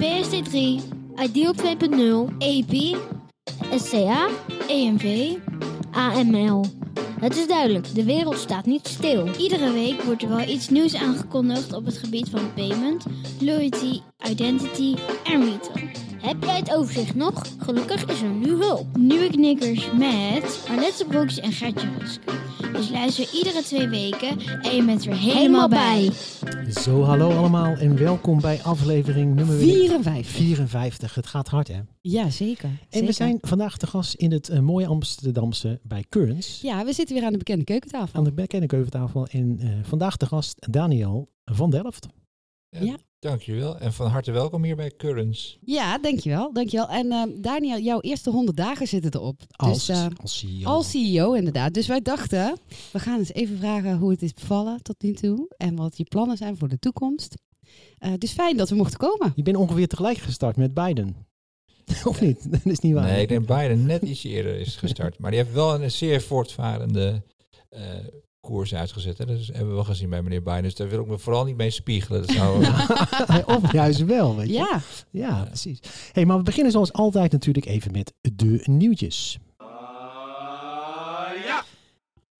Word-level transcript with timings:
PSD3, 0.00 0.80
Ideal 1.20 1.52
2.0, 1.52 2.32
EP, 2.40 2.96
SCA, 3.78 4.30
EMV, 4.70 5.42
AML. 5.92 6.79
Het 7.20 7.36
is 7.36 7.46
duidelijk, 7.46 7.94
de 7.94 8.04
wereld 8.04 8.38
staat 8.38 8.66
niet 8.66 8.86
stil. 8.86 9.28
Iedere 9.38 9.72
week 9.72 10.02
wordt 10.02 10.22
er 10.22 10.28
wel 10.28 10.48
iets 10.48 10.68
nieuws 10.68 10.94
aangekondigd 10.94 11.72
op 11.72 11.84
het 11.84 11.98
gebied 11.98 12.28
van 12.28 12.54
payment, 12.54 13.06
loyalty, 13.40 14.00
identity 14.28 14.94
en 15.24 15.40
retail. 15.40 15.88
Heb 16.20 16.44
jij 16.44 16.56
het 16.56 16.74
overzicht 16.74 17.14
nog? 17.14 17.42
Gelukkig 17.58 18.04
is 18.04 18.22
er 18.22 18.28
nu 18.28 18.48
hulp. 18.48 18.96
Nieuwe 18.96 19.30
knikkers 19.30 19.90
met 19.92 20.64
Arlette 20.68 21.04
Broeks 21.04 21.40
en 21.40 21.52
Gertje 21.52 21.88
Rusk. 21.98 22.20
Dus 22.72 22.90
luister 22.90 23.28
iedere 23.34 23.62
twee 23.62 23.88
weken 23.88 24.40
en 24.62 24.76
je 24.76 24.84
bent 24.84 25.06
er 25.06 25.16
helemaal 25.16 25.68
bij. 25.68 26.10
Zo, 26.70 27.02
hallo 27.02 27.30
allemaal 27.36 27.74
en 27.74 27.98
welkom 27.98 28.40
bij 28.40 28.60
aflevering 28.62 29.34
nummer 29.34 29.58
54. 29.58 30.26
54. 30.32 31.14
Het 31.14 31.26
gaat 31.26 31.48
hard, 31.48 31.68
hè? 31.68 31.80
Ja, 32.00 32.30
zeker. 32.30 32.68
En 32.68 32.78
zeker. 32.90 33.06
we 33.06 33.12
zijn 33.12 33.38
vandaag 33.40 33.76
te 33.76 33.86
gast 33.86 34.14
in 34.14 34.32
het 34.32 34.48
eh, 34.48 34.60
mooie 34.60 34.86
Amsterdamse 34.86 35.80
bij 35.82 36.04
Currents. 36.08 36.60
Ja, 36.60 36.84
we 36.84 36.92
zitten 36.92 37.14
weer 37.14 37.24
aan 37.24 37.32
de 37.32 37.38
bekende 37.38 37.64
keukentafel. 37.64 38.18
Aan 38.18 38.24
de 38.24 38.32
bekende 38.32 38.66
keuventafel. 38.66 39.26
En 39.26 39.58
eh, 39.58 39.68
vandaag 39.82 40.16
de 40.16 40.26
gast 40.26 40.72
Daniel 40.72 41.28
van 41.44 41.70
Delft. 41.70 42.06
Ja. 42.68 42.96
Dankjewel 43.18 43.78
en 43.78 43.92
van 43.92 44.06
harte 44.06 44.32
welkom 44.32 44.64
hier 44.64 44.76
bij 44.76 44.92
Currents. 44.96 45.58
Ja, 45.64 45.98
dankjewel. 45.98 46.52
dankjewel. 46.52 46.88
En 46.88 47.12
eh, 47.12 47.22
Daniel, 47.40 47.78
jouw 47.78 48.00
eerste 48.00 48.30
100 48.30 48.56
dagen 48.56 48.86
zitten 48.86 49.14
erop. 49.14 49.40
Als, 49.50 49.86
dus, 49.86 50.06
als 50.16 50.38
CEO. 50.38 50.68
als 50.68 50.90
CEO 50.90 51.32
inderdaad. 51.32 51.74
Dus 51.74 51.86
wij 51.86 52.00
dachten, 52.00 52.58
we 52.92 52.98
gaan 52.98 53.18
eens 53.18 53.32
even 53.32 53.58
vragen 53.58 53.98
hoe 53.98 54.10
het 54.10 54.22
is 54.22 54.32
bevallen 54.32 54.82
tot 54.82 55.02
nu 55.02 55.12
toe. 55.12 55.54
En 55.56 55.76
wat 55.76 55.96
je 55.96 56.04
plannen 56.04 56.36
zijn 56.36 56.56
voor 56.56 56.68
de 56.68 56.78
toekomst. 56.78 57.34
Eh, 57.98 58.12
dus 58.18 58.32
fijn 58.32 58.56
dat 58.56 58.68
we 58.68 58.76
mochten 58.76 58.98
komen. 58.98 59.32
Je 59.34 59.42
bent 59.42 59.56
ongeveer 59.56 59.88
tegelijk 59.88 60.18
gestart 60.18 60.56
met 60.56 60.74
Biden. 60.74 61.28
of 62.04 62.20
niet? 62.20 62.50
Dat 62.52 62.60
is 62.64 62.78
niet 62.78 62.92
waar. 62.94 63.04
Nee, 63.04 63.22
ik 63.22 63.28
denk 63.28 63.46
Biden 63.46 63.86
net 63.86 64.02
iets 64.02 64.24
eerder 64.24 64.54
is 64.60 64.76
gestart. 64.76 65.18
Maar 65.18 65.30
die 65.30 65.40
heeft 65.40 65.52
wel 65.52 65.82
een 65.82 65.90
zeer 65.90 66.20
voortvarende 66.22 67.22
eh, 67.68 67.82
koers 68.40 68.74
uitgezet. 68.74 69.18
Hè. 69.18 69.26
Dat 69.26 69.38
is- 69.38 69.46
hebben 69.46 69.68
we 69.68 69.74
wel 69.74 69.84
gezien 69.84 70.10
bij 70.10 70.22
meneer 70.22 70.42
Biden. 70.42 70.62
Dus 70.62 70.74
daar 70.74 70.88
wil 70.88 71.00
ik 71.00 71.06
me 71.06 71.18
vooral 71.18 71.44
niet 71.44 71.56
mee 71.56 71.70
spiegelen. 71.70 72.20
Dat 72.26 72.30
zou, 72.36 72.66
of 73.56 73.72
juist 73.72 74.04
wel, 74.04 74.36
weet 74.36 74.46
je. 74.48 74.52
Ja, 74.52 74.80
Ja, 75.10 75.44
precies. 75.44 75.78
Hey, 76.12 76.24
maar 76.26 76.36
we 76.36 76.42
beginnen 76.42 76.72
zoals 76.72 76.92
altijd 76.92 77.32
natuurlijk 77.32 77.66
even 77.66 77.92
met 77.92 78.12
de 78.20 78.60
nieuwtjes. 78.64 79.38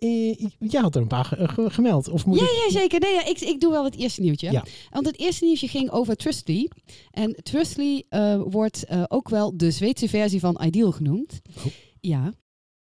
Eh, 0.00 0.38
jij 0.58 0.80
had 0.80 0.94
er 0.94 1.00
een 1.02 1.06
paar 1.08 1.24
ge- 1.24 1.70
gemeld. 1.70 2.08
Of 2.08 2.26
moet 2.26 2.38
ja, 2.38 2.44
ik... 2.44 2.50
ja 2.68 2.80
zeker. 2.80 3.00
Nee, 3.00 3.12
ja, 3.14 3.26
ik, 3.26 3.40
ik 3.40 3.60
doe 3.60 3.70
wel 3.70 3.84
het 3.84 3.96
eerste 3.96 4.20
nieuwtje. 4.20 4.50
Ja. 4.52 4.64
Want 4.90 5.06
het 5.06 5.18
eerste 5.18 5.44
nieuwtje 5.44 5.68
ging 5.68 5.90
over 5.90 6.16
Trustly. 6.16 6.68
En 7.10 7.36
Trustly 7.42 8.04
eh, 8.08 8.40
wordt 8.46 8.84
eh, 8.84 9.02
ook 9.08 9.28
wel 9.28 9.56
de 9.56 9.70
Zweedse 9.70 10.08
versie 10.08 10.40
van 10.40 10.60
Ideal 10.64 10.92
genoemd. 10.92 11.40
Oh. 11.58 11.64
Ja. 12.00 12.32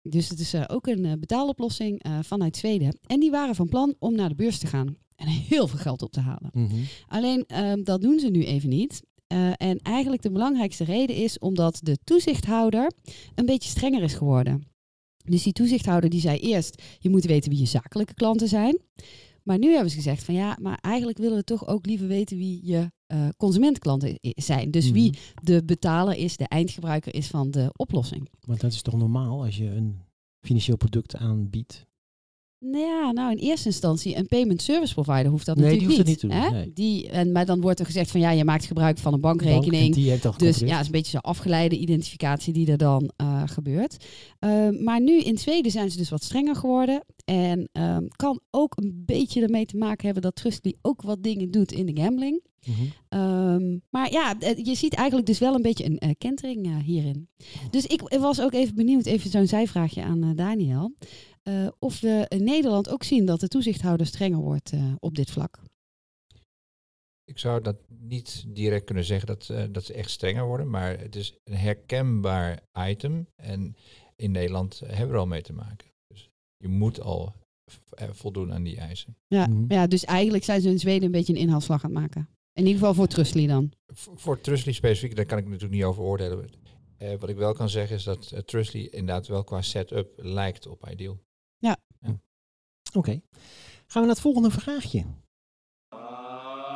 Dus 0.03 0.28
het 0.28 0.41
is 0.41 0.55
eh, 0.55 0.65
ook 0.66 0.87
een 0.87 1.05
eh, 1.05 1.12
betaaloplossing 1.19 2.03
eh, 2.03 2.19
vanuit 2.22 2.56
Zweden. 2.56 2.99
En 3.06 3.21
die 3.21 3.31
waren 3.31 3.55
van 3.55 3.69
plan 3.69 3.94
om 3.99 4.15
naar 4.15 4.28
de 4.28 4.34
beurs 4.34 4.59
te 4.59 4.66
gaan. 4.66 4.97
En 5.16 5.26
heel 5.49 5.69
veel 5.69 5.78
geld 5.78 6.03
op 6.03 6.12
te 6.12 6.21
halen. 6.21 6.50
Mhm. 6.53 6.75
Alleen 7.09 7.44
ehm, 7.47 7.82
dat 7.82 8.00
doen 8.03 8.19
ze 8.19 8.28
nu 8.28 8.44
even 8.44 8.69
niet. 8.69 9.03
Eh, 9.26 9.50
en 9.56 9.78
eigenlijk 9.82 10.22
de 10.22 10.31
belangrijkste 10.31 10.84
reden 10.84 11.16
is 11.16 11.38
omdat 11.38 11.78
de 11.82 11.99
toezichthouder 12.05 12.93
een 13.34 13.47
beetje 13.47 13.69
strenger 13.71 14.03
is 14.03 14.15
geworden. 14.15 14.66
Dus 15.31 15.42
die 15.42 15.53
toezichthouder 15.53 16.10
die 16.10 16.20
zei 16.20 16.38
eerst, 16.38 16.82
je 16.98 17.10
moet 17.10 17.25
weten 17.25 17.50
wie 17.50 17.59
je 17.59 17.66
zakelijke 17.66 18.14
klanten 18.14 18.48
zijn. 18.48 18.78
Maar 19.42 19.59
nu 19.59 19.70
hebben 19.72 19.91
ze 19.91 19.97
gezegd 19.97 20.25
van 20.25 20.34
ja, 20.34 20.59
maar 20.60 20.78
eigenlijk 20.81 21.19
willen 21.19 21.37
we 21.37 21.44
toch 21.44 21.66
ook 21.66 21.87
liever 21.87 22.06
weten 22.09 22.37
wie 22.37 22.60
je 22.66 22.91
eh 23.06 23.28
consumentklanten 23.37 24.19
zijn. 24.22 24.70
Dus 24.70 24.91
wie 24.91 25.10
Mhm. 25.10 25.20
de 25.44 25.62
betaler 25.64 26.16
is, 26.16 26.37
de 26.37 26.48
eindgebruiker 26.48 27.14
is 27.14 27.26
van 27.26 27.50
de 27.50 27.70
oplossing. 27.76 28.28
Want 28.41 28.60
dat 28.60 28.72
is 28.72 28.82
toch 28.82 28.97
normaal 28.97 29.44
als 29.44 29.56
je 29.56 29.64
een 29.70 30.00
financieel 30.41 30.76
product 30.76 31.16
aanbiedt. 31.16 31.87
Nou 32.59 32.84
ja, 32.84 33.12
nou 33.12 33.31
in 33.31 33.37
eerste 33.37 33.69
instantie 33.69 34.17
een 34.17 34.27
payment 34.27 34.62
service 34.62 34.94
provider 34.94 35.31
hoeft 35.31 35.47
dat 35.47 35.56
Nee, 35.56 35.78
die 35.78 35.87
natuurlijk 35.87 36.09
hoeft 36.09 36.21
het 36.21 36.31
niet 36.31 36.41
te 36.41 36.50
doen, 36.50 36.61
nee. 36.61 36.72
Die, 36.72 37.11
en, 37.11 37.33
maar 37.33 37.47
dan 37.47 37.61
wordt 37.61 37.81
er 37.81 37.87
gezegd 37.87 38.11
van 38.11 38.21
ja, 38.21 38.31
je 38.31 38.44
maakt 38.44 38.65
gebruik 38.65 38.99
van 38.99 39.12
een 39.12 39.21
Bank, 39.21 39.43
bankrekening. 39.43 39.87
en 39.87 40.03
die 40.03 40.05
Dus 40.37 40.59
ja, 40.59 40.81
is 40.81 40.87
een 40.87 40.93
beetje 40.93 41.11
zo'n 41.11 41.21
afgeleide 41.21 41.78
identificatie 41.78 42.53
die 42.53 42.71
er 42.71 42.78
dan 42.78 43.11
eh, 43.17 43.43
gebeurt. 43.47 44.05
Eh, 44.39 44.69
maar 44.69 45.00
nu 45.00 45.21
in 45.21 45.39
Zweden 45.39 45.71
zijn 45.71 45.91
ze 45.91 45.97
dus 45.97 46.11
wat 46.11 46.25
strenger 46.25 46.56
geworden. 46.56 47.05
En 47.25 47.69
ehm, 47.72 48.06
kan 48.17 48.41
ook 48.50 48.77
een 48.77 49.03
beetje 49.06 49.43
ermee 49.43 49.67
te 49.67 49.77
maken 49.77 50.05
hebben 50.05 50.23
dat 50.23 50.37
Trustly 50.37 50.75
ook 50.83 51.03
wat 51.03 51.23
dingen 51.23 51.50
doet 51.50 51.73
in 51.73 51.87
de 51.87 52.03
gambling. 52.03 52.43
Mhm. 52.67 52.83
Ehm, 53.09 53.78
maar 53.91 54.12
ja, 54.12 54.38
eh, 54.38 54.65
je 54.65 54.75
ziet 54.75 54.94
eigenlijk 54.94 55.27
dus 55.27 55.38
wel 55.38 55.55
een 55.55 55.62
beetje 55.62 55.84
een 55.84 55.99
eh, 55.99 56.11
kentering 56.19 56.83
hierin. 56.83 57.28
Dus 57.71 57.87
ik 57.87 58.00
was 58.19 58.41
ook 58.41 58.53
even 58.53 58.75
benieuwd, 58.75 59.06
even 59.06 59.31
zo'n 59.31 59.47
zijvraagje 59.47 60.03
aan 60.03 60.33
Daniel. 60.34 60.94
Eh, 61.47 61.69
of 61.79 62.01
we 62.01 62.25
in 62.29 62.45
Nederland 62.45 62.89
ook 62.89 63.03
zien 63.03 63.27
dat 63.27 63.41
de 63.41 63.49
toezichthouder 63.49 64.07
strenger 64.07 64.39
wordt 64.39 64.73
eh, 64.73 64.93
op 64.99 65.15
dit 65.15 65.31
vlak. 65.31 65.61
ik 67.25 67.39
zou 67.39 67.61
dat 67.62 67.77
niet 67.89 68.45
direct 68.49 68.84
kunnen 68.84 69.05
zeggen 69.05 69.27
dat, 69.27 69.49
eh, 69.51 69.65
dat 69.71 69.85
ze 69.85 69.93
echt 69.93 70.11
strenger 70.11 70.45
worden. 70.45 70.71
Maar 70.71 70.99
het 70.99 71.17
is 71.17 71.35
een 71.45 71.56
herkenbaar 71.56 72.62
item. 72.79 73.27
En 73.43 73.77
in 74.17 74.31
Nederland 74.31 74.79
hebben 74.79 75.06
we 75.06 75.12
er 75.12 75.19
al 75.19 75.27
mee 75.27 75.43
te 75.43 75.53
maken. 75.53 75.89
Dus 76.06 76.29
je 76.56 76.69
moet 76.69 77.01
al 77.01 77.33
voldoen 78.12 78.53
aan 78.53 78.62
die 78.62 78.77
eisen. 78.77 79.17
Ja, 79.27 79.47
Mhm. 79.47 79.73
ja, 79.73 79.87
dus 79.87 80.05
eigenlijk 80.05 80.45
zijn 80.45 80.61
ze 80.61 80.69
in 80.69 80.79
Zweden 80.79 81.03
een 81.05 81.11
beetje 81.11 81.33
een 81.33 81.39
inhaalslag 81.39 81.85
aan 81.85 81.91
het 81.91 82.01
maken. 82.01 82.29
In 82.53 82.62
ieder 82.67 82.79
geval 82.79 82.95
voor 82.95 83.06
Trustly 83.06 83.47
dan. 83.47 83.73
V- 83.95 84.09
Voor 84.15 84.41
Trustly 84.41 84.73
specifiek, 84.73 85.17
daar 85.17 85.27
kan 85.27 85.39
ik 85.39 85.45
natuurlijk 85.45 85.73
niet 85.73 85.85
over 85.85 86.03
oordelen. 86.03 86.51
Eh, 86.97 87.15
wat 87.19 87.29
ik 87.29 87.37
wel 87.37 87.53
kan 87.53 87.69
zeggen 87.69 87.97
is 87.97 88.05
dat 88.05 88.43
Trustly 88.47 88.81
inderdaad 88.85 89.27
wel 89.27 89.45
qua 89.45 89.62
setup 89.62 90.12
lijkt 90.17 90.67
op 90.67 90.89
Ideal. 90.91 91.19
Oké. 92.97 93.21
Gaan 93.87 94.03
we 94.03 94.07
naar 94.07 94.09
het 94.09 94.21
volgende 94.21 94.51
vraagje. 94.51 95.05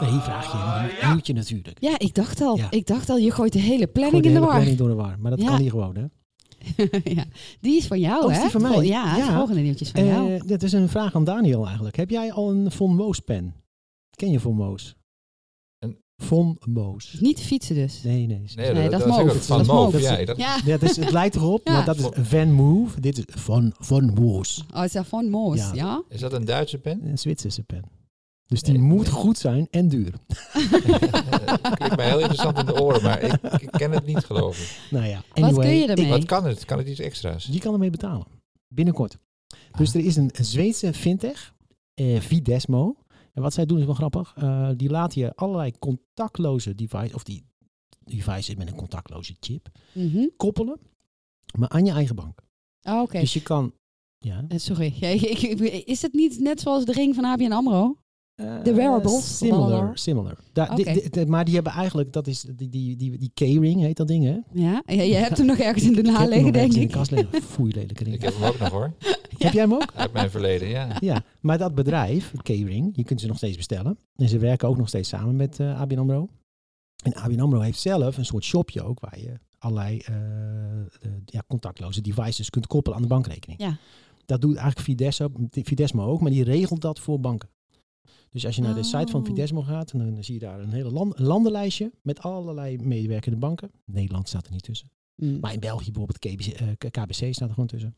Nee, 0.00 0.20
vraagje. 0.20 0.58
Een 1.03 1.08
nieuwtje 1.10 1.32
natuurlijk. 1.32 1.76
Ja, 1.81 1.98
ik 1.98 2.14
dacht 2.14 2.41
al. 2.41 2.56
Ja. 2.56 2.70
Ik 2.70 2.86
dacht 2.86 3.10
al, 3.10 3.16
je 3.16 3.31
gooit 3.31 3.53
de 3.53 3.58
hele 3.58 3.86
planning 3.86 4.22
de 4.22 4.28
in 4.28 4.34
de 4.34 4.41
war. 4.41 4.50
planning 4.50 4.76
door 4.76 4.88
de 4.88 4.94
war. 4.94 5.16
Maar 5.19 5.30
dat 5.30 5.41
Ja. 5.41 5.47
kan 5.47 5.59
hier 5.60 5.70
gewoon, 5.70 5.97
hè? 5.97 6.04
ja, 7.14 7.25
die 7.60 7.76
is 7.76 7.86
van 7.86 8.00
jou, 8.00 8.25
Oh, 8.25 8.30
is 8.30 8.36
hè? 8.36 8.42
die 8.42 8.50
van 8.50 8.62
mij? 8.62 8.72
Vol- 8.72 8.80
Ja, 8.82 9.09
het 9.09 9.26
Ja. 9.26 9.36
volgende 9.36 9.60
nieuwtje 9.60 9.84
is 9.84 9.91
van 9.91 10.04
jou. 10.04 10.34
Eh, 10.34 10.41
dit 10.47 10.62
is 10.62 10.72
een 10.72 10.88
vraag 10.88 11.14
aan 11.14 11.25
Daniel 11.25 11.64
eigenlijk. 11.66 11.97
Heb 11.97 12.10
jij 12.10 12.32
al 12.32 12.50
een 12.50 12.70
Von 12.70 12.94
Moos 12.94 13.19
pen? 13.20 13.54
Ken 14.10 14.30
je 14.30 14.41
Von 14.41 14.54
Moos? 14.54 14.97
Von 16.22 16.58
Moos. 16.69 17.16
Niet 17.20 17.36
te 17.36 17.42
fietsen 17.42 17.75
dus. 17.75 18.03
Nee, 18.03 18.26
nee. 18.26 18.42
Nee, 18.54 18.72
Nee, 18.72 18.88
dat 18.88 19.00
is 19.00 19.06
Move. 19.06 19.20
ook, 19.22 19.32
Van 19.32 19.58
Dat 19.58 19.66
Move, 19.66 19.82
Move. 19.97 20.00
ja. 20.00 20.25
Dat, 20.25 20.36
Ja, 20.36 20.56
Ja, 20.64 20.70
het, 20.72 20.82
is, 20.82 20.97
het 20.97 21.10
lijkt 21.10 21.34
erop, 21.34 21.60
Ja. 21.66 21.72
maar 21.72 21.84
dat 21.84 21.98
is 21.98 22.06
Van 22.28 22.53
Move. 22.53 23.00
Dit 23.00 23.19
is 23.19 23.25
Von, 23.28 23.72
von 23.78 24.12
Moos. 24.14 24.64
oh, 24.75 24.84
is 24.84 24.94
van 25.03 25.30
Moos, 25.30 25.70
Ja. 25.75 26.03
Is 26.09 26.20
dat 26.20 26.32
een 26.32 26.44
Duitse 26.44 26.78
pen? 26.78 27.00
Een 27.09 27.19
Zwitserse 27.19 27.62
pen. 27.62 27.84
Dus 28.47 28.62
die 28.62 28.72
Nee, 28.72 28.82
moet 28.82 29.03
nee. 29.03 29.12
goed 29.12 29.38
zijn 29.38 29.69
en 29.70 29.88
duur. 29.88 30.12
Klinkt 31.74 31.97
mij 31.97 32.06
heel 32.09 32.18
interessant 32.18 32.59
in 32.59 32.66
de 32.66 32.80
oren, 32.83 33.03
maar 33.03 33.22
ik, 33.22 33.33
ik 33.60 33.71
ken 33.71 33.91
het 33.91 34.06
niet 34.06 34.24
geloof 34.24 34.59
ik. 34.60 34.80
Nou 34.91 35.06
ja, 35.06 35.22
Wat 35.34 35.44
anyway, 35.44 35.66
kun 35.66 35.77
je 35.77 35.86
ermee? 35.86 36.09
Wat 36.10 36.24
kan 36.24 36.44
het? 36.47 36.65
Kan 36.65 36.78
het 36.78 36.89
iets 36.89 37.00
extra's? 37.00 37.48
Je 37.50 37.59
kan 37.59 37.72
ermee 37.72 37.91
betalen. 37.91 38.27
Binnenkort. 38.68 39.18
Dus 39.78 39.89
Ah. 39.89 39.94
er 39.94 40.04
is 40.06 40.16
een 40.16 40.30
Zweedse 40.41 40.92
fintech, 40.92 41.54
eh, 41.94 42.21
Videsmo. 42.21 42.97
En 43.32 43.42
wat 43.42 43.53
zij 43.54 43.66
doen 43.66 43.78
is 43.78 43.84
wel 43.84 43.94
grappig. 43.94 44.32
Eh, 44.36 44.71
die 44.77 44.91
laten 44.91 45.21
je 45.21 45.34
allerlei 45.34 45.72
contactloze 45.78 46.74
devices, 46.74 47.15
of 47.15 47.22
die 47.24 47.44
devices 48.04 48.54
met 48.54 48.68
een 48.68 48.77
contactloze 48.77 49.36
chip, 49.41 49.68
Mhm. 49.94 50.27
koppelen, 50.36 50.78
maar 51.59 51.68
aan 51.68 51.84
je 51.84 51.92
eigen 51.92 52.15
bank. 52.16 52.41
Oh, 52.82 53.00
Oké. 53.00 53.21
Dus 53.21 53.32
je 53.32 53.42
kan, 53.42 53.72
ja, 54.18 54.44
Eh, 54.48 54.59
Sorry, 54.59 54.92
Ja, 55.00 55.09
ik- 55.09 55.21
ik- 55.22 55.60
is 55.86 56.03
het 56.03 56.12
niet 56.12 56.38
net 56.41 56.60
zoals 56.60 56.84
de 56.84 56.92
ring 56.92 57.15
van 57.15 57.24
ABN 57.24 57.53
AMRO? 57.53 57.97
Eh, 58.41 58.65
De 58.65 58.75
wearables, 58.75 59.37
Similar, 59.39 59.60
Wallar. 59.60 59.98
similar. 59.98 60.37
Di- 60.75 61.09
di- 61.10 61.25
maar 61.27 61.45
die 61.45 61.54
hebben 61.54 61.72
eigenlijk, 61.72 62.13
dat 62.13 62.27
is 62.27 62.41
die, 62.57 62.69
die, 62.69 62.97
die, 62.97 63.19
die 63.19 63.31
K-ring 63.34 63.81
heet 63.81 63.97
dat 63.97 64.09
ding, 64.09 64.25
hè? 64.25 64.39
Ja, 64.53 64.83
ja, 64.87 65.03
je 65.03 65.15
hebt 65.15 65.37
hem 65.37 65.47
nog 65.47 65.59
ergens 65.69 65.84
in 65.84 65.92
de 65.92 65.98
Ik 66.01 66.07
la 66.07 66.25
liggen, 66.25 66.42
denk 66.53 66.54
ergens 66.57 66.77
in 66.77 66.83
ik. 66.83 66.89
de 66.89 66.95
kast 66.95 67.10
liggen. 67.10 67.42
Foei, 67.42 67.72
lelijke 67.75 68.04
ring. 68.04 68.16
Ik 68.16 68.22
heb 68.22 68.34
hem 68.34 68.45
ook 68.45 68.59
nog 68.59 68.69
hoor. 68.69 68.92
Heb 69.39 69.53
jij 69.53 69.63
hem 69.63 69.75
ook? 69.75 69.92
Uit 69.95 70.13
mijn 70.13 70.31
verleden, 70.31 70.69
ja. 70.69 70.97
Ja, 71.01 71.22
maar 71.41 71.59
dat 71.59 71.75
bedrijf, 71.75 72.33
K-ring, 72.42 72.92
je 72.97 73.04
kunt 73.04 73.21
ze 73.21 73.27
nog 73.27 73.37
steeds 73.37 73.57
bestellen. 73.57 73.98
En 74.16 74.28
ze 74.28 74.39
werken 74.39 74.69
ook 74.69 74.77
nog 74.77 74.89
steeds 74.89 75.09
samen 75.09 75.37
met 75.37 75.60
eh 75.60 75.81
ABN 75.81 75.98
AMRO. 75.98 76.28
En 77.03 77.15
ABN 77.15 77.41
AMRO 77.41 77.60
heeft 77.60 77.81
zelf 77.81 78.16
een 78.16 78.25
soort 78.25 78.45
shopje 78.45 78.83
ook, 78.83 79.01
waar 79.01 79.19
je 79.21 79.33
allerlei 79.59 79.98
eh, 79.98 80.15
de- 81.01 81.22
ja, 81.25 81.42
contactloze 81.48 82.01
devices 82.01 82.51
kunt 82.51 82.66
koppelen 82.66 82.97
aan 82.97 83.03
de 83.03 83.09
bankrekening. 83.09 83.60
Ja. 83.60 83.77
Dat 84.25 84.41
doet 84.41 84.57
eigenlijk 84.57 84.87
Fidesmo, 84.87 85.31
Fidesmo 85.51 86.04
ook, 86.07 86.21
maar 86.21 86.31
die 86.31 86.45
regelt 86.45 86.81
dat 86.81 86.98
voor 87.01 87.21
banken. 87.21 87.48
Dus 88.30 88.47
als 88.47 88.56
je 88.56 88.62
naar 88.62 88.74
de 88.74 88.82
site 88.82 89.10
van 89.10 89.20
Oh. 89.20 89.26
Fidesmo 89.26 89.62
gaat, 89.62 89.92
dan, 89.92 90.14
dan 90.14 90.24
zie 90.24 90.34
je 90.34 90.41
daar 90.41 90.60
een 90.60 90.72
hele 90.72 90.91
land, 90.91 91.18
een 91.18 91.24
landenlijstje 91.24 91.92
met 92.02 92.20
allerlei 92.20 92.78
medewerkende 92.78 93.36
banken. 93.38 93.70
Nederland 93.84 94.28
staat 94.28 94.47
er 94.47 94.52
niet 94.52 94.62
tussen. 94.62 94.91
Mm. 95.16 95.41
Maar 95.41 95.52
in 95.52 95.60
België 95.60 95.91
bijvoorbeeld 95.92 96.18
KBC, 96.18 96.47
eh, 96.47 96.68
KBC 96.91 97.34
staat 97.34 97.48
er 97.48 97.54
gewoon 97.54 97.66
tussen. 97.68 97.97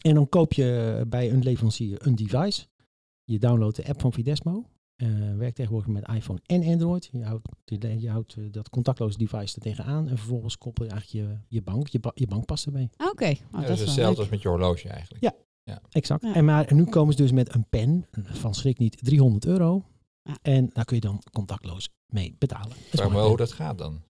En 0.00 0.14
dan 0.14 0.28
koop 0.28 0.52
je 0.52 1.04
bij 1.08 1.30
een 1.32 1.42
leverancier 1.42 2.06
een 2.06 2.14
device. 2.14 2.66
Je 3.24 3.38
downloadt 3.38 3.76
de 3.76 3.86
app 3.88 4.00
van 4.00 4.12
Fidesmo. 4.12 4.64
Eh 4.96 5.08
werkt 5.36 5.56
tegenwoordig 5.56 5.90
met 5.92 6.08
iPhone 6.08 6.40
en 6.46 6.64
Android. 6.64 7.08
Je 7.12 7.24
houdt, 7.24 7.48
je, 7.98 8.10
houdt 8.10 8.34
eh, 8.36 8.44
dat 8.50 8.70
contactloze 8.70 9.18
device 9.18 9.54
er 9.54 9.60
tegenaan. 9.62 10.08
En 10.08 10.16
vervolgens 10.18 10.58
koppel 10.58 10.84
je 10.84 10.90
eigenlijk 10.90 11.26
je, 11.28 11.38
je 11.56 11.62
bank. 11.62 11.88
Je, 11.88 12.00
ba- 12.00 12.12
je 12.14 12.26
bankpas 12.26 12.66
erbij. 12.66 12.90
Oké, 13.10 13.24
Oh, 13.24 13.30
Ja, 13.30 13.36
dat 13.50 13.60
dat 13.66 13.70
is 13.70 13.80
hetzelfde 13.80 14.02
leuk. 14.10 14.18
als 14.18 14.28
met 14.28 14.42
je 14.42 14.48
horloge 14.48 14.88
eigenlijk. 14.88 15.22
Ja. 15.24 15.34
Exact. 15.90 16.22
Ja. 16.22 16.34
En 16.34 16.44
maar 16.44 16.74
nu 16.74 16.84
komen 16.84 17.14
ze 17.14 17.22
dus 17.22 17.32
met 17.32 17.54
een 17.54 17.66
pen. 17.70 18.06
Van 18.22 18.54
schrik 18.54 18.78
niet 18.78 18.96
300 19.00 19.46
euro. 19.46 19.84
Ja. 20.22 20.36
En 20.42 20.70
daar 20.72 20.84
kun 20.84 20.96
je 20.96 21.02
dan 21.02 21.22
contactloos 21.32 21.88
mee 22.06 22.36
betalen. 22.38 22.68
Dat 22.68 22.78
is 22.78 22.98
Vraag 22.98 23.08
me 23.08 23.14
wel 23.14 23.28
hoe 23.28 23.36
dat 23.36 23.52
gaat 23.52 23.78
dan. 23.78 24.02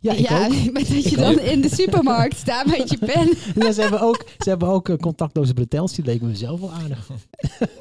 Ja, 0.00 0.12
ik 0.12 0.30
ook. 0.30 0.72
met 0.72 0.88
dat 0.88 1.04
je 1.04 1.16
dan 1.16 1.38
in 1.38 1.60
de 1.60 1.74
supermarkt 1.74 2.36
staat 2.36 2.66
met 2.66 2.90
je 2.90 2.98
pen. 2.98 3.36
Ja, 3.64 3.72
ze 3.72 3.80
hebben 3.80 4.00
ook, 4.00 4.24
ze 4.38 4.48
hebben 4.48 4.68
ook 4.68 4.88
eh, 4.88 4.96
contactloze 4.96 5.54
bretels. 5.54 5.92
Die 5.92 6.04
leek 6.04 6.20
me 6.20 6.36
zelf 6.36 6.60
wel 6.60 6.72
aardig. 6.72 7.10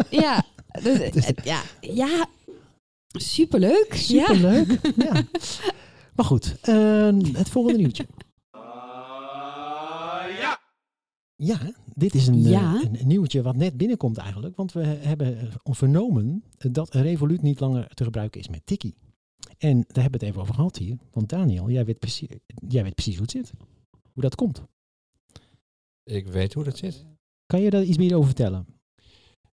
Ja, 0.10 0.44
dus, 0.84 1.00
eh, 1.00 1.46
ja, 1.46 1.62
ja, 1.82 2.28
superleuk. 3.08 3.94
Ja. 3.94 4.26
Superleuk. 4.26 4.80
Ja. 4.96 5.24
Maar 6.16 6.26
goed, 6.26 6.56
eh, 6.62 7.10
het 7.34 7.50
volgende 7.50 7.78
nieuwtje. 7.78 8.06
Ja, 11.36 11.60
dit 12.00 12.14
is 12.14 12.28
een, 12.28 12.36
eh, 12.46 12.50
Ja. 12.50 12.82
een 12.84 13.08
nieuwtje 13.08 13.42
wat 13.42 13.56
net 13.56 13.78
binnenkomt 13.78 14.18
eigenlijk. 14.18 14.56
Want 14.56 14.72
we 14.74 14.84
hebben 14.84 15.40
eh, 15.40 15.48
vernomen 15.64 16.44
dat 16.72 16.94
Revolut 16.94 17.42
niet 17.42 17.60
langer 17.60 17.88
te 17.94 18.04
gebruiken 18.04 18.40
is 18.40 18.48
met 18.50 18.66
Tiki. 18.66 18.94
En 19.58 19.76
daar 19.88 20.04
hebben 20.04 20.20
we 20.20 20.26
het 20.26 20.36
even 20.36 20.42
over 20.42 20.54
gehad 20.54 20.78
hier. 20.78 20.98
Want 21.12 21.30
Daniel, 21.30 21.70
jij 21.70 21.86
weet 21.86 22.00
precies, 22.00 22.28
jij 22.68 22.84
weet 22.84 22.96
precies 22.96 23.14
hoe 23.14 23.22
het 23.22 23.32
zit. 23.32 23.52
Hoe 24.14 24.24
dat 24.24 24.36
komt. 24.36 24.64
Ik 26.04 26.28
weet 26.28 26.54
hoe 26.54 26.64
dat 26.64 26.78
zit. 26.78 27.06
Kan 27.46 27.62
je 27.62 27.70
daar 27.70 27.84
iets 27.84 27.98
meer 27.98 28.14
over 28.16 28.26
vertellen? 28.26 28.66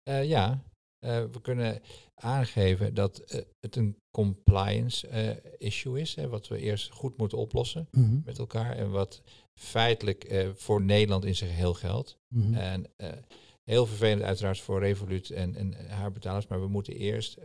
Eh, 0.02 0.24
ja, 0.28 0.62
eh, 1.02 1.24
we 1.32 1.40
kunnen 1.40 1.80
aangeven 2.14 2.94
dat 2.94 3.18
eh, 3.18 3.40
het 3.60 3.76
een 3.76 3.96
compliance 4.10 5.08
eh, 5.08 5.36
issue 5.58 6.00
is. 6.00 6.14
Hè, 6.14 6.28
wat 6.28 6.48
we 6.48 6.58
eerst 6.58 6.90
goed 6.90 7.16
moeten 7.16 7.38
oplossen 7.38 7.88
Mhm. 7.90 8.20
met 8.24 8.38
elkaar. 8.38 8.76
En 8.76 8.90
wat 8.90 9.22
feitelijk 9.54 10.52
voor 10.54 10.82
Nederland 10.82 11.24
in 11.24 11.36
zijn 11.36 11.50
geheel 11.50 11.74
geldt. 11.74 12.16
Mhm. 12.34 12.54
En 12.54 12.86
heel 13.64 13.86
vervelend 13.86 14.22
uiteraard 14.22 14.60
voor 14.60 14.80
Revolut 14.80 15.30
en, 15.30 15.54
en 15.56 15.74
haar 15.88 16.12
betalers. 16.12 16.46
Maar 16.46 16.60
we 16.60 16.68
moeten 16.68 16.94
eerst 16.94 17.38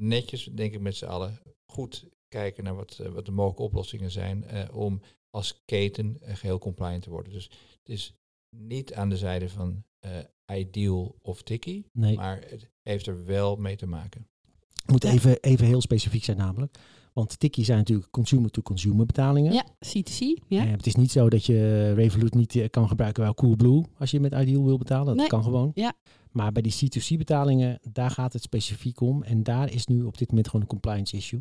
netjes, 0.00 0.44
denk 0.44 0.74
ik 0.74 0.80
met 0.80 0.96
z'n 0.96 1.04
allen, 1.04 1.40
goed 1.72 2.04
kijken 2.28 2.64
naar 2.64 2.74
wat, 2.74 2.96
wat 2.96 3.24
de 3.26 3.32
mogelijke 3.32 3.62
oplossingen 3.62 4.10
zijn. 4.10 4.70
om 4.72 5.00
als 5.34 5.62
keten 5.64 6.16
eh, 6.20 6.36
geheel 6.36 6.58
compliant 6.58 7.02
te 7.02 7.10
worden. 7.10 7.32
Dus 7.32 7.44
het 7.78 7.88
is 7.88 8.14
niet 8.58 8.94
aan 8.94 9.08
de 9.08 9.16
zijde 9.16 9.48
van 9.48 9.84
eh, 10.00 10.10
Ideal 10.58 11.16
of 11.22 11.42
Tiki. 11.42 11.84
Nee, 11.92 12.16
Maar 12.16 12.40
het 12.48 12.70
heeft 12.82 13.06
er 13.06 13.24
wel 13.24 13.56
mee 13.56 13.76
te 13.76 13.86
maken. 13.86 14.26
het 14.74 14.90
moet 14.90 15.02
Ja. 15.02 15.10
even, 15.10 15.40
even 15.40 15.66
heel 15.66 15.80
specifiek 15.80 16.24
zijn 16.24 16.36
namelijk. 16.36 16.78
Want 17.12 17.38
Tiki 17.38 17.64
zijn 17.64 17.78
natuurlijk 17.78 18.10
consumer-to-consumer 18.10 19.06
betalingen. 19.06 19.52
Ja, 19.52 19.64
C2C. 19.86 20.42
Ja. 20.48 20.64
Het 20.64 20.86
is 20.86 20.94
niet 20.94 21.10
zo 21.10 21.28
dat 21.30 21.44
je 21.46 21.92
Revolut 21.92 22.34
niet 22.34 22.56
eh, 22.56 22.68
kan 22.70 22.88
gebruiken 22.88 23.24
bij 23.24 23.34
Coolblue 23.34 23.84
als 23.98 24.10
je 24.10 24.20
met 24.20 24.32
Ideal 24.34 24.64
wil 24.64 24.78
betalen. 24.78 25.06
Dat 25.06 25.16
Nee. 25.16 25.26
kan 25.26 25.42
gewoon. 25.42 25.70
Ja. 25.74 25.92
Maar 26.30 26.52
bij 26.52 26.62
die 26.62 26.72
C2C 26.72 27.16
betalingen, 27.18 27.78
daar 27.92 28.10
gaat 28.10 28.32
het 28.32 28.42
specifiek 28.42 29.00
om. 29.00 29.22
En 29.22 29.42
daar 29.42 29.72
is 29.72 29.86
nu 29.86 30.02
op 30.02 30.18
dit 30.18 30.28
moment 30.28 30.46
gewoon 30.46 30.62
een 30.62 30.68
compliance 30.68 31.16
issue. 31.16 31.40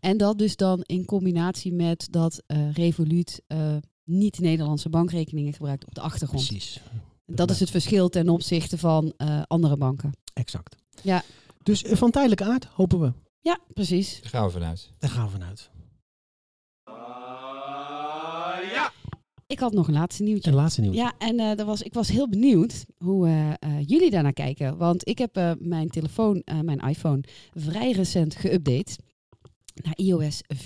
En 0.00 0.16
dat 0.16 0.38
dus 0.38 0.56
dan 0.56 0.82
in 0.82 1.04
combinatie 1.04 1.72
met 1.72 2.08
dat 2.10 2.42
eh, 2.46 2.72
Revolut 2.72 3.42
eh, 3.46 3.76
niet 4.06 4.40
Nederlandse 4.40 4.88
bankrekeningen 4.88 5.52
gebruikt 5.52 5.86
op 5.86 5.94
de 5.94 6.00
achtergrond. 6.00 6.46
Precies. 6.46 6.80
Dat 7.26 7.50
is 7.50 7.60
het 7.60 7.70
verschil 7.70 8.08
ten 8.08 8.28
opzichte 8.28 8.78
van 8.78 9.12
eh, 9.16 9.42
andere 9.46 9.76
banken. 9.76 10.12
Exact. 10.32 10.76
Ja. 11.02 11.22
Dus 11.62 11.82
eh, 11.82 11.96
van 11.96 12.10
tijdelijke 12.10 12.44
aard, 12.44 12.64
hopen 12.64 13.00
we. 13.00 13.12
Ja, 13.40 13.58
precies. 13.74 14.20
Daar 14.20 14.30
gaan 14.30 14.44
we 14.46 14.50
vanuit. 14.50 14.90
Daar 14.98 15.10
gaan 15.10 15.24
we 15.26 15.30
vanuit. 15.30 15.70
Ik 19.46 19.58
had 19.58 19.72
nog 19.72 19.88
een 19.88 19.94
laatste 19.94 20.22
nieuwtje. 20.22 20.50
En 20.50 20.56
laatste 20.56 20.80
nieuws. 20.80 20.96
Ja, 20.96 21.12
en 21.18 21.40
eh, 21.40 21.56
dat 21.56 21.66
was, 21.66 21.82
ik 21.82 21.94
was 21.94 22.08
heel 22.08 22.28
benieuwd 22.28 22.84
hoe 22.98 23.26
eh, 23.26 23.50
eh, 23.50 23.56
jullie 23.86 24.10
daarnaar 24.10 24.32
kijken. 24.32 24.76
Want 24.76 25.08
ik 25.08 25.18
heb 25.18 25.36
eh, 25.36 25.52
mijn 25.58 25.88
telefoon, 25.88 26.42
eh, 26.44 26.60
mijn 26.60 26.78
iPhone, 26.78 27.20
vrij 27.54 27.92
recent 27.92 28.36
geüpdate 28.36 28.96
naar 29.74 29.96
iOS 29.96 30.40
14.5.1. 30.54 30.60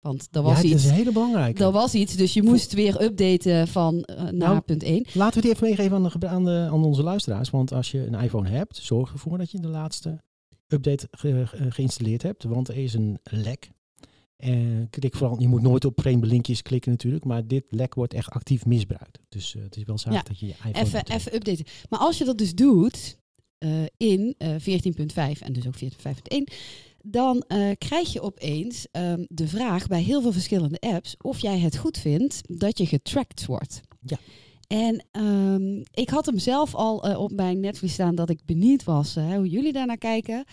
Want 0.00 0.28
er 0.30 0.42
was 0.42 0.56
Ja, 0.56 0.62
dat 0.62 0.70
iets. 0.72 0.82
is 0.84 0.88
een 0.90 0.94
hele 0.96 1.12
belangrijke. 1.12 1.64
Er 1.64 1.70
was 1.72 1.94
iets, 1.94 2.16
dus 2.16 2.32
je 2.34 2.42
moest 2.42 2.72
weer 2.72 3.02
updaten 3.02 3.68
van 3.68 4.02
eh, 4.02 4.16
naar 4.22 4.32
Nou, 4.34 4.60
punt 4.60 4.82
1. 4.82 5.06
Laten 5.12 5.34
we 5.34 5.40
die 5.40 5.50
even 5.54 5.66
meegeven 5.68 5.96
aan, 5.96 6.02
de, 6.18 6.28
aan, 6.28 6.44
de, 6.44 6.68
aan 6.70 6.84
onze 6.84 7.02
luisteraars. 7.02 7.50
Want 7.50 7.72
als 7.72 7.90
je 7.90 8.06
een 8.06 8.14
iPhone 8.14 8.48
hebt, 8.48 8.76
zorg 8.76 9.12
ervoor 9.12 9.38
dat 9.38 9.50
je 9.50 9.60
de 9.60 9.68
laatste 9.68 10.22
update 10.68 11.08
ge- 11.10 11.46
ge- 11.46 11.70
geïnstalleerd 11.70 12.22
hebt. 12.22 12.44
Want 12.44 12.68
er 12.68 12.76
is 12.76 12.94
een 12.94 13.18
lek. 13.22 13.70
En 14.36 14.86
klik 14.90 15.14
vooral, 15.14 15.40
je 15.40 15.48
moet 15.48 15.62
nooit 15.62 15.84
op 15.84 16.00
vreemde 16.00 16.26
linkjes 16.26 16.62
klikken 16.62 16.90
natuurlijk. 16.90 17.24
Maar 17.24 17.46
dit 17.46 17.64
lek 17.68 17.94
wordt 17.94 18.14
echt 18.14 18.28
actief 18.30 18.66
misbruikt. 18.66 19.18
Dus 19.28 19.54
eh, 19.56 19.62
het 19.62 19.76
is 19.76 19.82
wel 19.84 19.98
zaak 19.98 20.12
Ja, 20.12 20.22
dat 20.22 20.38
je 20.38 20.46
je 20.46 20.52
iPhone 20.52 20.78
Even, 20.84 21.04
even 21.06 21.34
updaten. 21.34 21.64
Maar 21.88 22.00
als 22.00 22.18
je 22.18 22.24
dat 22.24 22.38
dus 22.38 22.54
doet 22.54 23.18
eh, 23.58 23.70
in 23.96 24.34
eh 24.38 24.50
14.5 24.50 25.42
en 25.42 25.52
dus 25.52 25.66
ook 25.66 25.74
14.5.1, 25.84 26.54
dan 27.04 27.44
eh, 27.46 27.70
krijg 27.78 28.12
je 28.12 28.20
opeens 28.20 28.86
ehm, 28.90 29.24
de 29.28 29.48
vraag 29.48 29.86
bij 29.86 30.02
heel 30.02 30.22
veel 30.22 30.32
verschillende 30.32 30.80
apps 30.80 31.16
of 31.20 31.38
jij 31.38 31.58
het 31.58 31.76
goed 31.76 31.98
vindt 31.98 32.40
dat 32.60 32.78
je 32.78 32.86
getracked 32.86 33.46
wordt. 33.46 33.80
Ja. 34.00 34.18
En 34.66 35.06
ehm, 35.10 35.82
ik 35.92 36.10
had 36.10 36.26
hem 36.26 36.38
zelf 36.38 36.74
al 36.74 37.04
eh, 37.04 37.18
op 37.18 37.32
mijn 37.32 37.60
netvlies 37.60 37.92
staan 37.92 38.14
dat 38.14 38.30
ik 38.30 38.40
benieuwd 38.44 38.84
was 38.84 39.16
eh, 39.16 39.34
hoe 39.34 39.48
jullie 39.48 39.72
daarnaar 39.72 39.98
kijken. 39.98 40.44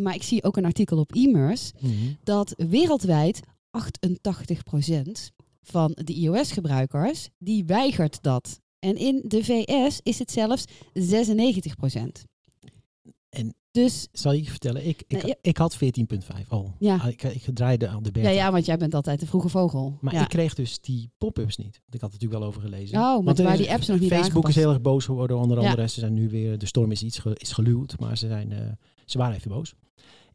Maar 0.00 0.14
ik 0.14 0.22
zie 0.22 0.42
ook 0.44 0.56
een 0.56 0.64
artikel 0.64 0.98
op 0.98 1.14
e-mers 1.14 1.72
Mhm. 1.80 1.94
dat 2.22 2.54
wereldwijd 2.56 3.40
88% 3.70 5.30
van 5.62 5.92
de 6.04 6.14
iOS-gebruikers, 6.14 7.28
die 7.38 7.64
weigert 7.64 8.22
dat. 8.22 8.60
En 8.78 8.96
in 8.96 9.22
de 9.26 9.44
VS 9.44 10.00
is 10.02 10.18
het 10.18 10.30
zelfs 10.30 10.64
96%. 10.92 12.24
En 13.28 13.54
Dus 13.72 14.08
zal 14.12 14.32
je 14.32 14.42
je 14.42 14.50
vertellen, 14.50 14.86
ik, 14.86 15.02
ik, 15.06 15.26
ja. 15.26 15.34
ik 15.42 15.56
had 15.56 15.74
14.5 15.76 16.48
al. 16.48 16.74
Ja. 16.78 16.96
Ah, 16.96 17.06
Ik, 17.08 17.22
ik 17.22 17.44
draaide 17.54 17.88
aan 17.88 18.02
de 18.02 18.10
beta. 18.12 18.28
ja, 18.28 18.34
ja, 18.34 18.52
want 18.52 18.66
jij 18.66 18.76
bent 18.76 18.94
altijd 18.94 19.20
de 19.20 19.26
vroege 19.26 19.48
vogel. 19.48 19.98
Maar 20.00 20.14
ja. 20.14 20.22
ik 20.22 20.28
kreeg 20.28 20.54
dus 20.54 20.80
die 20.80 21.10
pop-ups 21.18 21.56
niet. 21.56 21.80
Want 21.82 21.94
ik 21.94 22.00
had 22.00 22.10
er 22.12 22.14
natuurlijk 22.16 22.40
wel 22.40 22.48
over 22.48 22.60
gelezen. 22.60 22.98
Oh, 22.98 23.02
maar 23.24 23.34
Want 23.34 23.38
is- 23.38 23.56
die 23.56 23.70
apps 23.72 23.86
nog 23.86 23.98
niet 24.00 24.08
Facebook 24.08 24.24
aangepast. 24.24 24.56
is 24.56 24.62
heel 24.62 24.72
erg 24.72 24.80
boos 24.80 25.04
geworden, 25.04 25.38
onder 25.38 25.58
andere. 25.58 25.88
Ze 25.88 26.00
zijn 26.00 26.12
nu 26.14 26.28
weer, 26.28 26.58
de 26.58 26.66
storm 26.66 26.90
is 26.90 27.02
iets 27.02 27.18
ge- 27.18 27.36
is 27.38 27.52
geluwd, 27.52 27.98
maar 27.98 28.18
ze, 28.18 28.26
zijn, 28.26 28.52
eh, 28.52 28.58
ze 29.06 29.18
waren 29.18 29.34
even 29.36 29.50
boos. 29.50 29.74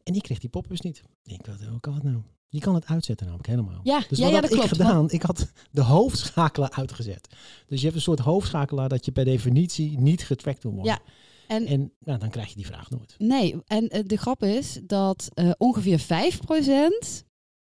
En 0.02 0.14
ik 0.14 0.22
kreeg 0.22 0.38
die 0.38 0.50
pop-ups 0.50 0.80
niet. 0.80 1.02
Ik 1.24 1.44
dacht, 1.44 1.64
hoe 1.64 1.80
kan 1.80 1.94
het 1.94 2.02
nou? 2.02 2.16
Je 2.48 2.60
kan 2.60 2.74
het 2.74 2.86
uitzetten 2.86 3.26
namelijk 3.26 3.48
helemaal. 3.50 3.80
Ja, 3.82 3.98
Dus 4.08 4.08
wat 4.08 4.18
ja, 4.18 4.24
had 4.24 4.34
dat 4.34 4.44
ik 4.50 4.56
klopt. 4.56 4.68
gedaan? 4.68 5.10
Ik 5.10 5.22
had 5.22 5.52
de 5.70 5.82
hoofdschakelaar 5.82 6.70
uitgezet. 6.70 7.28
Dus 7.66 7.78
je 7.78 7.84
hebt 7.84 7.96
een 7.96 8.02
soort 8.02 8.18
hoofdschakelaar 8.18 8.88
dat 8.88 9.04
je 9.04 9.12
per 9.12 9.24
definitie 9.24 9.98
niet 9.98 10.24
getrackt 10.24 10.62
wil 10.62 10.72
worden. 10.72 10.92
Ja, 10.92 10.98
en- 11.48 11.66
en 11.66 11.92
nou, 11.98 12.18
dan 12.18 12.30
krijg 12.30 12.48
je 12.48 12.54
die 12.54 12.66
vraag 12.66 12.90
nooit. 12.90 13.14
Nee, 13.18 13.56
en 13.66 13.88
eh, 13.88 14.00
de 14.04 14.16
grap 14.16 14.42
is 14.42 14.80
dat 14.84 15.28
eh, 15.34 15.50
ongeveer 15.58 15.98
5% 16.00 17.24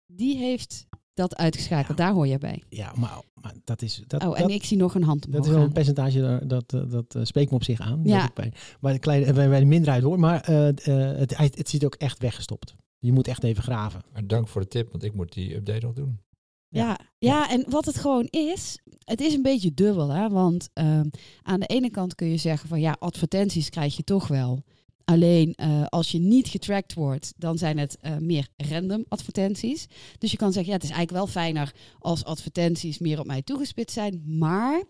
die 0.06 0.38
heeft 0.38 0.86
dat 1.14 1.36
uitgeschakeld. 1.36 1.98
Ja. 1.98 2.04
Daar 2.06 2.14
hoor 2.14 2.28
je 2.28 2.38
bij. 2.38 2.64
Ja, 2.70 2.94
maar, 2.96 3.22
maar 3.34 3.54
dat 3.64 3.82
is... 3.82 4.04
Dat, 4.08 4.24
oh, 4.26 4.36
en 4.36 4.42
dat, 4.42 4.52
ik 4.52 4.64
zie 4.64 4.78
nog 4.78 4.96
een 4.96 5.04
hand 5.04 5.32
Dat 5.32 5.46
is 5.46 5.52
wel 5.52 5.62
een 5.62 5.72
percentage, 5.72 6.22
daar- 6.22 6.48
dat, 6.48 6.70
dat, 6.70 6.92
dat 6.92 7.16
eh, 7.16 7.24
spreekt 7.24 7.50
me 7.50 7.56
op 7.56 7.64
zich 7.64 7.80
aan. 7.80 8.02
Ja. 8.04 8.20
Dat 8.20 8.28
ik 8.30 8.34
bij, 8.34 8.54
bij, 8.80 8.94
de 8.94 9.00
kleine, 9.00 9.34
bij, 9.34 9.50
bij 9.50 9.60
de 9.60 9.66
minderheid 9.66 10.04
hoor. 10.04 10.20
Maar 10.20 10.42
eh, 10.42 10.68
eh, 10.68 11.18
het, 11.18 11.38
het, 11.38 11.58
het 11.58 11.70
zit 11.70 11.86
ook 11.86 11.96
echt 11.96 12.20
weggestopt. 12.20 12.76
Je 13.00 13.12
moet 13.12 13.28
echt 13.28 13.44
even 13.44 13.64
graven. 13.64 14.02
Maar 14.14 14.28
dank 14.28 14.48
voor 14.48 14.62
de 14.62 14.68
tip, 14.68 14.92
want 14.92 15.04
ik 15.04 15.14
moet 15.14 15.34
die 15.34 15.56
update 15.56 15.86
nog 15.86 15.94
doen. 15.96 16.20
Ja, 16.70 17.00
ja, 17.18 17.50
en 17.50 17.66
wat 17.70 17.86
het 17.86 17.98
gewoon 17.98 18.28
is, 18.30 18.80
het 19.04 19.22
is 19.22 19.34
een 19.34 19.42
beetje 19.42 19.74
dubbel. 19.74 20.10
Hè? 20.10 20.30
Want 20.30 20.70
ehm, 20.74 21.06
aan 21.42 21.60
de 21.60 21.66
ene 21.66 21.90
kant 21.90 22.16
kun 22.16 22.28
je 22.28 22.38
zeggen 22.38 22.70
van 22.70 22.80
ja, 22.80 22.96
advertenties 23.00 23.70
krijg 23.70 23.98
je 23.98 24.04
toch 24.04 24.28
wel. 24.28 24.64
Alleen 25.04 25.54
eh, 25.54 25.86
als 25.86 26.12
je 26.12 26.20
niet 26.20 26.48
getracked 26.48 26.94
wordt, 26.94 27.34
dan 27.38 27.58
zijn 27.58 27.78
het 27.78 27.98
eh, 28.00 28.18
meer 28.18 28.48
random 28.58 29.06
advertenties. 29.08 29.88
Dus 30.18 30.32
je 30.32 30.38
kan 30.38 30.52
zeggen, 30.52 30.72
ja, 30.72 30.78
het 30.78 30.90
is 30.90 30.96
eigenlijk 30.96 31.26
wel 31.26 31.44
fijner 31.44 31.74
als 32.00 32.24
advertenties 32.24 33.00
meer 33.00 33.20
op 33.20 33.26
mij 33.26 33.42
toegespitst 33.42 33.96
zijn. 33.96 34.24
Maar 34.26 34.84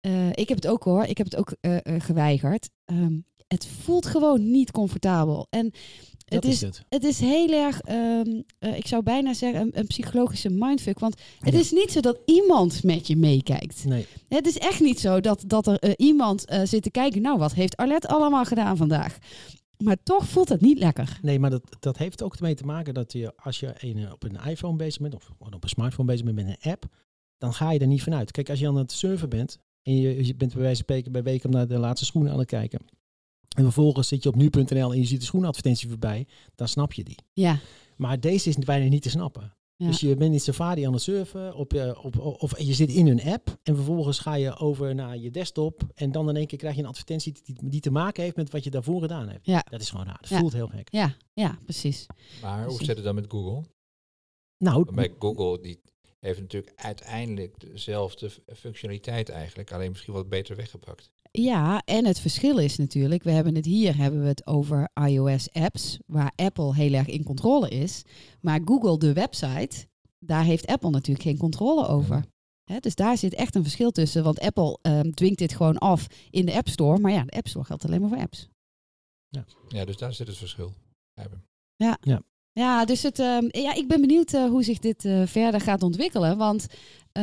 eh, 0.00 0.28
ik 0.28 0.48
heb 0.48 0.56
het 0.56 0.66
ook 0.66 0.84
hoor, 0.84 1.04
ik 1.04 1.18
heb 1.18 1.30
het 1.30 1.36
ook 1.36 1.54
geweigerd. 2.02 2.70
Ehm, 2.84 3.18
het 3.48 3.66
voelt 3.66 4.06
gewoon 4.06 4.50
niet 4.50 4.70
comfortabel. 4.70 5.46
En 5.50 5.72
Dat 6.30 6.42
het 6.44 6.52
is 6.52 6.62
is, 6.62 6.68
het. 6.68 6.82
het 6.88 7.04
is 7.04 7.20
heel 7.20 7.48
erg, 7.52 7.80
ehm, 7.80 8.40
eh, 8.58 8.76
ik 8.76 8.86
zou 8.86 9.02
bijna 9.02 9.34
zeggen, 9.34 9.60
een, 9.60 9.70
een 9.72 9.86
psychologische 9.86 10.50
mindfuck. 10.50 10.98
Want 10.98 11.20
het 11.38 11.52
Ja. 11.54 11.58
is 11.60 11.70
niet 11.72 11.92
zo 11.92 12.00
dat 12.00 12.18
iemand 12.26 12.82
met 12.84 13.06
je 13.06 13.16
meekijkt. 13.16 13.84
Nee, 13.84 14.06
Het 14.28 14.46
is 14.46 14.58
echt 14.58 14.80
niet 14.80 15.00
zo 15.00 15.20
dat, 15.20 15.44
dat 15.46 15.66
er 15.66 15.78
eh, 15.78 15.92
iemand 15.96 16.44
eh, 16.46 16.60
zit 16.64 16.82
te 16.82 16.90
kijken. 16.90 17.22
Nou, 17.22 17.38
wat 17.38 17.54
heeft 17.54 17.76
Arlette 17.76 18.08
allemaal 18.08 18.44
gedaan 18.44 18.76
vandaag? 18.76 19.18
Maar 19.78 19.96
toch 20.02 20.28
voelt 20.28 20.48
het 20.48 20.60
niet 20.60 20.78
lekker. 20.78 21.18
nee 21.22 21.38
maar 21.38 21.50
dat, 21.50 21.62
dat 21.80 21.96
heeft 21.96 22.22
ook 22.22 22.36
ermee 22.36 22.54
te 22.54 22.64
maken 22.64 22.94
dat 22.94 23.12
je 23.12 23.32
als 23.36 23.60
je 23.60 23.72
een, 23.78 24.12
op 24.12 24.22
een 24.22 24.38
iPhone 24.50 24.76
bezig 24.76 25.00
bent 25.00 25.14
of 25.14 25.30
op 25.38 25.62
een 25.62 25.68
smartphone 25.68 26.08
bezig 26.08 26.24
bent 26.24 26.36
met 26.36 26.46
een 26.46 26.70
app, 26.70 26.84
dan 27.38 27.54
ga 27.54 27.70
je 27.72 27.78
er 27.78 27.86
niet 27.86 28.02
vanuit. 28.02 28.30
Kijk, 28.30 28.50
als 28.50 28.58
je 28.58 28.68
aan 28.68 28.76
het 28.76 28.92
surfen 28.92 29.28
bent 29.28 29.58
en 29.82 29.96
je, 29.96 30.26
je 30.26 30.34
bent 30.34 30.52
bij 30.52 30.62
wijze 30.62 30.76
van 30.76 30.84
spreken 30.84 31.12
bij 31.12 31.22
weken 31.22 31.50
naar 31.50 31.68
de 31.68 31.78
laatste 31.78 32.04
schoenen 32.06 32.32
aan 32.32 32.38
het 32.38 32.48
kijken. 32.48 32.80
En 33.56 33.62
vervolgens 33.62 34.08
zit 34.08 34.22
je 34.22 34.28
op 34.28 34.34
nu.nl 34.34 34.92
en 34.92 34.98
je 34.98 35.04
ziet 35.06 35.20
de 35.20 35.26
schoenadvertentie 35.26 35.88
voorbij, 35.88 36.26
dan 36.54 36.68
snap 36.68 36.92
je 36.92 37.04
die. 37.04 37.16
Ja, 37.32 37.58
Maar 37.96 38.20
deze 38.20 38.48
is 38.48 38.56
bijna 38.56 38.88
niet 38.88 39.02
te 39.02 39.10
snappen. 39.10 39.54
Ja. 39.76 39.86
Dus 39.86 40.00
je 40.00 40.16
bent 40.16 40.32
in 40.32 40.40
Safari 40.40 40.82
aan 40.82 40.92
het 40.92 41.02
surfen, 41.02 41.54
op, 41.54 41.72
je- 41.72 42.00
op, 42.02 42.18
of 42.18 42.58
je 42.60 42.74
zit 42.74 42.90
in 42.90 43.06
een 43.06 43.22
app 43.22 43.58
en 43.62 43.74
vervolgens 43.74 44.18
ga 44.18 44.34
je 44.34 44.56
over 44.56 44.94
naar 44.94 45.16
je 45.18 45.30
desktop 45.30 45.82
en 45.94 46.12
dan 46.12 46.28
in 46.28 46.36
één 46.36 46.46
keer 46.46 46.58
krijg 46.58 46.74
je 46.74 46.82
een 46.82 46.88
advertentie 46.88 47.34
die, 47.42 47.56
die 47.68 47.80
te 47.80 47.90
maken 47.90 48.22
heeft 48.22 48.36
met 48.36 48.50
wat 48.50 48.64
je 48.64 48.70
daarvoor 48.70 49.00
gedaan 49.00 49.28
hebt. 49.28 49.46
Ja. 49.46 49.64
Dat 49.70 49.80
is 49.80 49.90
gewoon 49.90 50.06
raar. 50.06 50.18
Dat 50.20 50.28
Ja. 50.30 50.38
voelt 50.38 50.52
heel 50.52 50.66
gek. 50.68 50.88
ja, 50.92 51.16
ja, 51.32 51.58
precies. 51.64 52.06
Maar 52.42 52.66
hoe 52.66 52.78
zit 52.84 52.96
het 52.96 53.04
dan 53.04 53.14
met 53.14 53.26
Google? 53.28 53.64
Nou, 54.58 54.74
Want 54.84 54.94
bij 54.94 55.14
Google 55.18 55.60
die 55.60 55.80
heeft 56.20 56.40
natuurlijk 56.40 56.72
uiteindelijk 56.76 57.60
dezelfde 57.60 58.30
functionaliteit 58.56 59.28
eigenlijk, 59.28 59.72
alleen 59.72 59.90
misschien 59.90 60.12
wat 60.14 60.28
beter 60.28 60.56
weggepakt. 60.56 61.10
Ja, 61.30 61.82
en 61.84 62.06
het 62.06 62.20
verschil 62.20 62.58
is 62.58 62.76
natuurlijk, 62.76 63.22
we 63.22 63.30
hebben 63.30 63.54
het 63.54 63.64
hier 63.64 63.96
hebben 63.96 64.20
we 64.20 64.26
het 64.26 64.46
over 64.46 64.90
iOS 64.94 65.52
apps, 65.52 65.98
waar 66.06 66.32
Apple 66.36 66.74
heel 66.74 66.92
erg 66.92 67.06
in 67.06 67.24
controle 67.24 67.68
is. 67.68 68.02
Maar 68.40 68.60
Google, 68.64 68.98
de 68.98 69.12
website, 69.12 69.86
daar 70.18 70.44
heeft 70.44 70.66
Apple 70.66 70.90
natuurlijk 70.90 71.26
geen 71.26 71.38
controle 71.38 71.86
over. 71.86 72.24
Hè, 72.64 72.78
dus 72.78 72.94
daar 72.94 73.16
zit 73.16 73.34
echt 73.34 73.54
een 73.54 73.62
verschil 73.62 73.90
tussen. 73.90 74.24
Want 74.24 74.40
Apple 74.40 74.78
ehm, 74.82 75.10
dwingt 75.10 75.38
dit 75.38 75.54
gewoon 75.54 75.78
af 75.78 76.06
in 76.30 76.46
de 76.46 76.54
App 76.54 76.68
Store. 76.68 76.98
Maar 76.98 77.12
ja, 77.12 77.24
de 77.24 77.36
App 77.36 77.48
Store 77.48 77.64
geldt 77.64 77.84
alleen 77.84 78.00
maar 78.00 78.08
voor 78.08 78.18
apps. 78.18 78.48
Ja, 79.68 79.84
dus 79.84 79.96
daar 79.96 80.14
zit 80.14 80.26
het 80.26 80.36
verschil. 80.36 80.72
Hebben. 81.14 81.44
Ja, 82.52 82.84
dus 82.84 83.02
het, 83.02 83.18
ehm, 83.18 83.44
ja, 83.50 83.74
ik 83.74 83.88
ben 83.88 84.00
benieuwd 84.00 84.32
eh, 84.32 84.48
hoe 84.48 84.62
zich 84.62 84.78
dit 84.78 85.04
eh, 85.04 85.22
verder 85.26 85.60
gaat 85.60 85.82
ontwikkelen. 85.82 86.36
Want 86.38 86.66
eh, 87.12 87.22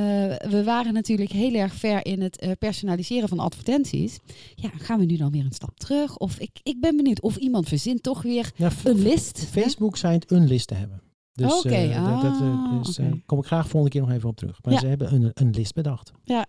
we 0.50 0.62
waren 0.66 0.94
natuurlijk 0.94 1.32
heel 1.32 1.54
erg 1.54 1.74
ver 1.74 2.06
in 2.06 2.22
het 2.22 2.38
eh, 2.40 2.52
personaliseren 2.60 3.30
van 3.30 3.40
advertenties. 3.40 4.20
Ja, 4.56 4.70
gaan 4.78 5.00
we 5.00 5.06
nu 5.06 5.18
dan 5.18 5.32
weer 5.32 5.46
een 5.46 5.52
stap 5.52 5.80
terug? 5.80 6.18
Of 6.18 6.40
ik, 6.40 6.60
ik 6.64 6.80
ben 6.82 6.96
benieuwd 6.98 7.22
of 7.22 7.36
iemand 7.36 7.68
verzint 7.68 8.04
toch 8.04 8.22
weer 8.22 8.52
ja, 8.56 8.72
een 8.84 9.02
list. 9.02 9.40
hè? 9.40 9.46
Facebook 9.62 9.98
schijnt 9.98 10.32
een 10.32 10.48
list 10.48 10.68
te 10.68 10.74
hebben. 10.74 11.02
Dus 11.34 11.54
Oké, 11.58 11.70
eh, 11.70 11.96
eh, 11.96 12.06
ah, 12.06 12.84
dus, 12.84 13.00
kom 13.26 13.40
ik 13.40 13.46
graag 13.46 13.68
volgende 13.68 13.90
keer 13.90 14.02
nog 14.08 14.16
even 14.18 14.30
op 14.30 14.38
terug. 14.38 14.60
Maar 14.64 14.74
Ja. 14.74 14.80
ze 14.80 14.88
hebben 14.88 15.14
een, 15.14 15.32
een 15.34 15.50
list 15.50 15.74
bedacht. 15.74 16.12
Ja. 16.24 16.46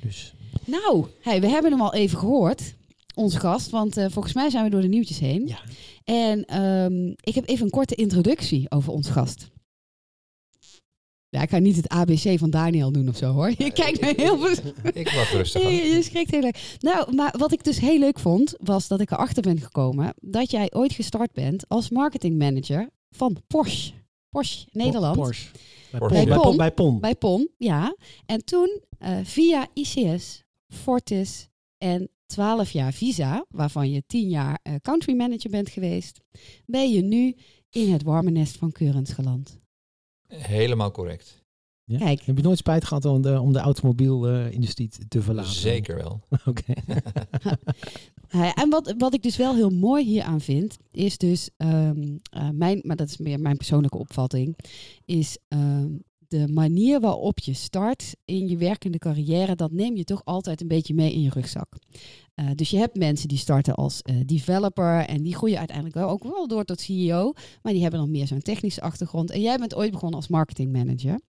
Dus 0.00 0.34
Nou, 0.64 1.06
hey, 1.20 1.40
we 1.40 1.48
hebben 1.48 1.70
hem 1.70 1.80
al 1.80 1.94
even 1.94 2.18
gehoord, 2.18 2.74
onze 3.14 3.38
gast. 3.38 3.70
Want 3.70 3.94
volgens 4.08 4.34
mij 4.34 4.50
zijn 4.50 4.64
we 4.64 4.70
door 4.70 4.80
de 4.80 4.88
nieuwtjes 4.88 5.18
heen. 5.18 5.46
ja, 5.46 5.58
En 6.04 6.44
ehm, 6.44 7.06
ik 7.20 7.34
heb 7.34 7.48
even 7.48 7.64
een 7.64 7.70
korte 7.70 7.94
introductie 7.94 8.70
over 8.70 8.92
onze 8.92 9.12
gast. 9.12 9.50
Ja, 11.32 11.42
ik 11.42 11.50
ga 11.50 11.58
niet 11.58 11.76
het 11.76 11.88
ABC 11.88 12.38
van 12.38 12.50
Daniel 12.50 12.92
doen 12.92 13.08
of 13.08 13.16
zo 13.16 13.32
hoor. 13.32 13.48
Je 13.48 13.54
Nee, 13.58 13.72
kijkt 13.82 14.02
ik- 14.04 14.20
heel 14.20 14.38
veel. 14.38 14.72
Ik 14.92 15.10
wacht 15.10 15.32
rustig 15.32 15.62
Je, 15.62 15.66
aan. 15.68 15.74
je 15.74 16.02
schrikt 16.02 16.30
heel 16.30 16.42
erg. 16.42 16.76
Nou, 16.80 17.14
maar 17.14 17.34
wat 17.38 17.52
ik 17.52 17.64
dus 17.64 17.78
heel 17.78 17.98
leuk 17.98 18.18
vond, 18.18 18.54
was 18.60 18.88
dat 18.88 19.00
ik 19.00 19.10
erachter 19.10 19.42
ben 19.42 19.60
gekomen 19.60 20.14
dat 20.20 20.50
jij 20.50 20.72
ooit 20.74 20.92
gestart 20.92 21.32
bent 21.32 21.68
als 21.68 21.90
marketingmanager 21.90 22.88
van 23.10 23.36
Porsche. 23.46 23.92
Porsche, 24.28 24.66
Nederland. 24.72 25.16
Porsche. 25.16 25.48
Bij 25.90 26.00
Porsche. 26.00 26.26
Pon. 26.26 26.26
Bij 26.26 26.36
Pon. 26.42 26.56
Bij 26.56 26.70
Pon. 26.72 27.00
Bij 27.00 27.14
PON, 27.14 27.48
ja. 27.58 27.96
En 28.26 28.44
toen 28.44 28.80
eh, 28.98 29.16
via 29.22 29.66
ICS, 29.74 30.42
Fortis 30.68 31.48
en 31.78 32.08
12 32.26 32.70
jaar 32.70 32.92
visa, 32.92 33.44
waarvan 33.48 33.90
je 33.90 34.02
10 34.06 34.28
jaar 34.28 34.58
eh, 34.62 34.74
country 34.82 35.14
manager 35.16 35.50
bent 35.50 35.68
geweest, 35.68 36.20
ben 36.66 36.90
je 36.90 37.02
nu 37.02 37.34
in 37.70 37.92
het 37.92 38.02
warme 38.02 38.30
nest 38.30 38.56
van 38.56 38.72
Keurens 38.72 39.12
geland. 39.12 39.60
Helemaal 40.34 40.90
correct. 40.90 41.42
Ja? 41.84 41.98
Kijk. 41.98 42.22
Heb 42.22 42.36
je 42.36 42.42
nooit 42.42 42.58
spijt 42.58 42.84
gehad 42.84 43.04
om 43.04 43.22
de, 43.22 43.40
om 43.40 43.52
de 43.52 43.58
automobielindustrie 43.58 44.88
te- 44.88 45.08
te 45.08 45.22
verlaten? 45.22 45.52
Zeker 45.52 45.96
wel. 45.96 46.20
Oké. 46.46 46.72
Ja, 48.28 48.54
en 48.54 48.70
wat, 48.70 48.94
wat 48.98 49.14
ik 49.14 49.22
dus 49.22 49.36
wel 49.36 49.54
heel 49.54 49.70
mooi 49.70 50.04
hieraan 50.04 50.40
vind, 50.40 50.76
is 50.90 51.18
dus 51.18 51.50
ehm, 51.56 52.16
eh, 52.30 52.48
mijn, 52.52 52.80
maar 52.82 52.96
dat 52.96 53.08
is 53.08 53.16
meer 53.16 53.40
mijn 53.40 53.56
persoonlijke 53.56 53.98
opvatting, 53.98 54.56
is 55.04 55.38
ehm, 55.48 55.88
de 56.32 56.52
manier 56.52 57.00
waarop 57.00 57.38
je 57.38 57.52
start 57.52 58.16
in 58.24 58.48
je 58.48 58.56
werkende 58.56 58.98
carrière, 58.98 59.54
dat 59.54 59.72
neem 59.72 59.96
je 59.96 60.04
toch 60.04 60.24
altijd 60.24 60.60
een 60.60 60.68
beetje 60.68 60.94
mee 60.94 61.12
in 61.12 61.20
je 61.20 61.30
rugzak. 61.30 61.68
Eh, 62.34 62.46
dus 62.54 62.70
je 62.70 62.76
hebt 62.76 62.96
mensen 62.96 63.28
die 63.28 63.38
starten 63.38 63.74
als 63.74 64.02
eh, 64.02 64.16
developer 64.26 65.06
en 65.06 65.22
die 65.22 65.34
groeien 65.34 65.58
uiteindelijk 65.58 65.96
wel 65.96 66.08
ook 66.08 66.22
wel 66.22 66.48
door 66.48 66.64
tot 66.64 66.80
CEO, 66.80 67.32
maar 67.62 67.72
die 67.72 67.82
hebben 67.82 68.00
dan 68.00 68.10
meer 68.10 68.26
zo'n 68.26 68.42
technische 68.42 68.80
achtergrond. 68.80 69.30
En 69.30 69.40
jij 69.40 69.58
bent 69.58 69.74
ooit 69.74 69.90
begonnen 69.90 70.18
als 70.18 70.28
marketing 70.28 70.72
manager. 70.72 71.20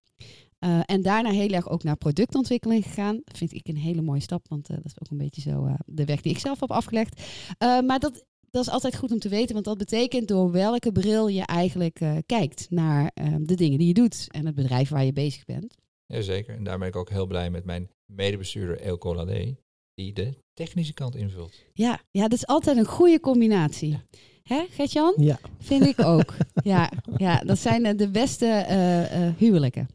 Eh, 0.58 0.80
en 0.84 1.02
daarna 1.02 1.30
heel 1.30 1.48
erg 1.48 1.68
ook 1.68 1.82
naar 1.82 1.96
productontwikkeling 1.96 2.84
gegaan. 2.84 3.20
Vind 3.24 3.52
ik 3.52 3.68
een 3.68 3.76
hele 3.76 4.02
mooie 4.02 4.20
stap, 4.20 4.48
want 4.48 4.66
dat 4.66 4.84
is 4.84 5.00
ook 5.00 5.10
een 5.10 5.16
beetje 5.16 5.40
zo 5.40 5.68
de 5.86 6.04
weg 6.04 6.20
die 6.20 6.32
ik 6.32 6.38
zelf 6.38 6.60
heb 6.60 6.70
afgelegd. 6.70 7.22
Maar 7.58 7.98
dat, 7.98 8.24
dat 8.54 8.66
is 8.66 8.72
altijd 8.72 8.96
goed 8.96 9.12
om 9.12 9.18
te 9.18 9.28
weten, 9.28 9.52
want 9.52 9.64
dat 9.64 9.78
betekent 9.78 10.28
door 10.28 10.50
welke 10.50 10.92
bril 10.92 11.28
je 11.28 11.42
eigenlijk 11.42 12.00
eh, 12.00 12.16
kijkt 12.26 12.66
naar 12.70 13.10
eh, 13.14 13.34
de 13.40 13.54
dingen 13.54 13.78
die 13.78 13.88
je 13.88 13.94
doet 13.94 14.26
en 14.30 14.46
het 14.46 14.54
bedrijf 14.54 14.88
waar 14.88 15.04
je 15.04 15.12
bezig 15.12 15.44
bent. 15.44 15.74
Jazeker. 16.06 16.54
En 16.54 16.64
daar 16.64 16.78
ben 16.78 16.88
ik 16.88 16.96
ook 16.96 17.10
heel 17.10 17.26
blij 17.26 17.50
met 17.50 17.64
mijn 17.64 17.90
medebestuurder 18.12 18.80
Elko 18.80 19.14
Lade, 19.14 19.56
die 19.94 20.12
de 20.12 20.34
technische 20.52 20.94
kant 20.94 21.14
invult. 21.14 21.62
Ja, 21.72 22.00
ja, 22.10 22.22
dat 22.22 22.32
is 22.32 22.46
altijd 22.46 22.76
een 22.76 22.84
goede 22.84 23.20
combinatie. 23.20 23.98
Hè, 24.42 24.66
Gert-Jan? 24.70 25.14
Ja. 25.16 25.38
Vind 25.58 25.86
ik 25.86 26.00
ook. 26.00 26.34
ja, 26.72 26.90
ja, 27.16 27.38
dat 27.38 27.58
zijn 27.58 27.84
eh, 27.84 27.96
de 27.96 28.10
beste 28.10 28.46
eh, 28.46 29.26
eh, 29.26 29.34
huwelijken. 29.36 29.88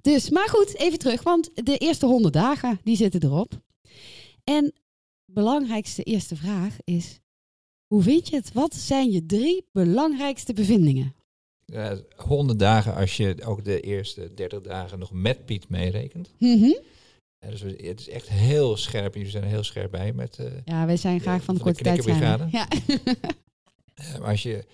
Dus, 0.00 0.30
maar 0.30 0.48
goed, 0.48 0.76
even 0.76 0.98
terug, 0.98 1.22
want 1.22 1.50
de 1.54 1.78
eerste 1.78 2.06
honderd 2.06 2.34
dagen, 2.34 2.80
die 2.82 2.96
zitten 2.96 3.22
erop. 3.22 3.52
En 4.44 4.72
belangrijkste 5.32 6.02
eerste 6.02 6.36
vraag 6.36 6.76
is, 6.84 7.19
hoe 7.94 8.02
vind 8.02 8.28
je 8.28 8.36
het? 8.36 8.52
Wat 8.52 8.74
zijn 8.74 9.10
je 9.10 9.26
drie 9.26 9.64
belangrijkste 9.72 10.52
bevindingen? 10.52 11.14
Ja, 11.64 12.00
100 12.16 12.58
dagen 12.58 12.94
als 12.94 13.16
je 13.16 13.36
ook 13.44 13.64
de 13.64 13.80
eerste 13.80 14.34
30 14.34 14.60
dagen 14.60 14.98
nog 14.98 15.12
met 15.12 15.44
Piet 15.44 15.68
meerekent. 15.68 16.30
Mhm. 16.38 16.72
Ja, 17.38 17.50
dus 17.50 17.60
het 17.60 18.00
is 18.00 18.08
echt 18.08 18.28
heel 18.28 18.76
scherp. 18.76 19.14
Jullie 19.14 19.30
zijn 19.30 19.42
er 19.44 19.48
heel 19.48 19.62
scherp 19.62 19.90
bij 19.90 20.12
met. 20.12 20.38
eh, 20.38 20.46
Ja, 20.64 20.86
wij 20.86 20.96
zijn 20.96 21.20
graag 21.20 21.42
van 21.44 21.54
de 21.54 21.60
van 21.60 21.72
de 21.72 21.78
korte 21.78 22.02
tijd. 22.04 22.50
Ja. 22.50 22.68
Maar 24.18 24.28
als 24.30 24.42
je, 24.42 24.64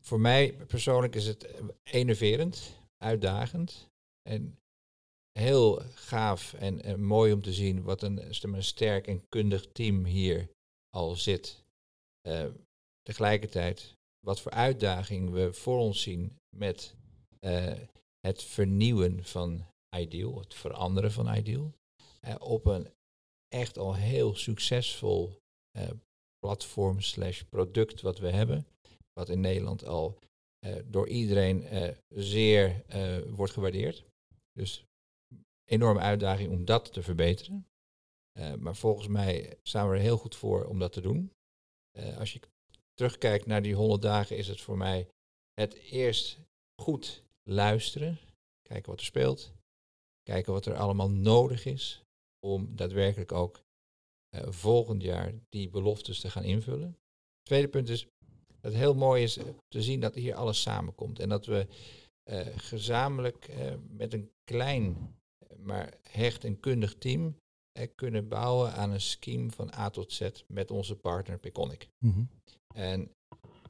voor 0.00 0.20
mij 0.20 0.52
persoonlijk 0.66 1.14
is 1.14 1.26
het 1.26 1.46
enerverend, 1.90 2.76
uitdagend 3.04 3.88
en 4.28 4.58
heel 5.38 5.82
gaaf 5.94 6.52
en, 6.54 6.82
en 6.82 7.04
mooi 7.04 7.32
om 7.32 7.42
te 7.42 7.52
zien 7.52 7.82
wat 7.82 8.02
een, 8.02 8.20
een 8.42 8.62
sterk 8.64 9.06
en 9.06 9.22
kundig 9.28 9.66
team 9.72 10.04
hier 10.04 10.48
al 10.90 11.14
zit. 11.16 11.63
Eh, 12.28 12.46
tegelijkertijd 13.02 13.96
wat 14.20 14.40
voor 14.40 14.52
uitdaging 14.52 15.30
we 15.30 15.52
voor 15.52 15.78
ons 15.78 16.02
zien 16.02 16.38
met 16.56 16.94
eh, 17.40 17.78
het 18.20 18.42
vernieuwen 18.42 19.24
van 19.24 19.66
Ideal, 19.96 20.38
het 20.38 20.54
veranderen 20.54 21.12
van 21.12 21.34
Ideal, 21.34 21.72
eh, 22.20 22.34
op 22.38 22.66
een 22.66 22.88
echt 23.48 23.78
al 23.78 23.94
heel 23.94 24.34
succesvol 24.34 25.42
platform 26.38 27.00
slash 27.00 27.42
product 27.42 28.00
wat 28.00 28.18
we 28.18 28.30
hebben, 28.30 28.66
wat 29.12 29.28
in 29.28 29.40
Nederland 29.40 29.84
al 29.84 30.18
door 30.84 31.08
iedereen 31.08 31.66
zeer 32.08 32.84
wordt 33.26 33.52
gewaardeerd. 33.52 34.04
Dus 34.52 34.84
enorme 35.64 36.00
uitdaging 36.00 36.50
om 36.50 36.64
dat 36.64 36.92
te 36.92 37.02
verbeteren. 37.02 37.66
Maar 38.58 38.76
volgens 38.76 39.08
mij 39.08 39.58
staan 39.62 39.88
we 39.88 39.94
er 39.94 40.00
heel 40.00 40.18
goed 40.18 40.36
voor 40.36 40.64
om 40.64 40.78
dat 40.78 40.92
te 40.92 41.00
doen. 41.00 41.32
Eh, 41.98 42.18
als 42.18 42.32
je 42.32 42.40
terugkijkt 42.94 43.46
naar 43.46 43.62
die 43.62 43.74
100 43.74 44.02
dagen, 44.02 44.36
is 44.36 44.48
het 44.48 44.60
voor 44.60 44.76
mij 44.76 45.08
het 45.52 45.74
eerst 45.74 46.38
goed 46.82 47.22
luisteren, 47.42 48.18
kijken 48.62 48.90
wat 48.90 49.00
er 49.00 49.06
speelt, 49.06 49.52
kijken 50.22 50.52
wat 50.52 50.66
er 50.66 50.76
allemaal 50.76 51.10
nodig 51.10 51.64
is 51.64 52.02
om 52.46 52.76
daadwerkelijk 52.76 53.32
ook 53.32 53.62
eh, 54.28 54.50
volgend 54.50 55.02
jaar 55.02 55.32
die 55.48 55.70
beloftes 55.70 56.20
te 56.20 56.30
gaan 56.30 56.44
invullen. 56.44 56.98
tweede 57.42 57.68
punt 57.68 57.88
is 57.88 58.06
dat 58.48 58.72
het 58.72 58.74
heel 58.74 58.94
mooi 58.94 59.22
is 59.22 59.36
eh, 59.36 59.44
te 59.68 59.82
zien 59.82 60.00
dat 60.00 60.14
hier 60.14 60.34
alles 60.34 60.62
samenkomt. 60.62 61.18
En 61.18 61.28
dat 61.28 61.46
we 61.46 61.66
gezamenlijk 62.56 63.50
met 63.88 64.12
een 64.12 64.30
klein, 64.44 65.16
maar 65.56 65.98
hecht 66.02 66.44
en 66.44 66.60
kundig 66.60 66.94
team 66.94 67.36
kunnen 67.94 68.28
bouwen 68.28 68.72
aan 68.72 68.90
een 68.90 69.00
scheme 69.00 69.50
van 69.50 69.72
A 69.74 69.90
tot 69.90 70.12
Z 70.12 70.30
met 70.46 70.70
onze 70.70 70.96
partner 70.96 71.38
Peconic. 71.38 71.88
Mhm. 71.98 72.24
En 72.74 73.10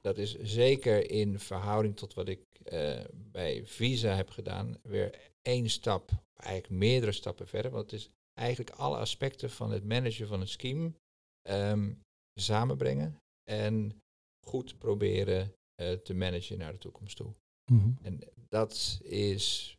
dat 0.00 0.18
is 0.18 0.38
zeker 0.38 1.10
in 1.10 1.38
verhouding 1.38 1.96
tot 1.96 2.14
wat 2.14 2.28
ik 2.28 2.40
eh, 2.64 3.04
bij 3.14 3.66
Visa 3.66 4.14
heb 4.14 4.30
gedaan, 4.30 4.78
weer 4.82 5.32
één 5.42 5.70
stap, 5.70 6.10
eigenlijk 6.34 6.72
meerdere 6.72 7.12
stappen 7.12 7.48
verder. 7.48 7.70
Want 7.70 7.90
het 7.90 8.00
is 8.00 8.10
eigenlijk 8.34 8.70
alle 8.70 8.96
aspecten 8.96 9.50
van 9.50 9.70
het 9.70 9.84
managen 9.84 10.26
van 10.26 10.40
een 10.40 10.48
scheme 10.48 10.92
ehm, 11.42 11.92
samenbrengen 12.40 13.18
en 13.50 14.02
goed 14.46 14.78
proberen 14.78 15.54
eh, 15.74 15.92
te 15.92 16.14
managen 16.14 16.58
naar 16.58 16.72
de 16.72 16.78
toekomst 16.78 17.16
toe. 17.16 17.34
Mhm. 17.72 17.90
En 18.02 18.20
dat 18.48 19.00
is 19.02 19.76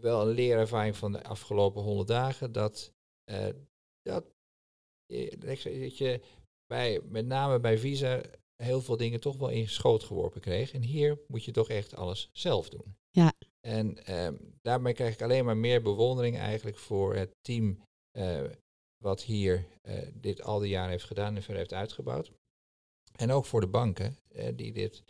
wel 0.00 0.20
een 0.28 0.34
leerervaring 0.34 0.96
van 0.96 1.12
de 1.12 1.22
afgelopen 1.22 1.82
honderd 1.82 2.08
dagen. 2.08 2.52
Dat, 2.52 2.92
eh, 3.24 3.48
dat, 4.02 4.24
je- 5.06 5.36
dat 5.80 5.98
je 5.98 6.20
bij, 6.66 7.00
met 7.02 7.26
name 7.26 7.60
bij 7.60 7.78
Visa 7.78 8.20
heel 8.62 8.80
veel 8.80 8.96
dingen 8.96 9.20
toch 9.20 9.36
wel 9.36 9.48
in 9.48 9.68
schoot 9.68 10.02
geworpen 10.04 10.40
kreeg. 10.40 10.72
En 10.72 10.82
hier 10.82 11.18
moet 11.26 11.44
je 11.44 11.52
toch 11.52 11.68
echt 11.68 11.94
alles 11.96 12.28
zelf 12.32 12.68
doen. 12.68 12.96
Ja. 13.10 13.32
En 13.60 14.04
ehm, 14.04 14.36
daarmee 14.62 14.92
krijg 14.94 15.14
ik 15.14 15.22
alleen 15.22 15.44
maar 15.44 15.56
meer 15.56 15.82
bewondering 15.82 16.36
eigenlijk 16.38 16.76
voor 16.78 17.14
het 17.14 17.30
team 17.40 17.82
eh, 18.10 18.44
wat 18.96 19.22
hier 19.22 19.66
eh, 19.82 20.08
dit 20.14 20.42
al 20.42 20.58
die 20.58 20.68
jaren 20.70 20.90
heeft 20.90 21.04
gedaan 21.04 21.34
en 21.36 21.42
verder 21.42 21.58
heeft 21.58 21.72
uitgebouwd. 21.72 22.30
En 23.16 23.30
ook 23.30 23.44
voor 23.44 23.60
de 23.60 23.66
banken 23.68 24.16
die 24.54 24.72
dit 24.72 25.02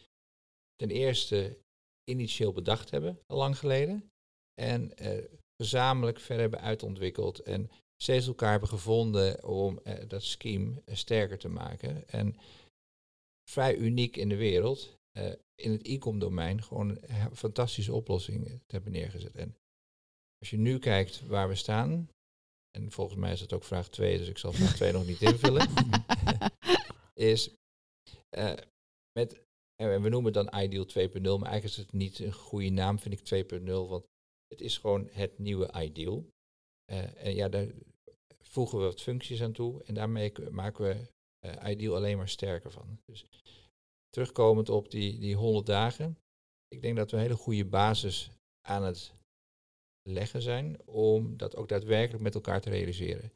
ten 0.76 0.90
eerste 0.90 1.58
initieel 2.04 2.52
bedacht 2.52 2.90
hebben, 2.90 3.18
al 3.26 3.36
lang 3.36 3.58
geleden. 3.58 4.10
En 4.60 4.96
eh, 4.96 5.24
gezamenlijk 5.62 6.18
verder 6.20 6.40
hebben 6.40 6.60
uitontwikkeld. 6.60 7.38
En 7.38 7.70
steeds 8.02 8.26
elkaar 8.26 8.50
hebben 8.50 8.68
gevonden 8.68 9.44
om 9.44 9.78
eh, 9.78 10.08
dat 10.08 10.22
scheme 10.22 10.82
eh, 10.84 10.94
sterker 10.94 11.38
te 11.38 11.48
maken. 11.48 12.08
En 12.08 12.36
vrij 13.50 13.76
uniek 13.76 14.16
in 14.16 14.28
de 14.28 14.36
wereld, 14.36 14.98
in 15.54 15.70
het 15.72 15.86
e-com 15.86 16.18
domein, 16.18 16.62
gewoon 16.62 16.88
een 16.88 17.10
he- 17.10 17.36
fantastische 17.36 17.94
oplossing 17.94 18.46
eh, 18.46 18.52
te 18.52 18.74
hebben 18.74 18.92
neergezet. 18.92 19.36
En 19.36 19.56
als 20.38 20.50
je 20.50 20.56
nu 20.56 20.78
kijkt 20.78 21.26
waar 21.26 21.48
we 21.48 21.54
staan, 21.54 22.08
en 22.70 22.90
volgens 22.90 23.18
mij 23.18 23.32
is 23.32 23.40
dat 23.40 23.52
ook 23.52 23.64
vraag 23.64 23.88
2, 23.88 24.18
dus 24.18 24.28
ik 24.28 24.38
zal 24.38 24.52
vraag 24.52 24.74
2 24.74 24.92
nog 24.92 25.06
niet 25.06 25.22
invullen, 25.22 25.68
is 27.32 27.54
met 29.18 29.48
en 29.82 30.02
we 30.02 30.08
noemen 30.08 30.32
het 30.32 30.50
dan 30.50 30.60
Ideal 30.60 30.86
2.0, 30.86 31.22
maar 31.22 31.50
eigenlijk 31.50 31.64
is 31.64 31.76
het 31.76 31.92
niet 31.92 32.18
een 32.18 32.32
goede 32.32 32.70
naam, 32.70 32.98
vind 32.98 33.30
ik 33.30 33.44
2.0, 33.52 33.64
want 33.64 34.06
het 34.50 34.60
is 34.60 34.78
gewoon 34.78 35.08
het 35.10 35.38
nieuwe 35.38 35.72
Ideal. 35.82 36.28
Eh, 36.84 37.24
en 37.24 37.34
ja, 37.34 37.48
daar 37.48 37.68
voegen 38.38 38.78
we 38.78 38.84
wat 38.84 39.02
functies 39.02 39.42
aan 39.42 39.52
toe 39.52 39.84
en 39.84 39.94
daarmee 39.94 40.32
maken 40.50 40.84
we 40.84 41.08
eh, 41.38 41.70
Ideal 41.70 41.96
alleen 41.96 42.16
maar 42.16 42.28
sterker 42.28 42.70
van. 42.70 43.00
Dus 43.04 43.26
terugkomend 44.08 44.68
op 44.68 44.90
die, 44.90 45.18
die 45.18 45.36
100 45.36 45.66
dagen, 45.66 46.18
ik 46.68 46.82
denk 46.82 46.96
dat 46.96 47.10
we 47.10 47.16
een 47.16 47.22
hele 47.22 47.36
goede 47.36 47.66
basis 47.66 48.30
aan 48.66 48.82
het 48.82 49.14
leggen 50.08 50.42
zijn 50.42 50.86
om 50.86 51.36
dat 51.36 51.56
ook 51.56 51.68
daadwerkelijk 51.68 52.22
met 52.22 52.34
elkaar 52.34 52.60
te 52.60 52.70
realiseren. 52.70 53.32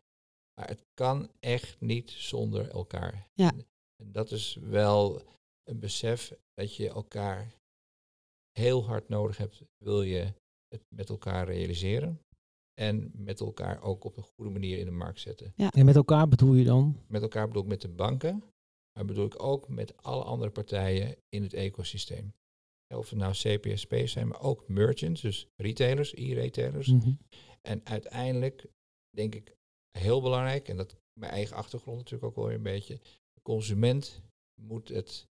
Maar 0.55 0.69
het 0.69 0.85
kan 0.95 1.31
echt 1.41 1.81
niet 1.81 2.11
zonder 2.11 2.71
elkaar. 2.71 3.29
Ja. 3.35 3.53
En 4.03 4.13
dat 4.13 4.31
is 4.31 4.55
wel 4.55 5.23
een 5.63 5.79
besef 5.79 6.33
dat 6.55 6.77
je 6.77 6.89
elkaar 6.89 7.55
heel 8.53 8.85
hard 8.85 9.09
nodig 9.09 9.37
hebt, 9.37 9.63
wil 9.79 10.03
je 10.03 10.35
het 10.75 10.85
met 10.95 11.09
elkaar 11.09 11.47
realiseren. 11.47 12.21
En 12.81 13.11
met 13.15 13.41
elkaar 13.41 13.83
ook 13.83 14.05
op 14.05 14.17
een 14.17 14.23
goede 14.23 14.51
manier 14.51 14.79
in 14.79 14.85
de 14.85 14.91
markt 14.91 15.21
zetten. 15.21 15.53
En 15.57 15.85
met 15.85 15.97
elkaar 15.97 16.29
bedoel 16.29 16.55
je 16.55 16.65
dan? 16.65 17.03
Met 17.07 17.23
elkaar 17.23 17.47
bedoel 17.47 17.63
ik 17.63 17.69
met 17.69 17.81
de 17.81 17.89
banken, 17.89 18.45
maar 18.93 19.05
bedoel 19.05 19.27
ik 19.27 19.43
ook 19.43 19.69
met 19.69 20.03
alle 20.03 20.25
andere 20.25 20.51
partijen 20.51 21.17
in 21.29 21.43
het 21.43 21.53
ecosysteem. 21.53 22.35
Of 22.95 23.11
het 23.11 23.19
nou 23.19 23.33
CPSP's 23.33 24.13
zijn, 24.13 24.29
maar 24.29 24.41
ook 24.41 24.69
merchants, 24.69 25.21
dus 25.21 25.47
retailers, 25.57 26.15
e-retailers. 26.15 26.89
Mhm. 26.89 27.13
En 27.61 27.87
uiteindelijk 27.87 28.67
denk 29.17 29.35
ik 29.35 29.55
heel 29.99 30.21
belangrijk, 30.21 30.69
en 30.69 30.77
dat 30.77 30.97
mijn 31.21 31.33
eigen 31.33 31.57
achtergrond 31.57 31.99
natuurlijk 31.99 32.25
ook 32.25 32.37
wel 32.37 32.47
weer 32.47 32.57
een 32.57 32.63
beetje, 32.63 33.01
de 33.33 33.43
consument 33.43 34.23
moet 34.63 34.89
het 34.89 35.27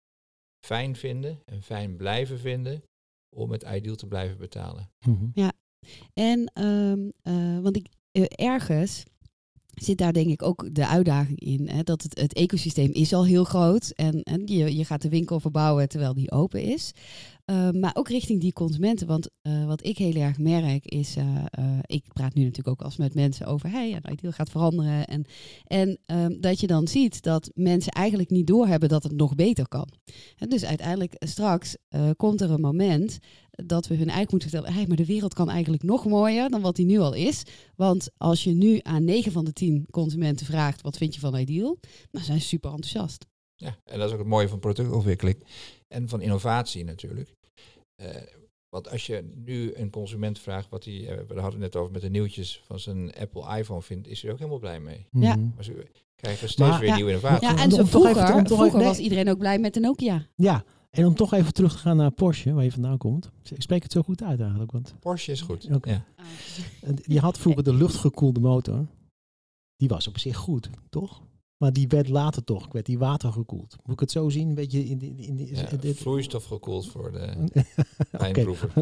fijn 0.66 0.96
vinden 0.96 1.42
en 1.46 1.62
fijn 1.62 1.96
blijven 1.98 2.40
vinden 2.40 2.84
om 3.30 3.52
het 3.52 3.66
ideal 3.76 3.96
te 3.96 4.08
blijven 4.08 4.38
betalen. 4.38 4.90
Mhm. 5.06 5.50
En, 6.14 6.52
ehm, 6.54 7.10
eh, 7.22 7.60
want 7.60 7.76
ik, 7.76 7.88
eh, 8.12 8.24
ergens 8.28 9.04
zit 9.74 9.98
daar 9.98 10.14
denk 10.14 10.28
ik 10.30 10.44
ook 10.44 10.76
de 10.76 10.88
uitdaging 10.88 11.40
in. 11.40 11.70
Hè, 11.70 11.84
dat 11.84 12.04
het, 12.04 12.20
het 12.20 12.34
ecosysteem 12.34 12.92
is 12.92 13.14
al 13.14 13.26
heel 13.26 13.44
groot. 13.44 13.90
En, 13.90 14.24
en 14.24 14.42
je, 14.46 14.76
je 14.76 14.86
gaat 14.86 15.02
de 15.02 15.10
winkel 15.10 15.40
verbouwen 15.40 15.90
terwijl 15.90 16.14
die 16.14 16.32
open 16.32 16.62
is. 16.62 16.92
Eh, 17.50 17.70
maar 17.70 17.92
ook 17.94 18.10
richting 18.10 18.42
die 18.42 18.54
consumenten. 18.54 19.08
Want 19.08 19.30
eh, 19.42 19.66
wat 19.66 19.86
ik 19.86 19.98
heel 19.98 20.16
erg 20.16 20.38
merk 20.38 20.86
is... 20.86 21.16
eh, 21.16 21.44
ik 21.82 22.04
praat 22.14 22.34
nu 22.34 22.42
natuurlijk 22.44 22.68
ook 22.68 22.82
als 22.82 22.98
met 22.98 23.14
mensen 23.14 23.46
over... 23.46 23.70
Hey, 23.70 23.90
ja, 23.90 24.12
Ideal 24.12 24.32
gaat 24.32 24.50
veranderen. 24.50 25.08
En, 25.08 25.26
en 25.64 26.00
ehm, 26.06 26.40
dat 26.40 26.60
je 26.60 26.68
dan 26.68 26.88
ziet 26.88 27.22
dat 27.22 27.52
mensen 27.54 27.92
eigenlijk 27.92 28.30
niet 28.30 28.48
doorhebben 28.48 28.90
dat 28.90 29.04
het 29.04 29.16
nog 29.16 29.36
beter 29.36 29.68
kan. 29.68 29.88
En 30.38 30.50
dus 30.50 30.66
uiteindelijk 30.66 31.16
straks 31.20 31.76
komt 32.16 32.42
er 32.42 32.52
een 32.52 32.62
moment 32.62 33.20
dat 33.52 33.88
we 33.88 33.94
hun 33.94 34.10
eigenlijk 34.10 34.32
moeten 34.32 34.50
vertellen, 34.50 34.74
hey, 34.74 34.88
maar 34.88 34.98
de 34.98 35.06
wereld 35.06 35.34
kan 35.34 35.50
eigenlijk 35.50 35.84
nog 35.84 36.06
mooier 36.06 36.50
dan 36.50 36.62
wat 36.62 36.76
die 36.76 36.86
nu 36.86 37.00
al 37.00 37.14
is. 37.14 37.44
Want 37.76 38.10
als 38.18 38.44
je 38.44 38.52
nu 38.52 38.80
aan 38.84 39.04
9 39.04 39.32
van 39.32 39.46
de 39.46 39.54
10 39.54 39.86
consumenten 39.92 40.46
vraagt, 40.46 40.82
wat 40.82 40.98
vind 40.98 41.14
je 41.14 41.20
van 41.20 41.36
Ideal? 41.36 41.78
Dan 42.12 42.24
zijn 42.24 42.42
ze 42.42 42.48
super 42.48 42.72
enthousiast. 42.72 43.26
Ja, 43.56 43.78
en 43.86 44.00
dat 44.00 44.08
is 44.08 44.14
ook 44.14 44.20
het 44.20 44.28
mooie 44.28 44.48
van 44.48 44.60
productontwikkeling 44.60 45.44
en 45.88 46.10
van 46.10 46.22
innovatie 46.22 46.84
natuurlijk. 46.84 47.38
Eh, 48.00 48.22
want 48.70 48.90
als 48.90 49.06
je 49.06 49.24
nu 49.46 49.74
een 49.76 49.90
consument 49.90 50.40
vraagt 50.40 50.70
wat 50.70 50.84
hij, 50.86 50.94
eh, 51.08 51.18
we 51.28 51.34
hadden 51.42 51.44
het 51.62 51.74
net 51.74 51.76
over 51.76 51.92
met 51.92 52.02
de 52.02 52.10
nieuwtjes 52.10 52.62
van 52.66 52.80
zijn 52.80 53.14
Apple 53.16 53.58
iPhone 53.58 53.82
vindt, 53.82 54.08
is 54.08 54.18
hij 54.22 54.26
er 54.26 54.32
ook 54.34 54.40
helemaal 54.40 54.60
blij 54.60 54.80
mee. 54.80 55.06
Ja. 55.12 55.36
Mhm. 55.36 55.48
Maar 55.56 55.64
ze 55.64 55.86
krijgen 56.16 56.50
steeds 56.50 56.70
Maar- 56.70 56.80
weer 56.80 56.90
Ja. 56.90 56.96
nieuwe 56.96 57.10
innovatie. 57.10 57.48
Ja, 57.48 57.58
en 57.58 57.70
zo 57.70 57.76
even 57.76 57.88
vroeger, 57.88 58.34
om 58.36 58.44
toch 58.44 58.58
vroeger 58.60 58.84
was 58.84 58.98
iedereen 59.00 59.30
ook 59.30 59.38
blij 59.38 59.60
met 59.60 59.74
de 59.74 59.80
Nokia. 59.80 60.26
Ja, 60.36 60.64
en 60.90 61.06
om 61.06 61.16
toch 61.16 61.34
even 61.34 61.54
terug 61.54 61.72
te 61.72 61.78
gaan 61.78 61.98
naar 61.98 62.12
Porsche, 62.12 62.54
waar 62.54 62.64
je 62.64 62.72
vandaan 62.72 62.98
komt. 62.98 63.30
Ik 63.50 63.62
spreek 63.62 63.84
het 63.84 63.92
zo 63.92 64.02
goed 64.02 64.24
uit 64.24 64.40
eigenlijk, 64.42 64.72
want 64.72 64.94
Porsche 65.00 65.32
is 65.32 65.42
goed. 65.42 65.68
Oké. 65.74 65.90
Ja. 65.90 66.06
je 67.06 67.20
had 67.20 67.38
vroeger 67.38 67.64
de 67.64 67.74
luchtgekoelde 67.74 68.40
motor. 68.40 68.86
Die 69.76 69.88
was 69.88 70.08
op 70.08 70.18
zich 70.18 70.36
goed, 70.38 70.70
toch? 70.90 71.22
Maar 71.64 71.74
die 71.74 71.88
werd 71.88 72.10
later 72.10 72.44
toch, 72.44 72.72
werd 72.72 72.86
die 72.86 72.98
watergekoeld. 72.98 73.76
Moet 73.84 73.94
ik 73.94 74.00
het 74.00 74.12
zo 74.12 74.30
zien? 74.30 74.48
Een 74.50 74.56
beetje 74.56 74.84
in, 74.86 75.02
in, 75.02 75.18
in, 75.20 75.38
in- 75.40 75.56
Ja, 75.56 75.76
dit- 75.78 75.98
vloeistof 75.98 76.44
gekoeld 76.46 76.88
voor 76.88 77.12
de 77.12 77.50
wijnproever. 78.12 78.74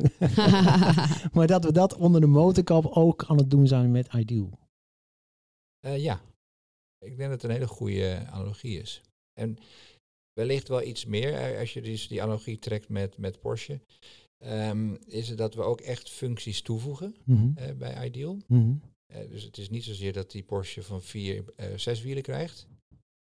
maar 1.35 1.47
dat 1.47 1.63
we 1.63 1.71
dat 1.71 1.95
onder 1.95 2.21
de 2.21 2.27
motorkap 2.27 2.85
ook 2.85 3.23
aan 3.25 3.37
het 3.37 3.49
doen 3.49 3.67
zijn 3.67 3.91
met 3.91 4.13
Ideal. 4.13 4.59
Eh, 5.79 5.97
ja, 6.03 6.21
ik 7.05 7.17
denk 7.17 7.29
dat 7.29 7.41
het 7.41 7.43
een 7.43 7.55
hele 7.55 7.67
goede 7.67 8.25
analogie 8.29 8.79
is. 8.81 9.01
En 9.39 9.57
wellicht 10.33 10.67
wel 10.67 10.81
iets 10.83 11.05
meer, 11.05 11.33
eh, 11.33 11.59
als 11.59 11.73
je 11.73 11.81
dus 11.81 12.07
die 12.07 12.21
analogie 12.23 12.59
trekt 12.59 12.89
met, 12.89 13.17
met 13.17 13.39
Porsche, 13.39 13.81
ehm, 14.37 14.93
is 15.05 15.29
het 15.29 15.37
dat 15.37 15.53
we 15.55 15.61
ook 15.61 15.81
echt 15.81 16.09
functies 16.09 16.61
toevoegen 16.61 17.15
Mhm. 17.25 17.51
eh, 17.55 17.75
bij 17.75 18.05
Ideal. 18.05 18.37
Eh, 18.49 18.57
dus 19.08 19.43
het 19.43 19.58
is 19.58 19.70
niet 19.70 19.84
zozeer 19.84 20.13
dat 20.13 20.32
die 20.32 20.43
Porsche 20.43 20.84
van 20.84 21.02
vier, 21.02 21.54
eh, 21.56 21.78
zes 21.78 22.02
wielen 22.02 22.24
krijgt, 22.24 22.67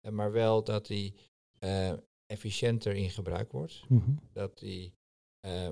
eh, 0.00 0.12
maar 0.12 0.32
wel 0.32 0.64
dat 0.64 0.86
die 0.86 1.14
eh, 1.58 1.92
efficiënter 2.26 2.94
in 2.94 3.10
gebruik 3.10 3.52
wordt. 3.52 3.84
Mhm. 3.88 4.10
Dat 4.32 4.58
die 4.58 4.92
eh, 5.40 5.68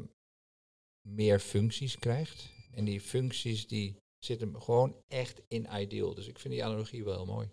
meer 1.09 1.41
functies 1.41 1.99
krijgt. 1.99 2.53
En 2.71 2.85
die 2.85 3.01
functies 3.01 3.67
die 3.67 3.97
zitten 4.19 4.63
gewoon 4.63 4.97
echt 5.09 5.43
in 5.49 5.69
Ideal. 5.73 6.15
Dus 6.15 6.27
ik 6.27 6.39
vind 6.39 6.55
die 6.55 6.65
analogie 6.65 7.05
wel 7.05 7.15
heel 7.15 7.35
mooi. 7.35 7.49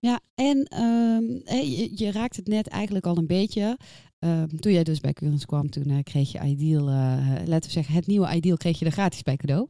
Ja, 0.00 0.20
en 0.34 0.64
ehm, 0.64 1.40
hè, 1.44 1.58
je, 1.58 1.90
je 1.94 2.10
raakt 2.10 2.36
het 2.36 2.46
net 2.46 2.66
eigenlijk 2.66 3.06
al 3.06 3.16
een 3.16 3.26
beetje. 3.26 3.78
Ehm, 4.18 4.56
toen 4.56 4.72
jij 4.72 4.84
dus 4.84 5.00
bij 5.00 5.12
Curens 5.12 5.46
kwam, 5.46 5.70
toen 5.70 5.90
eh, 5.90 6.02
kreeg 6.02 6.32
je 6.32 6.40
Ideal, 6.40 6.88
eh, 6.88 7.42
laten 7.44 7.68
we 7.68 7.70
zeggen, 7.70 7.94
het 7.94 8.06
nieuwe 8.06 8.34
Ideal 8.34 8.56
kreeg 8.56 8.78
je 8.78 8.84
er 8.84 8.92
gratis 8.92 9.22
bij 9.22 9.36
cadeau. 9.36 9.68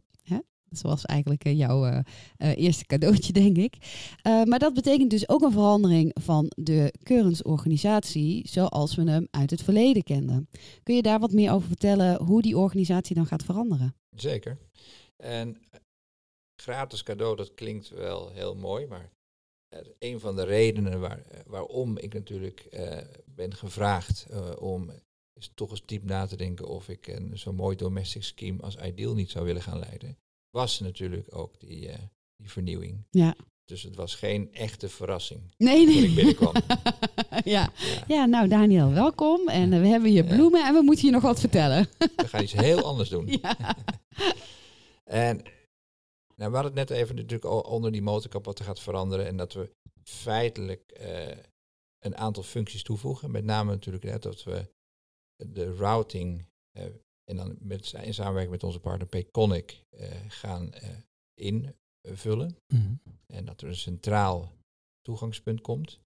Dat 0.71 0.81
was 0.81 1.05
eigenlijk 1.05 1.45
eh, 1.45 1.59
jouw 1.59 1.87
eh, 1.87 1.99
eh, 2.37 2.57
eerste 2.57 2.87
cadeautje, 2.87 3.33
denk 3.43 3.57
ik. 3.57 3.77
Maar 4.23 4.59
dat 4.59 4.75
betekent 4.75 5.11
dus 5.11 5.29
ook 5.29 5.43
een 5.43 5.53
verandering 5.53 6.17
van 6.21 6.53
de 6.57 6.95
Curens 7.03 7.43
organisatie 7.43 8.49
zoals 8.49 8.95
we 8.95 9.11
hem 9.11 9.27
uit 9.31 9.51
het 9.51 9.63
verleden 9.63 10.03
kenden. 10.03 10.49
Kun 10.83 10.95
je 10.95 11.03
daar 11.03 11.19
wat 11.19 11.33
meer 11.33 11.53
over 11.53 11.69
vertellen 11.69 12.23
hoe 12.23 12.43
die 12.43 12.59
organisatie 12.59 13.15
dan 13.15 13.27
gaat 13.27 13.45
veranderen? 13.45 13.95
Zeker. 14.17 14.59
En 15.17 15.57
gratis 16.63 17.03
cadeau, 17.03 17.37
dat 17.37 17.55
klinkt 17.55 17.89
wel 17.89 18.31
heel 18.31 18.55
mooi, 18.55 18.87
maar 18.87 19.11
een 19.99 20.21
van 20.21 20.37
de 20.37 20.45
redenen 20.45 21.01
waar, 21.01 21.23
waarom 21.47 21.99
ik 21.99 22.15
natuurlijk 22.15 22.69
ben 23.25 23.55
gevraagd 23.55 24.27
om 24.59 24.91
is 25.33 25.51
toch 25.55 25.71
eens 25.71 25.87
diep 25.87 26.05
na 26.05 26.27
te 26.27 26.37
denken 26.37 26.69
of 26.69 26.89
ik 26.89 27.07
een 27.07 27.39
zo'n 27.39 27.55
mooi 27.55 27.77
domestic 27.77 28.23
scheme 28.23 28.63
als 28.63 28.77
Ideal 28.77 29.15
niet 29.15 29.31
zou 29.31 29.45
willen 29.45 29.63
gaan 29.63 29.79
leiden, 29.79 30.19
was 30.51 30.81
natuurlijk 30.81 31.37
ook 31.37 31.61
die, 31.61 31.89
eh, 31.89 31.99
die 32.37 32.51
vernieuwing. 32.51 33.07
Ja. 33.11 33.37
Dus 33.65 33.83
het 33.83 33.97
was 33.97 34.15
geen 34.15 34.53
echte 34.53 34.89
verrassing 34.89 35.55
Nee, 35.57 35.85
toen 35.85 35.95
nee. 35.95 36.05
ik 36.09 36.15
binnenkwam. 36.15 36.53
ja. 37.45 37.73
Ja. 37.75 38.05
ja, 38.07 38.25
nou 38.25 38.49
Daniel, 38.49 38.91
welkom. 38.93 39.49
En 39.49 39.73
eh, 39.73 39.81
we 39.81 39.87
hebben 39.87 40.11
hier 40.11 40.25
Ja. 40.25 40.35
bloemen 40.35 40.67
en 40.67 40.75
we 40.75 40.83
moeten 40.83 41.05
je 41.07 41.11
nog 41.13 41.23
wat 41.23 41.41
vertellen. 41.41 41.89
We 42.17 42.29
gaan 42.29 42.43
iets 42.43 42.53
heel 42.53 42.83
anders 42.83 43.09
doen. 43.09 43.27
ja. 43.43 43.77
En 45.05 45.37
nou, 46.37 46.51
we 46.51 46.57
hadden 46.59 46.77
het 46.79 46.89
net 46.89 46.91
even 46.91 47.15
natuurlijk 47.15 47.45
al 47.45 47.61
onder 47.61 47.93
die 47.93 48.03
motorkap 48.03 48.45
wat 48.45 48.59
er 48.59 48.65
gaat 48.65 48.81
veranderen. 48.81 49.27
En 49.27 49.37
dat 49.37 49.53
we 49.53 49.71
feitelijk 50.03 50.91
eh, 50.91 51.37
een 51.99 52.17
aantal 52.17 52.43
functies 52.43 52.83
toevoegen. 52.83 53.31
Met 53.31 53.45
name 53.45 53.71
natuurlijk 53.71 54.05
net 54.05 54.23
dat 54.23 54.43
we 54.45 54.69
de 55.37 55.75
routing 55.75 56.47
en 57.31 57.37
dan 57.37 57.57
met, 57.61 57.93
in 58.03 58.14
samenwerking 58.14 58.53
met 58.53 58.64
onze 58.64 58.81
partner 58.81 59.07
Payconic 59.09 59.85
eh, 59.90 60.09
gaan 60.29 60.73
eh, 60.73 60.88
invullen. 62.05 62.57
Mhm. 62.75 62.93
En 63.27 63.45
dat 63.45 63.61
er 63.61 63.69
een 63.69 63.77
centraal 63.77 64.53
toegangspunt 65.01 65.61
komt. 65.61 66.01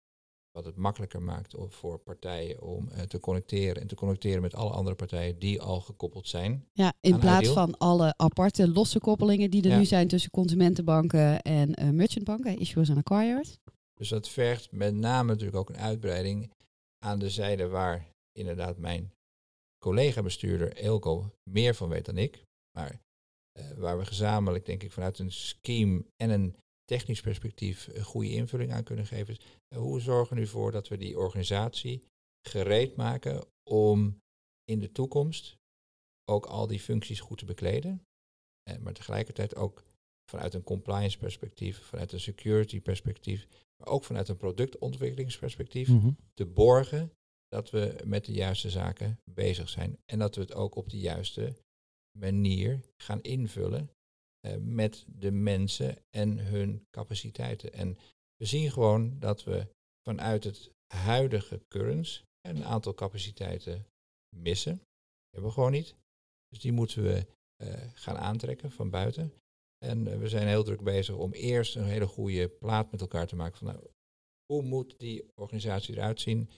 Wat 0.51 0.65
het 0.65 0.77
makkelijker 0.77 1.23
maakt 1.23 1.55
voor 1.69 1.99
partijen 1.99 2.63
om 2.63 2.89
eh, 2.89 3.03
te 3.03 3.21
connecteren. 3.21 3.83
En 3.83 3.89
te 3.89 3.95
connecteren 3.95 4.43
met 4.43 4.55
alle 4.55 4.71
andere 4.71 4.97
partijen 4.97 5.39
die 5.39 5.61
al 5.61 5.81
gekoppeld 5.81 6.29
zijn. 6.29 6.69
ja, 6.73 6.93
in 7.01 7.19
plaats 7.19 7.49
Ideal. 7.49 7.55
van 7.55 7.79
alle 7.79 8.15
aparte 8.17 8.69
losse 8.69 8.99
koppelingen 9.01 9.51
die 9.51 9.63
er 9.63 9.71
Ja. 9.71 9.79
nu 9.79 9.85
zijn 9.85 10.09
tussen 10.09 10.31
consumentenbanken 10.31 11.43
en 11.43 11.97
merchantbanken, 11.97 12.59
issuers 12.59 12.89
en 12.89 12.97
acquirers. 12.97 13.59
Dus 13.95 14.09
dat 14.09 14.29
vergt 14.29 14.73
met 14.73 14.95
name 14.95 15.29
natuurlijk 15.29 15.57
ook 15.57 15.69
een 15.69 15.79
uitbreiding 15.79 16.53
aan 17.05 17.19
de 17.19 17.31
zijde 17.31 17.69
waar 17.69 18.07
inderdaad 18.33 18.79
mijn 18.79 19.13
collega-bestuurder 19.85 20.77
Elko 20.77 21.35
meer 21.51 21.75
van 21.75 21.89
weet 21.89 22.05
dan 22.05 22.19
ik. 22.19 22.43
Maar 22.79 23.01
eh, 23.59 23.71
waar 23.71 23.99
we 23.99 24.07
gezamenlijk, 24.07 24.65
denk 24.65 24.83
ik, 24.83 24.93
vanuit 24.93 25.19
een 25.19 25.33
scheme 25.33 26.05
en 26.17 26.31
een 26.31 26.57
technisch 26.85 27.21
perspectief 27.21 27.89
een 27.93 28.05
goede 28.05 28.31
invulling 28.31 28.73
aan 28.73 28.85
kunnen 28.85 29.07
geven. 29.07 29.35
is, 29.35 29.41
eh, 29.69 29.79
hoe 29.79 30.01
zorgen 30.01 30.35
we 30.35 30.41
nu 30.41 30.47
voor 30.47 30.73
dat 30.73 30.89
we 30.89 30.97
die 30.97 31.19
organisatie 31.19 32.03
gereed 32.49 32.97
maken 32.97 33.47
om 33.71 34.19
in 34.65 34.81
de 34.81 34.93
toekomst 34.93 35.57
ook 36.31 36.47
al 36.47 36.67
die 36.67 36.81
functies 36.81 37.21
goed 37.21 37.39
te 37.39 37.45
bekleden. 37.45 38.03
Eh, 38.63 38.79
maar 38.79 38.93
tegelijkertijd 38.93 39.57
ook 39.57 39.85
vanuit 40.31 40.55
een 40.55 40.63
compliance 40.65 41.19
perspectief, 41.19 41.79
vanuit 41.79 42.13
een 42.13 42.21
security 42.21 42.81
perspectief, 42.81 43.47
maar 43.77 43.89
ook 43.89 44.05
vanuit 44.05 44.29
een 44.29 44.37
productontwikkelingsperspectief 44.37 45.89
Mhm. 45.89 46.13
te 46.35 46.47
borgen 46.47 47.13
dat 47.55 47.71
we 47.71 47.97
met 48.05 48.25
de 48.25 48.33
juiste 48.33 48.71
zaken 48.71 49.21
bezig 49.31 49.69
zijn. 49.69 49.99
En 50.13 50.19
dat 50.19 50.35
we 50.35 50.41
het 50.41 50.55
ook 50.55 50.75
op 50.75 50.89
de 50.91 50.99
juiste 50.99 51.57
manier 52.19 52.81
gaan 52.97 53.23
invullen 53.23 53.91
eh, 54.41 54.57
met 54.57 55.05
de 55.09 55.31
mensen 55.31 55.97
en 56.11 56.39
hun 56.39 56.87
capaciteiten. 56.91 57.73
En 57.73 57.99
we 58.37 58.45
zien 58.45 58.71
gewoon 58.71 59.19
dat 59.19 59.45
we 59.45 59.67
vanuit 60.09 60.45
het 60.45 60.71
huidige 60.95 61.63
currents 61.69 62.23
een 62.41 62.65
aantal 62.65 62.95
capaciteiten 62.95 63.87
missen. 64.37 64.81
hebben 65.31 65.51
we 65.51 65.55
gewoon 65.55 65.73
niet. 65.73 65.95
Dus 66.49 66.61
die 66.61 66.73
moeten 66.73 67.03
we 67.03 67.27
eh, 67.57 67.91
gaan 67.95 68.17
aantrekken 68.17 68.71
van 68.71 68.91
buiten. 68.91 69.33
En 69.79 70.07
eh, 70.07 70.19
we 70.19 70.29
zijn 70.29 70.49
heel 70.49 70.65
druk 70.65 70.83
bezig 70.83 71.17
om 71.17 71.33
eerst 71.33 71.77
een 71.77 71.85
hele 71.85 72.07
goede 72.07 72.49
plaat 72.49 72.91
met 72.91 73.01
elkaar 73.01 73.27
te 73.27 73.37
maken 73.37 73.59
van 73.59 73.67
nou, 73.67 73.87
hoe 74.53 74.63
moet 74.63 74.99
die 74.99 75.33
organisatie 75.35 75.95
eruit 75.95 76.21
zien? 76.21 76.49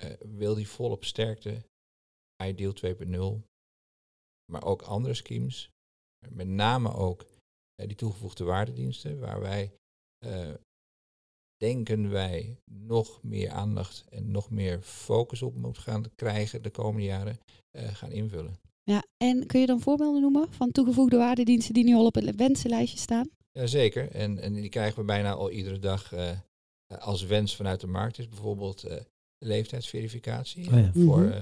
Eh, 0.00 0.10
eh, 0.10 0.18
wil 0.20 0.54
die 0.54 0.68
volop 0.68 1.04
sterkte? 1.04 1.64
Ideal 2.44 2.72
2.0, 2.72 3.42
maar 4.52 4.64
ook 4.64 4.82
andere 4.82 5.14
schemes. 5.14 5.70
Met 6.28 6.46
name 6.46 6.94
ook 6.94 7.26
eh, 7.74 7.86
die 7.86 7.96
toegevoegde 7.96 8.44
waardediensten, 8.44 9.18
waar 9.20 9.40
wij, 9.40 9.72
eh, 10.18 10.54
denken 11.56 12.10
wij, 12.10 12.56
nog 12.70 13.22
meer 13.22 13.50
aandacht 13.50 14.04
en 14.08 14.30
nog 14.30 14.50
meer 14.50 14.82
focus 14.82 15.42
op 15.42 15.54
moeten 15.54 15.82
gaan 15.82 16.04
krijgen 16.14 16.62
de 16.62 16.70
komende 16.70 17.06
jaren, 17.06 17.38
eh, 17.70 17.94
gaan 17.94 18.10
invullen. 18.10 18.60
Ja, 18.82 19.04
en 19.16 19.46
kun 19.46 19.60
je 19.60 19.66
dan 19.66 19.80
voorbeelden 19.80 20.20
noemen 20.20 20.52
van 20.52 20.72
toegevoegde 20.72 21.16
waardediensten 21.16 21.74
die 21.74 21.84
nu 21.84 21.94
al 21.94 22.06
op 22.06 22.14
het 22.14 22.36
wensenlijstje 22.36 22.98
staan? 22.98 23.30
Jazeker, 23.52 24.10
en, 24.10 24.38
en 24.38 24.52
die 24.52 24.68
krijgen 24.68 24.98
we 24.98 25.04
bijna 25.04 25.32
al 25.32 25.50
iedere 25.50 25.78
dag 25.78 26.12
eh, 26.12 26.38
als 26.98 27.22
wens 27.22 27.56
vanuit 27.56 27.80
de 27.80 27.86
markt. 27.86 28.18
Is 28.18 28.28
bijvoorbeeld 28.28 28.82
eh, 28.82 29.00
leeftijdsverificatie 29.46 30.66
Oh 30.68 30.74
ja. 30.78 30.92
voor 30.92 31.20
Mhm. 31.20 31.32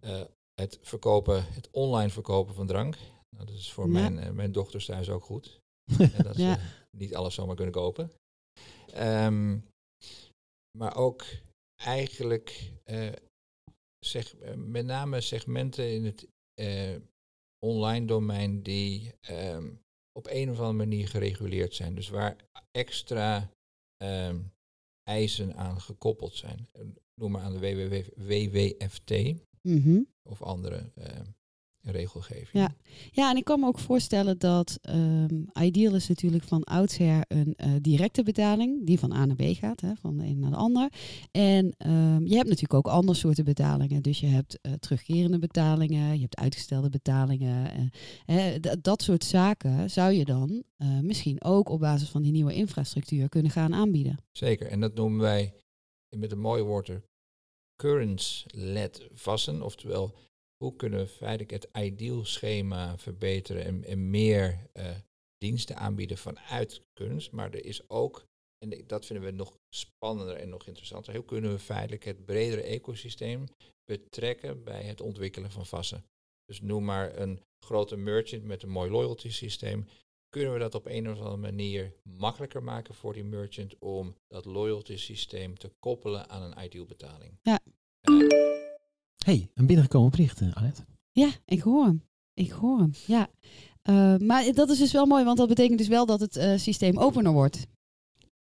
eh, 0.00 0.20
eh, 0.20 0.26
het 0.54 0.78
verkopen, 0.82 1.44
het 1.52 1.70
online 1.70 2.10
verkopen 2.10 2.54
van 2.54 2.66
drank. 2.66 2.96
Nou, 3.36 3.46
dat 3.46 3.56
is 3.56 3.72
voor 3.72 3.84
Ja. 3.86 3.90
mijn, 3.92 4.18
eh, 4.18 4.30
mijn 4.30 4.52
dochters 4.52 4.86
thuis 4.86 5.10
ook 5.10 5.24
goed. 5.24 5.60
En 6.16 6.22
dat 6.22 6.34
ze 6.36 6.42
Ja. 6.42 6.58
niet 6.96 7.14
alles 7.14 7.34
zomaar 7.34 7.54
kunnen 7.56 7.74
kopen. 7.74 8.10
Ehm, 8.92 9.58
maar 10.78 10.96
ook 10.96 11.24
eigenlijk 11.76 12.72
eh, 12.84 13.12
zeg, 13.98 14.34
met 14.56 14.84
name 14.84 15.20
segmenten 15.20 15.92
in 15.92 16.04
het 16.04 16.26
eh, 16.54 16.96
online 17.66 18.06
domein 18.06 18.62
die 18.62 19.12
ehm, 19.20 19.74
op 20.12 20.26
een 20.30 20.50
of 20.50 20.56
andere 20.58 20.72
manier 20.72 21.08
gereguleerd 21.08 21.74
zijn. 21.74 21.94
Dus 21.94 22.08
waar 22.08 22.36
extra 22.70 23.50
ehm, 23.96 24.40
eisen 25.02 25.56
aan 25.56 25.80
gekoppeld 25.80 26.34
zijn. 26.34 26.68
Noem 27.20 27.30
maar 27.30 27.42
aan 27.42 27.52
de 27.52 27.58
WWW 27.60 27.94
WWFT 28.16 29.34
Mhm. 29.62 30.00
of 30.22 30.42
andere 30.42 30.90
ehm, 30.94 31.24
regelgeving. 31.82 32.48
Ja. 32.52 32.74
Ja, 33.12 33.30
en 33.30 33.36
ik 33.36 33.44
kan 33.44 33.60
me 33.60 33.66
ook 33.66 33.78
voorstellen 33.78 34.38
dat 34.38 34.78
ehm, 34.80 35.42
Ideal 35.60 35.94
is 35.94 36.08
natuurlijk 36.08 36.44
van 36.44 36.64
oudsher 36.64 37.24
een 37.28 37.54
eh, 37.56 37.70
directe 37.80 38.22
betaling, 38.22 38.86
die 38.86 38.98
van 38.98 39.12
A 39.12 39.24
naar 39.24 39.36
B 39.36 39.42
gaat, 39.42 39.80
hè, 39.80 39.94
van 40.00 40.16
de 40.16 40.24
een 40.24 40.38
naar 40.38 40.50
de 40.50 40.56
ander. 40.56 40.92
En 41.30 41.74
ehm, 41.78 42.24
je 42.26 42.34
hebt 42.34 42.48
natuurlijk 42.48 42.74
ook 42.74 42.86
andere 42.88 43.18
soorten 43.18 43.44
betalingen. 43.44 44.02
Dus 44.02 44.20
je 44.20 44.26
hebt 44.26 44.58
eh, 44.60 44.72
terugkerende 44.72 45.38
betalingen, 45.38 46.14
je 46.14 46.20
hebt 46.20 46.36
uitgestelde 46.36 46.88
betalingen. 46.88 47.90
hè, 48.24 48.60
dat 48.80 49.02
soort 49.02 49.24
zaken 49.24 49.90
zou 49.90 50.12
je 50.12 50.24
dan 50.24 50.62
misschien 51.02 51.42
ook 51.44 51.68
op 51.68 51.80
basis 51.80 52.08
van 52.08 52.22
die 52.22 52.32
nieuwe 52.32 52.54
infrastructuur 52.54 53.28
kunnen 53.28 53.50
gaan 53.50 53.74
aanbieden. 53.74 54.16
Zeker, 54.32 54.66
en 54.66 54.80
dat 54.80 54.94
noemen 54.94 55.20
wij 55.20 55.54
met 56.16 56.32
een 56.32 56.38
mooi 56.38 56.62
woord 56.62 56.88
er 56.88 57.02
currents-led 57.82 59.08
vassen. 59.12 59.62
Oftewel, 59.62 60.14
hoe 60.56 60.76
kunnen 60.76 61.00
we 61.00 61.06
feitelijk 61.06 61.50
het 61.50 61.68
ideal 61.72 62.24
schema 62.24 62.98
verbeteren 62.98 63.64
en, 63.64 63.84
en 63.84 64.10
meer 64.10 64.68
eh, 64.72 64.96
diensten 65.38 65.76
aanbieden 65.76 66.18
vanuit 66.18 66.82
currents. 66.94 67.30
Maar 67.30 67.52
er 67.52 67.64
is 67.64 67.88
ook, 67.88 68.26
en 68.58 68.86
dat 68.86 69.06
vinden 69.06 69.24
we 69.24 69.30
nog 69.30 69.58
spannender 69.74 70.36
en 70.36 70.48
nog 70.48 70.66
interessanter, 70.66 71.14
hoe 71.14 71.24
kunnen 71.24 71.50
we 71.50 71.58
feitelijk 71.58 72.04
het 72.04 72.24
bredere 72.24 72.62
ecosysteem 72.62 73.44
betrekken 73.84 74.64
bij 74.64 74.82
het 74.82 75.00
ontwikkelen 75.00 75.50
van 75.50 75.66
vassen. 75.66 76.04
Dus 76.44 76.60
noem 76.60 76.84
maar 76.84 77.18
een 77.18 77.40
grote 77.64 77.96
merchant 77.96 78.44
met 78.44 78.62
een 78.62 78.68
mooi 78.68 78.90
loyalty 78.90 79.30
systeem 79.30 79.88
kunnen 80.36 80.54
we 80.54 80.60
dat 80.60 80.74
op 80.74 80.86
een 80.86 81.10
of 81.10 81.18
andere 81.18 81.36
manier 81.36 81.92
makkelijker 82.02 82.62
maken 82.62 82.94
voor 82.94 83.12
die 83.12 83.24
merchant 83.24 83.78
om 83.78 84.16
dat 84.28 84.44
loyalty 84.44 84.96
systeem 84.96 85.58
te 85.58 85.72
koppelen 85.78 86.30
aan 86.30 86.42
een 86.42 86.64
ideal 86.64 86.84
betaling. 86.84 87.38
Ja. 87.42 87.60
Hey, 89.24 89.50
een 89.54 89.66
binnengekomen 89.66 90.10
bericht, 90.10 90.40
eh, 90.40 90.52
Alet. 90.52 90.84
Ja, 91.12 91.30
ik 91.44 91.60
hoor 91.60 91.84
hem. 91.84 92.02
Ik 92.34 92.50
hoor 92.50 92.78
hem, 92.78 92.92
ja. 93.06 93.28
Eh, 93.82 94.16
maar 94.16 94.52
dat 94.52 94.70
is 94.70 94.78
dus 94.78 94.92
wel 94.92 95.06
mooi, 95.06 95.24
want 95.24 95.38
dat 95.38 95.48
betekent 95.48 95.78
dus 95.78 95.88
wel 95.88 96.06
dat 96.06 96.20
het 96.20 96.36
eh, 96.36 96.56
systeem 96.56 96.98
opener 96.98 97.32
wordt. 97.32 97.66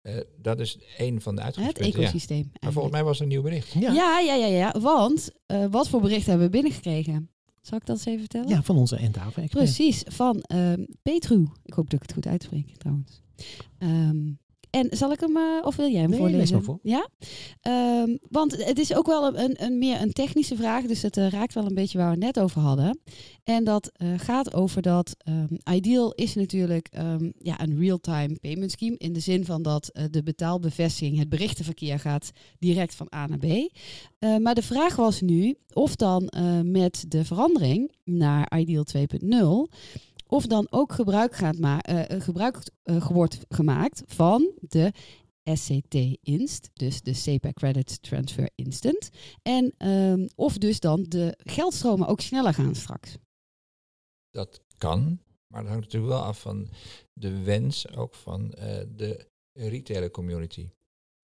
eh, 0.01 0.19
dat 0.37 0.59
is 0.59 0.77
een 0.97 1.21
van 1.21 1.35
de 1.35 1.41
het 1.41 1.55
uitgangspunten. 1.55 1.99
ja. 2.01 2.07
ecosysteem. 2.07 2.51
Maar 2.59 2.71
volgens 2.71 2.93
mij 2.93 3.03
was 3.03 3.17
er 3.17 3.23
een 3.23 3.27
nieuw 3.29 3.41
bericht. 3.41 3.71
Ja. 3.73 3.91
Ja, 3.93 4.19
ja, 4.19 4.33
ja, 4.33 4.47
ja. 4.47 4.79
Want 4.79 5.31
eh, 5.45 5.65
wat 5.69 5.89
voor 5.89 6.01
berichten 6.01 6.29
hebben 6.29 6.45
we 6.47 6.53
binnengekregen? 6.53 7.31
Zal 7.67 7.77
ik 7.77 7.85
dat 7.85 7.95
eens 7.95 8.05
even 8.05 8.19
vertellen? 8.19 8.47
Ja, 8.47 8.63
van 8.63 8.77
onze 8.77 8.95
expert. 8.95 9.49
Precies, 9.49 10.03
van 10.07 10.41
ehm 10.41 10.85
Petru. 11.01 11.47
Ik 11.63 11.73
hoop 11.73 11.89
dat 11.89 11.93
ik 11.93 12.01
het 12.01 12.13
goed 12.13 12.27
uitspreek 12.27 12.77
trouwens. 12.77 13.21
Ehm, 13.77 14.31
en 14.69 14.87
zal 14.91 15.11
ik 15.11 15.19
hem, 15.19 15.37
eh, 15.37 15.43
of 15.63 15.75
wil 15.75 15.89
jij 15.89 16.01
hem 16.01 16.09
Nee, 16.09 16.19
voorlezen? 16.19 16.63
voor. 16.63 16.79
Ja? 16.83 17.07
Ehm, 17.61 18.17
want 18.29 18.65
het 18.65 18.79
is 18.79 18.93
ook 18.93 19.05
wel 19.05 19.37
een, 19.37 19.63
een, 19.63 19.77
meer 19.77 20.01
een 20.01 20.13
technische 20.13 20.55
vraag, 20.55 20.85
dus 20.85 21.01
het 21.01 21.17
eh, 21.17 21.29
raakt 21.29 21.53
wel 21.53 21.65
een 21.65 21.73
beetje 21.73 21.97
waar 21.97 22.07
we 22.07 22.25
het 22.25 22.35
net 22.35 22.39
over 22.43 22.61
hadden. 22.61 22.99
En 23.43 23.63
dat 23.63 23.91
eh, 23.93 24.07
gaat 24.17 24.53
over 24.53 24.81
dat 24.81 25.15
ehm, 25.17 25.75
Ideal 25.75 26.13
is 26.13 26.35
natuurlijk 26.35 26.87
ehm, 26.91 27.31
ja, 27.39 27.61
een 27.61 27.79
real-time 27.79 28.35
payment 28.41 28.71
scheme. 28.71 28.97
In 28.97 29.13
de 29.13 29.19
zin 29.19 29.45
van 29.45 29.61
dat 29.61 29.91
de 30.11 30.23
betaalbevestiging, 30.23 31.17
het 31.17 31.29
berichtenverkeer 31.29 31.99
gaat 31.99 32.31
direct 32.59 32.95
van 32.95 33.07
A 33.15 33.27
naar 33.27 33.37
B. 33.37 33.71
Maar 34.41 34.55
de 34.55 34.61
vraag 34.61 34.95
was 34.95 35.21
nu 35.21 35.55
of 35.73 35.95
dan 35.95 36.29
met 36.63 37.05
de 37.07 37.25
verandering 37.25 37.91
naar 38.03 38.59
Ideal 38.59 38.85
2.0 38.97 39.73
of 40.27 40.45
dan 40.45 40.67
ook 40.69 40.91
gebruik, 40.91 41.35
gaat 41.35 41.57
ma- 41.57 41.81
eh, 41.81 42.21
gebruik 42.21 42.59
eh, 42.83 43.07
wordt 43.07 43.45
gemaakt 43.49 44.03
van 44.05 44.51
de 44.59 44.91
SCT 45.43 45.95
Inst, 46.21 46.69
dus 46.73 47.01
de 47.01 47.13
SEPA 47.13 47.51
Credit 47.51 48.01
Transfer 48.01 48.49
Instant. 48.55 49.09
En 49.41 49.73
ehm, 49.77 50.27
of 50.35 50.57
dus 50.57 50.79
dan 50.79 51.03
de 51.03 51.37
geldstromen 51.37 52.07
ook 52.07 52.21
sneller 52.21 52.53
gaan 52.53 52.75
straks. 52.75 53.17
Dat 54.29 54.61
kan, 54.77 55.19
maar 55.47 55.61
dat 55.61 55.71
hangt 55.71 55.85
natuurlijk 55.85 56.13
wel 56.13 56.23
af 56.23 56.41
van 56.41 56.69
de 57.13 57.43
wens 57.43 57.95
ook 57.95 58.15
van 58.15 58.49
de 58.95 59.27
retailer 59.53 60.11
community. 60.11 60.69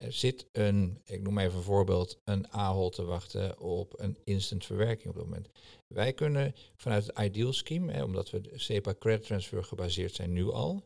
Er 0.04 0.12
zit 0.12 0.46
een, 0.52 1.00
ik 1.04 1.22
noem 1.22 1.38
even 1.38 1.56
een 1.56 1.62
voorbeeld, 1.62 2.20
een 2.24 2.52
Ahold 2.52 2.94
te 2.94 3.04
wachten 3.04 3.58
op 3.58 4.00
een 4.00 4.18
instant 4.24 4.64
verwerking 4.64 5.08
op 5.08 5.14
dit 5.14 5.24
moment. 5.24 5.48
Wij 5.94 6.12
kunnen 6.12 6.54
vanuit 6.76 7.06
het 7.06 7.18
Ideal 7.18 7.52
Scheme, 7.52 7.92
hè, 7.92 8.02
omdat 8.02 8.30
we 8.30 8.50
SEPA 8.54 8.94
Credit 8.98 9.26
Transfer 9.26 9.64
gebaseerd 9.64 10.14
zijn 10.14 10.32
nu 10.32 10.50
al, 10.50 10.84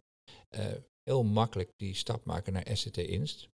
eh, 0.48 0.66
heel 1.02 1.22
makkelijk 1.22 1.70
die 1.76 1.94
stap 1.94 2.24
maken 2.24 2.52
naar 2.52 2.76
SCT 2.76 2.96
Inst. 2.96 3.48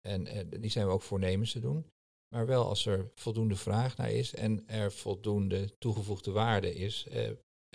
En 0.00 0.26
eh, 0.26 0.44
die 0.60 0.70
zijn 0.70 0.86
we 0.86 0.92
ook 0.92 1.02
voornemens 1.02 1.52
te 1.52 1.60
doen. 1.60 1.86
Maar 2.34 2.46
wel 2.46 2.64
als 2.64 2.86
er 2.86 3.10
voldoende 3.14 3.56
vraag 3.56 3.96
naar 3.96 4.10
is 4.10 4.34
en 4.34 4.68
er 4.68 4.92
voldoende 4.92 5.78
toegevoegde 5.78 6.30
waarde 6.30 6.74
is 6.74 7.06
eh, 7.06 7.30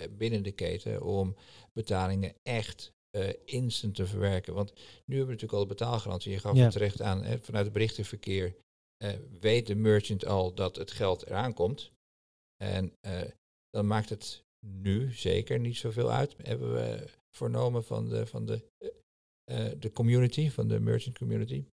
binnen 0.10 0.44
de 0.44 0.52
keten 0.52 1.02
om 1.02 1.36
betalingen 1.74 2.34
echt 2.44 2.94
uh, 3.16 3.30
instant 3.46 3.96
te 3.96 4.06
verwerken. 4.08 4.54
Want 4.54 4.74
nu 4.74 4.82
hebben 5.18 5.26
we 5.26 5.42
natuurlijk 5.42 5.54
al 5.54 5.60
de 5.60 5.74
betaalgarantie. 5.74 6.32
Je 6.32 6.40
gaf 6.40 6.56
Ja. 6.56 6.64
het 6.64 6.72
terecht 6.72 7.02
aan, 7.02 7.24
hè, 7.24 7.40
vanuit 7.40 7.64
het 7.64 7.74
berichtenverkeer 7.74 8.56
eh, 8.98 9.14
weet 9.40 9.68
de 9.68 9.76
merchant 9.76 10.26
al 10.26 10.54
dat 10.54 10.76
het 10.76 10.92
geld 10.92 11.26
eraan 11.26 11.54
komt. 11.54 11.92
En 12.64 12.94
eh, 13.00 13.22
dan 13.70 13.88
maakt 13.88 14.10
het 14.10 14.44
nu 14.68 15.14
zeker 15.14 15.60
niet 15.60 15.78
zoveel 15.78 16.12
uit, 16.12 16.36
hebben 16.44 16.74
we 16.74 17.10
vernomen 17.36 17.84
van 17.84 18.10
de, 18.10 18.26
van 18.28 18.46
de, 18.46 18.62
eh, 18.78 18.90
eh, 19.72 19.80
de 19.80 19.92
community, 19.92 20.50
van 20.50 20.68
de 20.68 20.80
merchant 20.80 21.18
community. 21.18 21.66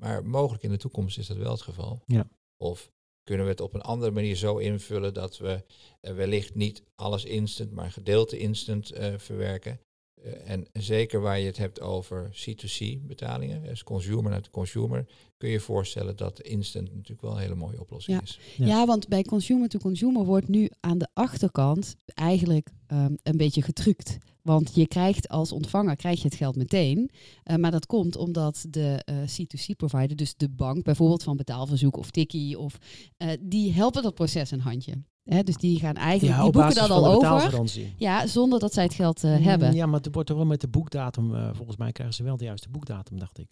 Maar 0.00 0.24
mogelijk 0.26 0.62
in 0.62 0.70
de 0.70 0.76
toekomst 0.76 1.18
is 1.18 1.26
dat 1.26 1.36
wel 1.36 1.50
het 1.50 1.62
geval. 1.62 2.02
Ja. 2.06 2.28
Of 2.56 2.90
kunnen 3.22 3.44
we 3.46 3.52
het 3.52 3.60
op 3.60 3.74
een 3.74 3.80
andere 3.82 4.10
manier 4.12 4.36
zo 4.36 4.56
invullen 4.58 5.14
dat 5.14 5.38
we 5.38 5.64
eh, 6.00 6.14
wellicht 6.14 6.54
niet 6.54 6.82
alles 6.94 7.24
instant, 7.24 7.72
maar 7.72 7.90
gedeelte 7.90 8.38
instant 8.38 8.90
eh, 8.90 9.18
verwerken. 9.18 9.80
Eh, 10.24 10.50
en 10.50 10.66
zeker 10.72 11.20
waar 11.20 11.38
je 11.38 11.46
het 11.46 11.56
hebt 11.56 11.80
over 11.80 12.30
C2C 12.32 13.06
betalingen, 13.06 13.62
dus 13.62 13.84
consumer 13.84 14.30
naar 14.30 14.42
de 14.42 14.50
consumer, 14.50 15.06
kun 15.36 15.48
je 15.48 15.54
je 15.54 15.60
voorstellen 15.60 16.16
dat 16.16 16.40
instant 16.40 16.88
natuurlijk 16.94 17.20
wel 17.20 17.32
een 17.32 17.38
hele 17.38 17.54
mooie 17.54 17.80
oplossing 17.80 18.16
Ja. 18.16 18.22
is. 18.22 18.38
Ja. 18.56 18.66
Ja. 18.66 18.86
want 18.86 19.08
bij 19.08 19.22
consumer 19.22 19.68
to 19.68 19.78
consumer 19.78 20.24
wordt 20.24 20.48
nu 20.48 20.70
aan 20.80 20.98
de 20.98 21.08
achterkant 21.12 21.96
eigenlijk 22.14 22.68
ehm, 22.86 23.14
een 23.22 23.36
beetje 23.36 23.62
getrukt. 23.62 24.18
Want 24.42 24.74
je 24.74 24.86
krijgt 24.86 25.28
als 25.28 25.52
ontvanger 25.52 25.96
krijg 25.96 26.18
je 26.22 26.28
het 26.28 26.36
geld 26.36 26.56
meteen. 26.56 27.10
Eh, 27.42 27.56
maar 27.56 27.70
dat 27.70 27.86
komt 27.86 28.16
omdat 28.16 28.64
de 28.68 29.02
eh, 29.04 29.16
C2C-provider, 29.16 30.16
dus 30.16 30.34
de 30.36 30.48
bank, 30.48 30.84
bijvoorbeeld 30.84 31.22
van 31.22 31.36
betaalverzoek 31.36 31.96
of 31.96 32.10
tikkie, 32.10 32.58
of, 32.58 32.78
eh, 33.16 33.30
die 33.40 33.72
helpen 33.72 34.02
dat 34.02 34.14
proces 34.14 34.50
een 34.50 34.60
handje. 34.60 34.92
Hè, 35.28 35.42
dus 35.42 35.56
die 35.56 35.78
gaan 35.78 35.94
eigenlijk, 35.94 36.36
Ja, 36.38 36.42
die 36.42 36.52
boeken 36.52 36.72
van 36.72 36.90
al 36.90 37.06
over. 37.06 37.82
Ja, 37.96 38.26
zonder 38.26 38.58
dat 38.58 38.72
zij 38.72 38.82
het 38.84 38.94
geld 38.94 39.24
eh, 39.24 39.36
Mm, 39.36 39.42
hebben. 39.42 39.74
Ja, 39.74 39.86
maar 39.86 40.00
het 40.00 40.12
wordt 40.14 40.28
toch 40.28 40.36
wel 40.36 40.46
met 40.46 40.60
de 40.60 40.68
boekdatum, 40.68 41.34
eh, 41.34 41.50
volgens 41.54 41.76
mij 41.76 41.92
krijgen 41.92 42.14
ze 42.16 42.22
wel 42.22 42.36
de 42.36 42.44
juiste 42.44 42.68
boekdatum, 42.68 43.18
dacht 43.18 43.38
ik. 43.38 43.50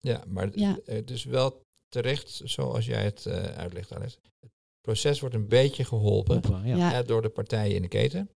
Ja, 0.00 0.24
maar 0.28 0.58
Ja. 0.58 0.78
het- 0.84 1.10
is 1.10 1.24
wel 1.24 1.62
terecht, 1.88 2.40
zoals 2.44 2.86
jij 2.86 3.04
het 3.04 3.26
eh, 3.26 3.42
uitlegt, 3.42 3.94
Alice. 3.94 4.16
Het 4.40 4.50
proces 4.80 5.20
wordt 5.20 5.34
een 5.34 5.48
beetje 5.48 5.84
geholpen 5.84 6.42
ja. 6.64 6.76
Ja. 6.76 7.02
door 7.02 7.22
de 7.22 7.28
partijen 7.28 7.74
in 7.76 7.82
de 7.82 7.88
keten. 7.88 8.30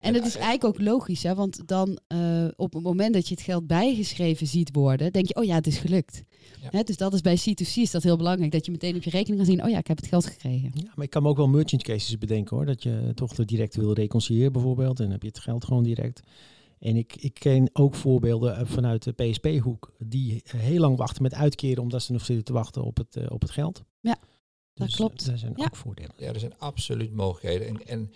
En 0.00 0.14
het 0.14 0.26
is 0.26 0.34
eigenlijk 0.36 0.64
ook 0.64 0.80
logisch, 0.86 1.22
hè? 1.22 1.34
want 1.34 1.68
dan 1.68 1.98
eh, 2.06 2.46
op 2.56 2.72
het 2.72 2.82
moment 2.82 3.14
dat 3.14 3.28
je 3.28 3.34
het 3.34 3.42
geld 3.42 3.66
bijgeschreven 3.66 4.46
ziet 4.46 4.70
worden, 4.72 5.12
denk 5.12 5.26
je, 5.26 5.34
oh 5.36 5.44
ja, 5.44 5.54
het 5.54 5.66
is 5.66 5.78
gelukt. 5.78 6.22
Ja. 6.62 6.68
Hè, 6.70 6.82
dus 6.82 6.96
dat 6.96 7.14
is 7.14 7.20
bij 7.20 7.38
C2C 7.38 7.74
is 7.74 7.90
dat 7.90 8.02
heel 8.02 8.16
belangrijk, 8.16 8.52
dat 8.52 8.64
je 8.64 8.70
meteen 8.70 8.96
op 8.96 9.02
je 9.02 9.10
rekening 9.10 9.36
kan 9.36 9.46
zien, 9.50 9.64
oh 9.64 9.70
ja, 9.70 9.78
ik 9.78 9.86
heb 9.86 9.96
het 9.96 10.06
geld 10.06 10.26
gekregen. 10.26 10.70
Ja, 10.74 10.92
maar 10.94 11.04
ik 11.04 11.10
kan 11.10 11.22
me 11.22 11.28
ook 11.28 11.36
wel 11.36 11.48
merchant 11.48 11.82
cases 11.82 12.18
bedenken 12.18 12.56
hoor. 12.56 12.66
Dat 12.66 12.82
je 12.82 13.12
toch 13.14 13.34
de 13.34 13.44
direct 13.44 13.76
wil 13.76 13.92
reconciliëren 13.92 14.52
bijvoorbeeld. 14.52 14.96
En 14.98 15.02
dan 15.04 15.12
heb 15.12 15.22
je 15.22 15.28
het 15.28 15.38
geld 15.38 15.64
gewoon 15.64 15.82
direct. 15.82 16.20
En 16.78 16.96
ik, 16.96 17.16
ik 17.16 17.34
ken 17.34 17.70
ook 17.72 17.94
voorbeelden 17.94 18.56
eh, 18.56 18.66
vanuit 18.66 19.02
de 19.02 19.12
PSP-hoek. 19.12 19.92
Die 19.98 20.42
eh, 20.44 20.60
heel 20.60 20.80
lang 20.80 20.96
wachten 20.96 21.22
met 21.22 21.34
uitkeren 21.34 21.82
omdat 21.82 22.02
ze 22.02 22.12
nog 22.12 22.24
zitten 22.24 22.44
te 22.44 22.52
wachten 22.52 22.82
op 22.84 22.96
het, 22.96 23.30
op 23.30 23.40
het 23.40 23.50
geld. 23.50 23.82
Ja, 24.00 24.16
dat 24.74 24.86
Dus, 24.86 24.96
klopt. 24.96 25.26
Daar 25.26 25.38
zijn 25.38 25.52
Ja. 25.56 25.64
ook 25.64 25.76
voordelen. 25.76 26.12
Ja, 26.16 26.32
er 26.32 26.40
zijn 26.40 26.58
absoluut 26.58 27.12
mogelijkheden. 27.14 27.68
En, 27.68 27.86
en 27.86 28.10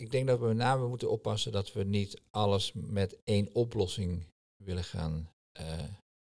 ik 0.00 0.10
denk 0.10 0.26
dat 0.26 0.38
we 0.38 0.46
met 0.46 0.56
name 0.56 0.86
moeten 0.88 1.10
oppassen 1.10 1.52
dat 1.52 1.72
we 1.72 1.84
niet 1.84 2.20
alles 2.30 2.72
met 2.74 3.16
één 3.24 3.54
oplossing 3.54 4.22
willen 4.64 4.84
gaan 4.84 5.30
eh, 5.52 5.78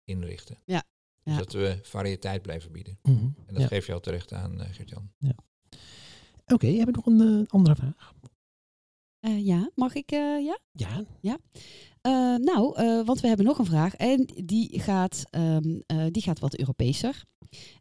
inrichten. 0.03 0.57
Ja, 0.65 0.83
Dus 1.23 1.33
ja. 1.33 1.39
dat 1.39 1.51
we 1.53 1.79
variëteit 1.83 2.41
blijven 2.41 2.71
bieden. 2.71 2.99
Mhm. 3.03 3.15
En 3.45 3.53
dat 3.53 3.61
Ja. 3.61 3.67
geef 3.67 3.85
je 3.85 3.93
al 3.93 3.99
terecht 3.99 4.33
aan, 4.33 4.61
eh, 4.61 4.73
Gert-Jan. 4.73 5.11
Oké, 6.47 6.67
hebben 6.67 6.85
we 6.85 6.91
nog 6.91 7.05
een 7.05 7.41
eh, 7.45 7.51
andere 7.53 7.75
vraag? 7.75 8.13
Eh, 9.21 9.45
ja, 9.45 9.69
mag 9.75 9.95
ik? 9.95 10.11
eh, 10.11 10.43
ja? 10.43 10.59
Ja. 11.21 11.37
Eh, 12.01 12.35
nou, 12.35 12.73
want 13.05 13.19
we 13.19 13.27
hebben 13.27 13.45
nog 13.45 13.57
een 13.59 13.65
vraag 13.65 13.95
en 13.95 14.25
die 14.43 14.79
gaat, 14.79 15.23
ehm, 15.29 15.79
eh, 15.85 16.05
die 16.11 16.21
gaat 16.21 16.39
wat 16.39 16.57
Europeeser. 16.57 17.23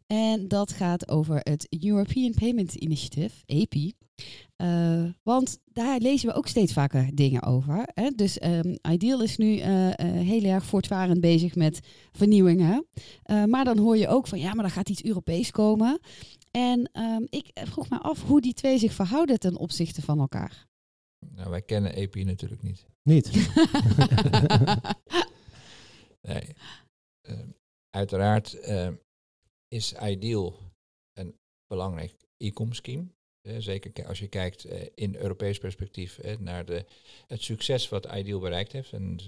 En 0.07 0.47
dat 0.47 0.71
gaat 0.71 1.09
over 1.09 1.35
het 1.43 1.67
European 1.83 2.33
Payment 2.33 2.75
Initiative, 2.75 3.35
EPI. 3.45 3.93
Want 5.23 5.59
daar 5.65 5.99
lezen 5.99 6.29
we 6.29 6.35
ook 6.35 6.47
steeds 6.47 6.73
vaker 6.73 7.15
dingen 7.15 7.43
over. 7.43 7.87
Hè? 7.93 8.09
Dus 8.09 8.37
ehm, 8.39 8.75
Ideal 8.91 9.21
is 9.21 9.37
nu 9.37 9.61
heel 10.01 10.43
erg 10.43 10.65
voortvarend 10.65 11.21
bezig 11.21 11.55
met 11.55 11.79
vernieuwingen. 12.11 12.85
Maar 13.47 13.65
dan 13.65 13.77
hoor 13.77 13.97
je 13.97 14.07
ook 14.07 14.27
van 14.27 14.39
ja, 14.39 14.53
maar 14.53 14.65
er 14.65 14.71
gaat 14.71 14.89
iets 14.89 15.03
Europees 15.03 15.51
komen. 15.51 15.99
En 16.51 16.89
ehm, 16.91 17.23
ik 17.29 17.51
vroeg 17.53 17.89
me 17.89 17.99
af 17.99 18.23
hoe 18.23 18.41
die 18.41 18.53
twee 18.53 18.77
zich 18.77 18.93
verhouden 18.93 19.39
ten 19.39 19.57
opzichte 19.57 20.01
van 20.01 20.19
elkaar. 20.19 20.69
Nou, 21.29 21.49
wij 21.49 21.61
kennen 21.61 21.93
EP 21.93 22.15
natuurlijk 22.15 22.61
niet. 22.61 22.85
Niet. 23.03 23.29
Nee. 26.27 26.55
Eh, 27.21 27.39
uiteraard 27.89 28.53
eh, 28.53 28.89
is 29.67 29.93
Ideal 29.93 30.59
een 31.13 31.35
belangrijk 31.67 32.15
e-com 32.37 32.73
scheme. 32.73 33.07
Eh, 33.41 33.55
zeker 33.59 34.07
als 34.07 34.19
je 34.19 34.27
kijkt 34.27 34.65
eh, 34.65 34.87
in 34.95 35.15
Europees 35.15 35.57
perspectief 35.57 36.17
eh, 36.17 36.37
naar 36.37 36.65
de, 36.65 36.85
het 37.27 37.41
succes 37.41 37.89
wat 37.89 38.05
Ideal 38.05 38.39
bereikt 38.39 38.71
heeft. 38.71 38.93
En 38.93 39.19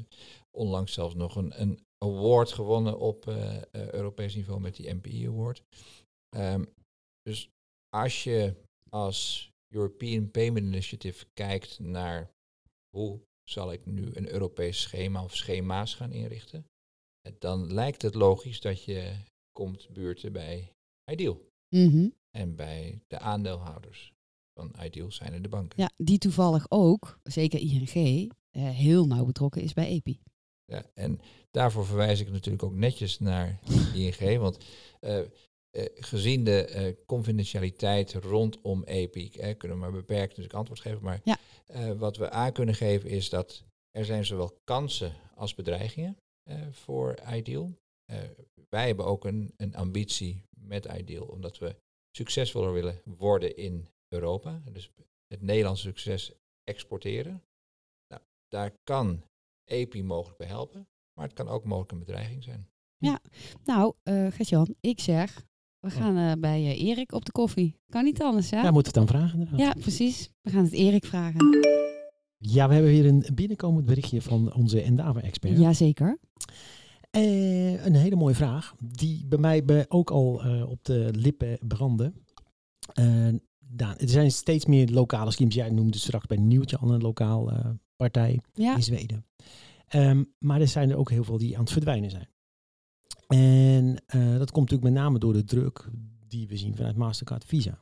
onlangs 0.51 0.93
zelfs 0.93 1.15
nog 1.15 1.35
een, 1.35 1.61
een 1.61 1.79
award 1.97 2.51
gewonnen 2.51 2.99
op 2.99 3.25
Europees 3.71 4.35
niveau 4.35 4.59
met 4.59 4.75
die 4.75 4.93
MPI 4.93 5.27
Award. 5.27 5.63
Ehm, 6.29 6.65
dus 7.21 7.49
als 7.89 8.23
je 8.23 8.55
als 8.89 9.51
European 9.73 10.31
Payment 10.31 10.65
Initiative 10.65 11.25
kijkt 11.33 11.79
naar 11.79 12.31
hoe 12.89 13.21
zal 13.43 13.71
ik 13.71 13.85
nu 13.85 14.09
een 14.13 14.29
Europees 14.29 14.81
schema 14.81 15.23
of 15.23 15.35
schema's 15.35 15.95
gaan 15.95 16.11
inrichten, 16.11 16.67
dan 17.39 17.73
lijkt 17.73 18.01
het 18.01 18.13
logisch 18.15 18.61
dat 18.61 18.83
je 18.83 19.13
komt 19.51 19.89
buurten 19.93 20.31
bij 20.31 20.73
Ideal 21.11 21.51
Mhm. 21.75 22.09
en 22.37 22.55
bij 22.55 23.01
de 23.07 23.19
aandeelhouders 23.19 24.13
van 24.53 24.75
Ideal 24.83 25.11
zijn 25.11 25.33
er 25.33 25.41
de 25.41 25.49
banken. 25.49 25.81
Ja, 25.81 25.91
die 25.97 26.17
toevallig 26.17 26.65
ook, 26.69 27.19
zeker 27.23 27.59
ING, 27.59 28.31
eh, 28.51 28.69
heel 28.69 29.07
nauw 29.07 29.25
betrokken 29.25 29.61
is 29.61 29.73
bij 29.73 29.87
EPI. 29.87 30.19
Ja, 30.65 30.85
en 30.93 31.19
daarvoor 31.51 31.85
verwijs 31.85 32.19
ik 32.19 32.29
natuurlijk 32.31 32.63
ook 32.63 32.73
netjes 32.73 33.19
naar 33.19 33.59
ING, 33.93 34.37
want 34.39 34.57
eh, 34.99 35.19
eh, 35.73 35.85
gezien 35.95 36.43
de 36.43 36.65
eh, 36.65 36.95
confidentialiteit 37.05 38.13
rondom 38.13 38.83
EPIC, 38.83 39.35
eh, 39.35 39.57
kunnen 39.57 39.77
we 39.77 39.83
maar 39.83 39.91
beperkt 39.91 40.27
natuurlijk 40.29 40.53
antwoord 40.55 40.79
geven, 40.79 41.03
maar 41.03 41.21
Ja. 41.23 41.37
eh, 41.65 41.91
wat 41.91 42.17
we 42.17 42.29
aan 42.29 42.51
kunnen 42.51 42.75
geven 42.75 43.09
is 43.09 43.29
dat 43.29 43.63
er 43.91 44.05
zijn 44.05 44.25
zowel 44.25 44.59
kansen 44.63 45.13
als 45.35 45.55
bedreigingen 45.55 46.17
voor 46.71 47.15
Ideal. 47.33 47.73
Wij 48.69 48.87
hebben 48.87 49.05
ook 49.05 49.25
een, 49.25 49.53
een 49.57 49.75
ambitie 49.75 50.43
met 50.59 50.85
Ideal, 50.85 51.25
omdat 51.25 51.57
we 51.57 51.75
succesvoller 52.17 52.73
willen 52.73 53.01
worden 53.05 53.55
in 53.57 53.87
Europa, 54.07 54.61
dus 54.71 54.91
het 55.27 55.41
Nederlandse 55.41 55.87
succes 55.87 56.31
exporteren. 56.63 57.43
Nou, 58.07 58.21
daar 58.47 58.71
kan 58.83 59.23
EPI 59.65 60.03
mogelijk 60.03 60.37
bij 60.37 60.47
helpen, 60.47 60.87
maar 61.13 61.25
het 61.25 61.35
kan 61.35 61.47
ook 61.47 61.63
mogelijk 61.63 61.91
een 61.91 61.99
bedreiging 61.99 62.43
zijn. 62.43 62.67
Nou, 63.63 63.93
eh 64.03 64.31
Gert-Jan, 64.31 64.75
ik 64.79 64.99
zeg, 64.99 65.45
we 65.83 65.89
gaan 65.89 66.17
eh, 66.17 66.31
bij 66.39 66.61
eh, 66.61 66.83
Erik 66.83 67.11
op 67.11 67.25
de 67.25 67.31
koffie. 67.31 67.75
Kan 67.89 68.03
niet 68.03 68.21
anders, 68.21 68.49
hè? 68.49 68.61
Ja, 68.61 68.71
moeten 68.71 68.93
we 68.93 68.99
het 68.99 69.07
dan 69.09 69.19
vragen 69.19 69.39
inderdaad. 69.39 69.59
Ja, 69.59 69.81
precies. 69.81 70.29
We 70.41 70.49
gaan 70.49 70.63
het 70.63 70.73
Erik 70.73 71.05
vragen. 71.05 71.57
Ja, 72.37 72.67
we 72.67 72.73
hebben 72.73 72.91
weer 72.91 73.05
een 73.05 73.25
binnenkomend 73.33 73.85
berichtje 73.85 74.21
van 74.21 74.53
onze 74.53 74.81
Endava-expert. 74.81 75.57
Jazeker. 75.57 76.19
Eh, 77.11 77.85
een 77.85 77.95
hele 77.95 78.15
mooie 78.15 78.35
vraag, 78.35 78.75
die 78.79 79.25
bij 79.27 79.39
mij 79.39 79.65
bij 79.65 79.85
ook 79.87 80.11
al 80.11 80.41
op 80.67 80.85
de 80.85 81.09
lippen 81.11 81.57
brandde. 81.67 82.13
Daan, 83.59 83.97
er 83.97 84.09
zijn 84.09 84.31
steeds 84.31 84.65
meer 84.65 84.89
lokale 84.89 85.31
schemes. 85.31 85.55
Jij 85.55 85.69
noemde 85.69 85.97
straks 85.97 86.25
bij 86.25 86.37
Nieuwtje 86.37 86.77
al 86.77 86.91
een 86.91 87.01
lokaal 87.01 87.51
partij 87.95 88.39
Ja, 88.53 88.75
in 88.75 88.83
Zweden. 88.83 89.25
Ehm, 89.87 90.23
maar 90.39 90.61
er 90.61 90.67
zijn 90.67 90.89
er 90.89 90.97
ook 90.97 91.09
heel 91.09 91.23
veel 91.23 91.37
die 91.37 91.55
aan 91.55 91.63
het 91.63 91.71
verdwijnen 91.71 92.09
zijn. 92.09 92.27
En 93.27 94.03
eh, 94.05 94.37
dat 94.37 94.51
komt 94.51 94.69
natuurlijk 94.69 94.93
met 94.93 95.03
name 95.03 95.19
door 95.19 95.33
de 95.33 95.43
druk 95.43 95.89
die 96.27 96.47
we 96.47 96.57
zien 96.57 96.75
vanuit 96.75 96.95
Mastercard 96.95 97.45
Visa. 97.45 97.79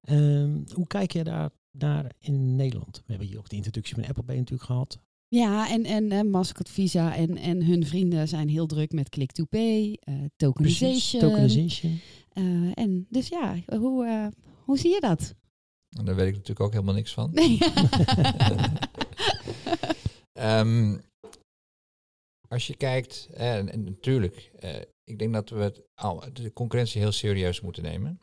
Ehm, 0.00 0.58
hoe 0.74 0.86
kijk 0.86 1.12
je 1.12 1.24
daar 1.24 1.50
naar 1.70 2.12
in 2.18 2.56
Nederland? 2.56 2.96
We 2.96 3.02
hebben 3.06 3.26
hier 3.26 3.38
ook 3.38 3.48
de 3.48 3.56
introductie 3.56 3.94
van 3.94 4.04
Apple 4.06 4.22
Pay 4.22 4.36
natuurlijk 4.36 4.68
gehad. 4.68 4.98
Ja, 5.28 5.70
en, 5.70 5.84
en 5.84 6.12
eh, 6.12 6.22
Mastercard 6.22 6.68
Visa 6.68 7.16
en, 7.16 7.36
en 7.36 7.64
hun 7.64 7.86
vrienden 7.86 8.28
zijn 8.28 8.48
heel 8.48 8.66
druk 8.66 8.92
met 8.92 9.08
click-to-pay, 9.08 9.98
eh 10.00 10.14
tokenization. 10.36 11.20
tokenization. 11.22 12.00
Eh, 12.32 12.44
en 12.74 13.06
dus 13.08 13.28
ja, 13.28 13.56
hoe, 13.66 14.06
eh, 14.06 14.26
hoe 14.64 14.78
zie 14.78 14.90
je 14.90 15.00
dat? 15.00 15.34
En 15.98 16.04
daar 16.04 16.14
weet 16.14 16.28
ik 16.28 16.32
natuurlijk 16.32 16.60
ook 16.60 16.72
helemaal 16.72 16.94
niks 16.94 17.12
van. 17.12 17.30
Nee. 17.32 17.58
Ehm, 20.32 20.98
als 22.50 22.66
je 22.66 22.76
kijkt, 22.76 23.28
eh, 23.32 23.56
en, 23.56 23.72
en 23.72 23.84
natuurlijk, 23.84 24.50
eh, 24.58 24.80
ik 25.04 25.18
denk 25.18 25.32
dat 25.32 25.50
we 25.50 25.62
het, 25.62 25.82
al, 25.94 26.32
de 26.32 26.52
concurrentie 26.52 27.00
heel 27.00 27.12
serieus 27.12 27.60
moeten 27.60 27.82
nemen. 27.82 28.20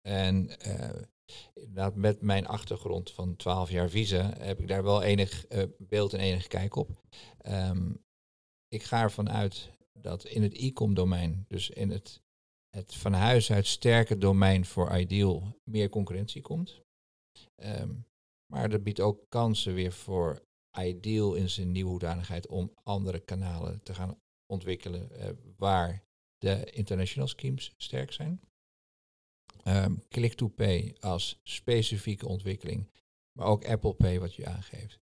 En 0.00 0.60
eh, 0.60 1.02
inderdaad, 1.54 1.94
met 1.94 2.22
mijn 2.22 2.46
achtergrond 2.46 3.10
van 3.10 3.36
12 3.36 3.70
jaar 3.70 3.88
visa 3.88 4.34
heb 4.38 4.60
ik 4.60 4.68
daar 4.68 4.82
wel 4.82 5.02
enig 5.02 5.46
beeld 5.78 6.12
en 6.12 6.20
enig 6.20 6.46
kijk 6.46 6.76
op. 6.76 7.02
Ehm, 7.38 7.92
ik 8.68 8.82
ga 8.82 9.02
ervan 9.02 9.30
uit 9.30 9.70
dat 9.92 10.24
in 10.24 10.42
het 10.42 10.54
e-com 10.54 10.94
domein, 10.94 11.44
dus 11.48 11.70
in 11.70 11.90
het, 11.90 12.22
het 12.70 12.94
van 12.94 13.12
huis 13.12 13.52
uit 13.52 13.66
sterke 13.66 14.18
domein 14.18 14.64
voor 14.64 14.98
Ideal, 14.98 15.58
meer 15.64 15.88
concurrentie 15.88 16.42
komt. 16.42 16.80
Ehm, 17.54 17.94
maar 18.52 18.68
dat 18.68 18.82
biedt 18.82 19.00
ook 19.00 19.26
kansen 19.28 19.74
weer 19.74 19.92
voor 19.92 20.47
Ideal 20.78 21.34
in 21.34 21.50
zijn 21.50 21.72
nieuwe 21.72 21.90
hoedanigheid 21.90 22.46
om 22.46 22.72
andere 22.82 23.20
kanalen 23.20 23.82
te 23.82 23.94
gaan 23.94 24.18
ontwikkelen 24.46 25.10
eh, 25.10 25.30
waar 25.56 26.04
de 26.38 26.70
international 26.70 27.28
schemes 27.28 27.74
sterk 27.76 28.12
zijn. 28.12 28.40
Ehm, 29.62 29.94
Click-to-pay 30.08 30.96
als 31.00 31.40
specifieke 31.42 32.28
ontwikkeling, 32.28 32.90
maar 33.32 33.46
ook 33.46 33.64
Apple 33.64 33.94
Pay 33.94 34.20
wat 34.20 34.34
je 34.34 34.46
aangeeft. 34.46 35.00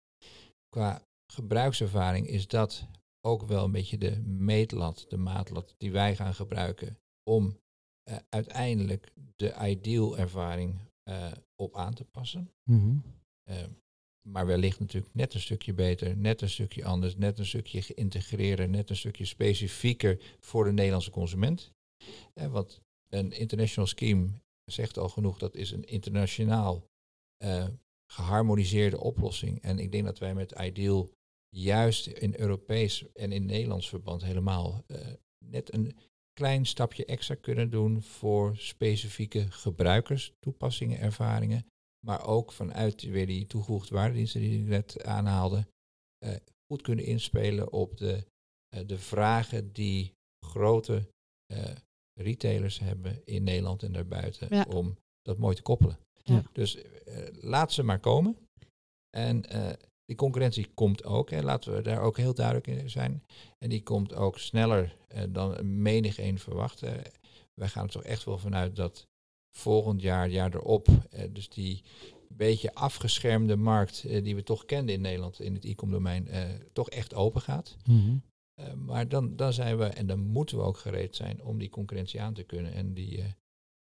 Qua 0.69 1.01
gebruikservaring 1.33 2.27
is 2.27 2.47
dat 2.47 2.87
ook 3.25 3.45
wel 3.45 3.63
een 3.63 3.71
beetje 3.71 3.97
de 3.97 4.19
meetlat, 4.21 5.05
de 5.09 5.17
maatlat 5.17 5.75
die 5.77 5.91
wij 5.91 6.15
gaan 6.15 6.33
gebruiken 6.33 6.99
om 7.23 7.59
eh, 8.03 8.17
uiteindelijk 8.29 9.11
de 9.35 9.55
ideal 9.61 10.17
ervaring 10.17 10.79
eh, 11.03 11.31
op 11.55 11.75
aan 11.75 11.93
te 11.93 12.05
passen. 12.05 12.51
Eh, 13.43 13.63
maar 14.27 14.45
wellicht 14.45 14.79
natuurlijk 14.79 15.13
net 15.13 15.33
een 15.33 15.39
stukje 15.39 15.73
beter, 15.73 16.17
net 16.17 16.41
een 16.41 16.49
stukje 16.49 16.85
anders, 16.85 17.15
net 17.15 17.39
een 17.39 17.45
stukje 17.45 17.81
geïntegreerder, 17.81 18.69
net 18.69 18.89
een 18.89 18.95
stukje 18.95 19.25
specifieker 19.25 20.35
voor 20.39 20.63
de 20.63 20.71
Nederlandse 20.71 21.11
consument. 21.11 21.71
Want 22.33 22.81
een 23.09 23.31
international 23.31 23.87
scheme 23.87 24.27
zegt 24.65 24.97
al 24.97 25.09
genoeg, 25.09 25.37
dat 25.37 25.55
is 25.55 25.71
een 25.71 25.83
internationaal 25.83 26.87
eh, 27.37 27.67
geharmoniseerde 28.11 28.99
oplossing. 28.99 29.61
En 29.61 29.79
ik 29.79 29.91
denk 29.91 30.05
dat 30.05 30.19
wij 30.19 30.33
met 30.33 30.51
Ideal 30.51 31.09
juist 31.49 32.07
in 32.07 32.39
Europees 32.39 33.05
en 33.13 33.31
in 33.31 33.45
Nederlands 33.45 33.89
verband 33.89 34.23
helemaal 34.23 34.83
eh, 34.87 35.13
net 35.45 35.73
een 35.73 35.95
klein 36.33 36.65
stapje 36.65 37.05
extra 37.05 37.35
kunnen 37.35 37.69
doen 37.69 38.01
voor 38.01 38.57
specifieke 38.57 39.51
gebruikers, 39.51 40.33
toepassingen, 40.39 40.99
ervaringen 40.99 41.65
maar 42.05 42.25
ook 42.27 42.51
vanuit 42.51 43.01
weer 43.01 43.25
die 43.25 43.47
toegevoegde 43.47 43.95
waardediensten 43.95 44.41
die 44.41 44.59
ik 44.59 44.65
net 44.65 45.03
aanhaalde, 45.03 45.67
eh, 46.17 46.35
goed 46.71 46.81
kunnen 46.81 47.05
inspelen 47.05 47.71
op 47.71 47.97
de, 47.97 48.25
eh, 48.67 48.87
de 48.87 48.97
vragen 48.97 49.73
die 49.73 50.13
grote 50.45 51.07
eh, 51.45 51.75
retailers 52.19 52.79
hebben 52.79 53.21
in 53.25 53.43
Nederland 53.43 53.83
en 53.83 53.91
daarbuiten 53.91 54.47
Ja. 54.55 54.65
om 54.69 54.97
dat 55.21 55.37
mooi 55.37 55.55
te 55.55 55.61
koppelen. 55.61 55.99
Ja. 56.23 56.43
Dus 56.51 56.77
laat 57.31 57.71
ze 57.71 57.83
maar 57.83 57.99
komen. 57.99 58.37
En 59.17 59.41
die 60.05 60.15
concurrentie 60.15 60.73
komt 60.73 61.03
ook, 61.03 61.29
hè, 61.29 61.41
laten 61.41 61.75
we 61.75 61.81
daar 61.81 62.01
ook 62.01 62.17
heel 62.17 62.33
duidelijk 62.33 62.67
in 62.67 62.89
zijn. 62.89 63.23
En 63.57 63.69
die 63.69 63.83
komt 63.83 64.13
ook 64.13 64.39
sneller 64.39 64.97
dan 65.29 65.81
menig 65.81 66.19
een 66.19 66.39
verwacht. 66.39 66.79
Wij 67.53 67.67
gaan 67.67 67.83
er 67.83 67.91
toch 67.91 68.03
echt 68.03 68.23
wel 68.23 68.37
vanuit 68.37 68.75
dat 68.75 69.07
volgend 69.57 70.01
jaar, 70.01 70.29
jaar 70.29 70.55
erop, 70.55 70.87
eh, 71.09 71.23
dus 71.31 71.49
die 71.49 71.83
beetje 72.27 72.73
afgeschermde 72.73 73.55
markt 73.55 74.03
eh, 74.03 74.23
die 74.23 74.35
we 74.35 74.43
toch 74.43 74.65
kenden 74.65 74.95
in 74.95 75.01
Nederland 75.01 75.39
in 75.39 75.53
het 75.53 75.65
e-com 75.65 75.91
domein, 75.91 76.27
eh, 76.27 76.43
toch 76.73 76.89
echt 76.89 77.13
open 77.13 77.41
gaat. 77.41 77.77
Mhm. 77.85 78.17
Maar 78.75 79.07
dan, 79.07 79.35
dan 79.35 79.53
zijn 79.53 79.77
we, 79.77 79.85
en 79.85 80.07
dan 80.07 80.19
moeten 80.19 80.57
we 80.57 80.63
ook 80.63 80.77
gereed 80.77 81.15
zijn 81.15 81.43
om 81.43 81.57
die 81.57 81.69
concurrentie 81.69 82.21
aan 82.21 82.33
te 82.33 82.43
kunnen. 82.43 82.73
En 82.73 82.93
die 82.93 83.23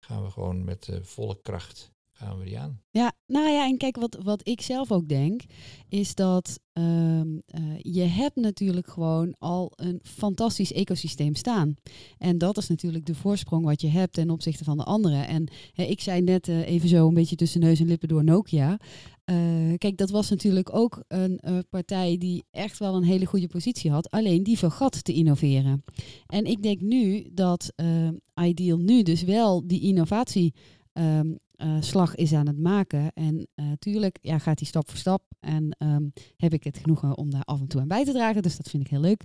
gaan 0.05 0.25
we 0.25 0.31
gewoon 0.31 0.65
met 0.65 0.89
volle 1.03 1.41
kracht 1.43 1.91
gaan. 2.23 2.81
Ja, 2.91 3.13
nou 3.27 3.49
ja, 3.49 3.67
en 3.67 3.77
kijk, 3.77 3.97
wat, 3.97 4.19
wat 4.23 4.49
ik 4.49 4.61
zelf 4.61 4.93
ook 4.93 5.09
denk, 5.09 5.43
is 5.89 6.15
dat 6.15 6.61
ehm, 6.73 7.39
eh, 7.47 7.63
je 7.79 8.03
hebt 8.03 8.37
natuurlijk 8.37 8.89
gewoon 8.89 9.35
al 9.39 9.73
een 9.77 10.01
fantastisch 10.03 10.73
ecosysteem 10.73 11.35
staan. 11.35 11.75
En 12.19 12.39
dat 12.39 12.57
is 12.57 12.69
natuurlijk 12.69 13.07
de 13.07 13.15
voorsprong 13.15 13.65
wat 13.65 13.81
je 13.81 13.89
hebt 13.89 14.13
ten 14.13 14.31
opzichte 14.31 14.65
van 14.65 14.77
de 14.77 14.85
anderen. 14.85 15.27
En 15.27 15.49
ik 15.75 16.01
zei 16.01 16.21
net 16.21 16.49
eh, 16.49 16.69
even 16.69 16.89
zo 16.89 17.09
een 17.09 17.15
beetje 17.15 17.37
tussen 17.37 17.61
neus 17.61 17.81
en 17.81 17.87
lippen 17.87 18.09
door 18.09 18.25
Nokia. 18.25 18.79
Eh, 19.25 19.37
kijk, 19.79 19.97
dat 19.97 20.11
was 20.11 20.31
natuurlijk 20.31 20.75
ook 20.75 21.05
een 21.09 21.41
partij 21.71 22.19
die 22.19 22.45
echt 22.51 22.79
wel 22.79 22.95
een 22.95 23.03
hele 23.03 23.27
goede 23.27 23.49
positie 23.49 23.91
had. 23.91 24.11
Alleen 24.11 24.43
die 24.43 24.59
vergat 24.59 25.05
te 25.05 25.13
innoveren. 25.13 25.85
En 26.27 26.45
ik 26.45 26.63
denk 26.63 26.81
nu 26.81 27.31
dat 27.33 27.73
eh, 27.75 28.09
Ideal 28.35 28.79
nu 28.79 29.03
dus 29.03 29.23
wel 29.23 29.67
die 29.67 29.81
innovatie 29.81 30.55
ehm, 30.93 31.35
eh, 31.62 31.77
slag 31.81 32.14
is 32.14 32.33
aan 32.33 32.46
het 32.46 32.59
maken. 32.59 33.12
En 33.12 33.48
natuurlijk 33.55 34.18
ja, 34.20 34.38
gaat 34.38 34.59
hij 34.59 34.68
stap 34.68 34.88
voor 34.88 34.98
stap. 34.98 35.22
En 35.40 35.77
ehm, 35.79 36.09
heb 36.37 36.53
ik 36.53 36.64
het 36.64 36.79
genoegen 36.79 37.16
om 37.16 37.31
daar 37.31 37.44
af 37.44 37.61
en 37.61 37.66
toe 37.66 37.81
aan 37.81 37.88
bij 37.88 38.05
te 38.05 38.12
dragen. 38.12 38.42
Dus 38.42 38.57
dat 38.57 38.68
vind 38.68 38.83
ik 38.83 38.90
heel 38.90 39.01
leuk. 39.01 39.22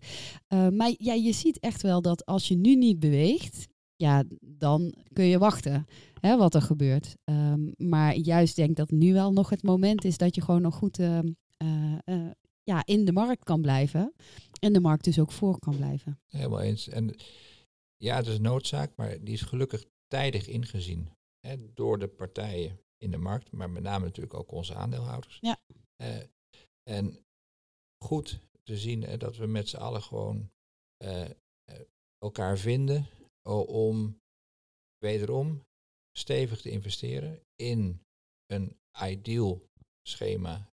Eh, 0.48 0.68
maar 0.70 0.94
ja, 0.98 1.14
je 1.14 1.32
ziet 1.32 1.60
echt 1.60 1.82
wel 1.82 2.02
dat 2.02 2.26
als 2.26 2.48
je 2.48 2.56
nu 2.56 2.76
niet 2.76 3.00
beweegt, 3.00 3.68
ja, 3.96 4.24
dan 4.40 4.94
kun 5.14 5.26
je 5.26 5.38
wachten 5.38 5.86
hè, 6.22 6.38
wat 6.38 6.56
er 6.56 6.62
gebeurt. 6.62 7.16
Ehm, 7.24 7.72
maar 7.78 8.16
juist 8.16 8.56
denk 8.56 8.76
dat 8.76 8.92
nu 8.92 9.14
wel 9.14 9.34
nog 9.34 9.50
het 9.50 9.64
moment 9.64 10.06
is 10.06 10.18
dat 10.18 10.36
je 10.36 10.42
gewoon 10.42 10.62
nog 10.62 10.76
goed 10.76 11.00
ehm, 11.00 11.32
eh, 11.58 11.94
eh, 12.04 12.32
ja, 12.64 12.86
in 12.86 13.06
de 13.06 13.12
markt 13.12 13.44
kan 13.44 13.62
blijven. 13.62 14.14
En 14.60 14.74
de 14.74 14.80
markt 14.80 15.04
dus 15.04 15.20
ook 15.20 15.32
voor 15.32 15.60
kan 15.60 15.76
blijven. 15.76 16.20
Helemaal 16.26 16.62
eens. 16.62 16.90
En 16.90 17.16
ja, 17.98 18.16
het 18.16 18.28
is 18.28 18.36
een 18.36 18.42
noodzaak, 18.42 18.92
maar 18.96 19.18
die 19.24 19.34
is 19.34 19.42
gelukkig 19.42 19.86
tijdig 20.08 20.48
ingezien 20.48 21.10
hè, 21.40 21.74
door 21.74 22.00
de 22.00 22.08
partijen 22.08 22.80
in 22.98 23.12
de 23.12 23.18
markt, 23.18 23.52
maar 23.52 23.70
met 23.70 23.84
name 23.84 24.06
natuurlijk 24.06 24.34
ook 24.34 24.52
onze 24.52 24.76
aandeelhouders. 24.76 25.38
Ja. 25.42 25.60
Eh, 25.96 26.24
en 26.84 27.26
goed 28.04 28.40
te 28.64 28.78
zien 28.78 29.02
hè, 29.02 29.18
dat 29.18 29.38
we 29.38 29.46
met 29.46 29.70
z'n 29.70 29.78
allen 29.78 30.02
gewoon 30.02 30.52
eh, 30.98 31.30
eh, 31.30 31.36
elkaar 32.18 32.58
vinden 32.58 33.08
om 33.68 34.20
wederom 34.98 35.66
stevig 36.18 36.62
te 36.62 36.70
investeren 36.70 37.42
in 37.56 38.02
een 38.46 38.78
ideal 39.04 39.70
schema 40.08 40.72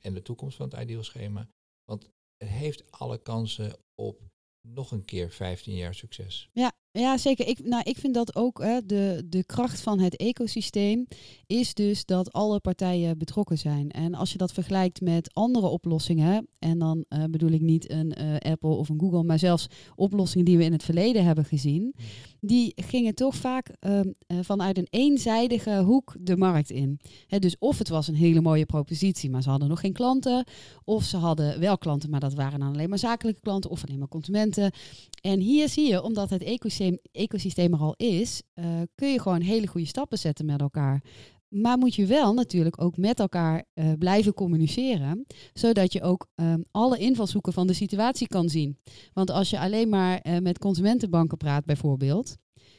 en 0.00 0.14
de 0.14 0.22
toekomst 0.22 0.56
van 0.56 0.68
het 0.68 0.80
ideal 0.80 1.02
schema. 1.02 1.48
Want 1.84 2.10
het 2.36 2.48
heeft 2.48 2.90
alle 2.90 3.22
kansen 3.22 3.78
op 3.94 4.20
nog 4.68 4.90
een 4.90 5.04
keer 5.04 5.30
15 5.30 5.74
jaar 5.74 5.94
succes. 5.94 6.48
Ja, 6.52 6.72
ja 7.00 7.18
zeker. 7.18 7.46
Ik, 7.46 7.64
nou, 7.64 7.82
ik 7.84 7.96
vind 7.96 8.14
dat 8.14 8.36
ook 8.36 8.62
hè, 8.62 8.86
de, 8.86 9.26
de 9.28 9.44
kracht 9.44 9.80
van 9.80 10.00
het 10.00 10.16
ecosysteem 10.16 11.06
is 11.46 11.74
dus 11.74 12.04
dat 12.04 12.32
alle 12.32 12.60
partijen 12.60 13.18
betrokken 13.18 13.58
zijn. 13.58 13.90
En 13.90 14.14
als 14.14 14.32
je 14.32 14.38
dat 14.38 14.52
vergelijkt 14.52 15.00
met 15.00 15.34
andere 15.34 15.66
oplossingen, 15.66 16.48
en 16.58 16.78
dan 16.78 17.04
eh, 17.08 17.24
bedoel 17.30 17.50
ik 17.50 17.60
niet 17.60 17.90
een 17.90 18.12
eh, 18.12 18.52
Apple 18.52 18.74
of 18.74 18.88
een 18.88 19.00
Google, 19.00 19.22
maar 19.22 19.38
zelfs 19.38 19.66
oplossingen 19.94 20.44
die 20.44 20.56
we 20.56 20.64
in 20.64 20.72
het 20.72 20.82
verleden 20.82 21.24
hebben 21.24 21.44
gezien, 21.44 21.94
die 22.46 22.72
gingen 22.76 23.14
toch 23.14 23.34
vaak 23.34 23.68
ehm, 23.80 24.12
eh, 24.26 24.38
vanuit 24.42 24.78
een 24.78 24.86
eenzijdige 24.90 25.82
hoek 25.82 26.14
de 26.20 26.36
markt 26.36 26.70
in. 26.70 27.00
Dus 27.38 27.56
of 27.58 27.78
het 27.78 27.88
was 27.88 28.08
een 28.08 28.14
hele 28.14 28.40
mooie 28.40 28.66
propositie, 28.66 29.30
maar 29.30 29.42
ze 29.42 29.50
hadden 29.50 29.68
nog 29.68 29.80
geen 29.80 29.92
klanten, 29.92 30.44
of 30.84 31.04
ze 31.04 31.16
hadden 31.16 31.60
wel 31.60 31.78
klanten, 31.78 32.10
maar 32.10 32.20
dat 32.20 32.34
waren 32.34 32.58
dan 32.58 32.72
alleen 32.72 32.88
maar 32.88 32.98
zakelijke 32.98 33.40
klanten 33.40 33.70
of 33.70 33.84
alleen 33.84 33.98
maar 33.98 34.08
consumenten. 34.08 34.72
En 35.20 35.40
hier 35.40 35.68
zie 35.68 35.88
je, 35.88 36.02
omdat 36.02 36.30
het 36.30 36.42
ecosysteem, 36.42 36.98
ecosysteem 37.12 37.72
er 37.72 37.80
al 37.80 37.94
is, 37.96 38.42
eh, 38.54 38.64
kun 38.94 39.12
je 39.12 39.20
gewoon 39.20 39.40
hele 39.40 39.66
goede 39.66 39.86
stappen 39.86 40.18
zetten 40.18 40.46
met 40.46 40.60
elkaar. 40.60 41.02
Maar 41.54 41.78
moet 41.78 41.94
je 41.94 42.06
wel 42.06 42.34
natuurlijk 42.34 42.82
ook 42.82 42.96
met 42.96 43.20
elkaar 43.20 43.64
eh, 43.74 43.92
blijven 43.98 44.34
communiceren, 44.34 45.26
zodat 45.52 45.92
je 45.92 46.02
ook 46.02 46.26
ehm, 46.34 46.60
alle 46.70 46.98
invalshoeken 46.98 47.52
van 47.52 47.66
de 47.66 47.72
situatie 47.72 48.26
kan 48.26 48.48
zien. 48.48 48.78
Want 49.12 49.30
als 49.30 49.50
je 49.50 49.60
alleen 49.60 49.88
maar 49.88 50.18
eh, 50.18 50.38
met 50.38 50.58
consumentenbanken 50.58 51.36
praat 51.36 51.64
bijvoorbeeld, 51.64 52.36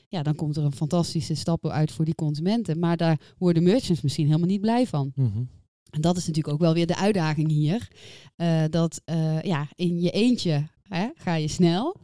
ja, 0.07 0.23
dan 0.23 0.35
komt 0.35 0.57
er 0.57 0.63
een 0.63 0.75
fantastische 0.75 1.35
stappen 1.35 1.71
uit 1.71 1.91
voor 1.91 2.05
die 2.05 2.15
consumenten. 2.15 2.79
Maar 2.79 2.97
daar 2.97 3.33
worden 3.37 3.63
merchants 3.63 4.01
misschien 4.01 4.25
helemaal 4.25 4.47
niet 4.47 4.61
blij 4.61 4.87
van. 4.87 5.11
Mhm. 5.15 5.43
En 5.89 6.01
dat 6.01 6.17
is 6.17 6.27
natuurlijk 6.27 6.53
ook 6.53 6.61
wel 6.61 6.73
weer 6.73 6.87
de 6.87 6.97
uitdaging 6.97 7.49
hier. 7.51 7.87
Eh, 8.35 8.63
dat 8.69 9.01
ja, 9.41 9.67
in 9.75 10.01
je 10.01 10.11
eentje 10.11 10.67
hè, 10.83 11.09
ga 11.15 11.35
je 11.35 11.47
snel. 11.47 11.95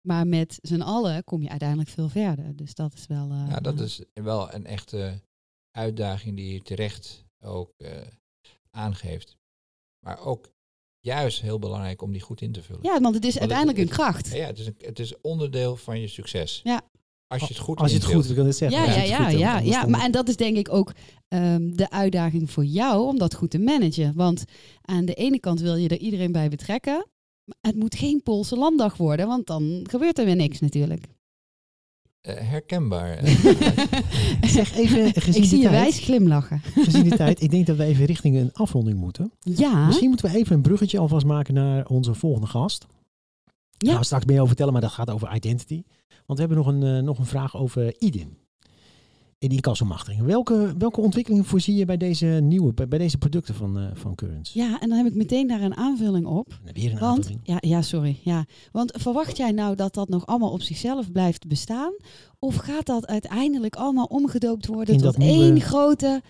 Maar 0.00 0.26
met 0.26 0.58
z'n 0.62 0.80
allen 0.80 1.24
kom 1.24 1.42
je 1.42 1.48
uiteindelijk 1.48 1.88
veel 1.88 2.08
verder. 2.08 2.56
Dus 2.56 2.74
dat 2.74 2.94
is 2.94 3.06
wel... 3.06 3.28
Ja, 3.48 3.60
dat 3.60 3.80
is 3.80 4.02
wel 4.14 4.54
een 4.54 4.66
echte 4.66 5.20
uitdaging 5.76 6.36
die 6.36 6.52
je 6.52 6.62
terecht 6.62 7.24
ook 7.40 7.72
eh, 7.76 7.90
aangeeft. 8.70 9.36
Maar 10.06 10.24
ook 10.24 10.52
juist 11.00 11.40
heel 11.40 11.58
belangrijk 11.58 12.02
om 12.02 12.12
die 12.12 12.20
goed 12.20 12.40
in 12.40 12.52
te 12.52 12.62
vullen. 12.62 12.82
Ja, 12.82 13.00
want 13.00 13.14
het 13.14 13.24
is 13.24 13.38
uiteindelijk 13.38 13.78
een 13.78 13.84
het- 13.84 13.92
kracht. 13.92 14.32
Ja, 14.32 14.46
het, 14.46 14.58
is 14.58 14.66
een, 14.66 14.76
het 14.78 14.98
is 14.98 15.20
onderdeel 15.20 15.76
van 15.76 16.00
je 16.00 16.08
succes. 16.08 16.60
Ja. 16.64 16.82
Als 17.26 17.42
je 17.42 17.48
het 17.48 17.58
goed 17.58 17.78
Als 17.78 17.90
je 17.90 17.96
het 17.96 18.06
goed 18.06 18.26
wil 18.26 18.52
zeggen. 18.52 18.82
Ja, 18.82 18.94
ja, 18.94 19.02
ja, 19.02 19.28
ja, 19.28 19.58
ja. 19.58 19.86
Maar 19.86 20.04
en 20.04 20.12
dat 20.12 20.28
is 20.28 20.36
denk 20.36 20.56
ik 20.56 20.72
ook 20.72 20.92
ehm, 21.28 21.70
de 21.72 21.90
uitdaging 21.90 22.50
voor 22.50 22.64
jou 22.64 23.06
om 23.06 23.18
dat 23.18 23.34
goed 23.34 23.50
te 23.50 23.58
managen. 23.58 24.14
Want 24.14 24.44
aan 24.80 25.04
de 25.04 25.14
ene 25.14 25.40
kant 25.40 25.60
wil 25.60 25.74
je 25.74 25.88
er 25.88 25.98
iedereen 25.98 26.32
bij 26.32 26.48
betrekken. 26.48 27.06
Maar 27.44 27.56
het 27.60 27.76
moet 27.76 27.94
geen 27.94 28.22
Poolse 28.22 28.56
landdag 28.56 28.96
worden, 28.96 29.26
want 29.26 29.46
dan 29.46 29.86
gebeurt 29.90 30.18
er 30.18 30.24
weer 30.24 30.36
niks 30.36 30.60
natuurlijk. 30.60 31.04
Eh, 32.24 32.34
herkenbaar. 32.36 33.18
Zeg 34.56 34.76
even, 34.76 35.12
gezien 35.12 35.42
ik 35.42 35.48
zie 35.48 35.58
de 35.58 35.64
je 35.64 35.68
tijd, 35.68 35.82
wijs 35.82 35.98
glimlachen. 35.98 36.60
gezien 36.74 37.08
de 37.08 37.16
tijd, 37.16 37.42
ik 37.42 37.50
denk 37.50 37.66
dat 37.66 37.76
we 37.76 37.84
even 37.84 38.04
richting 38.04 38.36
een 38.36 38.52
afronding 38.52 38.98
moeten. 38.98 39.32
Ja, 39.40 39.86
Misschien 39.86 40.08
moeten 40.08 40.30
we 40.30 40.36
even 40.36 40.56
een 40.56 40.62
bruggetje 40.62 40.98
alvast 40.98 41.26
maken 41.26 41.54
naar 41.54 41.86
onze 41.86 42.14
volgende 42.14 42.46
gast. 42.46 42.86
Ja. 43.78 43.90
Gaan 43.90 43.98
we 43.98 44.04
straks 44.04 44.24
meer 44.24 44.36
over 44.36 44.48
vertellen, 44.48 44.72
maar 44.72 44.82
dat 44.82 44.90
gaat 44.90 45.10
over 45.10 45.34
identity. 45.34 45.82
Want 46.26 46.38
we 46.38 46.44
hebben 46.46 46.56
nog 46.56 46.66
een, 46.66 46.82
eh, 46.82 47.02
nog 47.02 47.18
een 47.18 47.26
vraag 47.26 47.56
over 47.56 47.94
IDIN. 47.98 48.36
In 49.44 49.50
incassomachtiging. 49.50 50.22
Welke, 50.26 50.74
welke 50.78 51.00
ontwikkelingen 51.00 51.44
voorzie 51.44 51.74
je 51.74 51.84
bij 51.84 51.96
deze 51.96 52.26
nieuwe, 52.26 52.72
bij, 52.72 52.88
bij 52.88 52.98
deze 52.98 53.18
producten 53.18 53.54
van, 53.54 53.78
eh 53.78 53.86
van 53.94 54.14
Currents? 54.14 54.52
ja, 54.52 54.80
en 54.80 54.88
dan 54.88 54.98
heb 54.98 55.06
ik 55.06 55.14
meteen 55.14 55.46
daar 55.46 55.60
een 55.62 55.76
aanvulling 55.76 56.26
op. 56.26 56.58
Weer 56.72 56.92
een 56.92 56.98
Want, 56.98 57.16
aanvulling. 57.18 57.40
ja, 57.42 57.56
ja, 57.60 57.82
sorry. 57.82 58.18
Ja. 58.22 58.44
Want 58.72 58.92
verwacht 59.00 59.36
jij 59.36 59.50
nou 59.52 59.74
dat 59.76 59.94
dat 59.94 60.08
nog 60.08 60.26
allemaal 60.26 60.50
op 60.50 60.62
zichzelf 60.62 61.12
blijft 61.12 61.46
bestaan? 61.46 61.92
Of 62.38 62.56
gaat 62.56 62.86
dat 62.86 63.06
uiteindelijk 63.06 63.76
allemaal 63.76 64.04
omgedoopt 64.06 64.66
worden 64.66 64.94
In 64.94 65.00
tot 65.00 65.16
nieuwe- 65.18 65.42
één 65.44 65.60
grote 65.60 66.22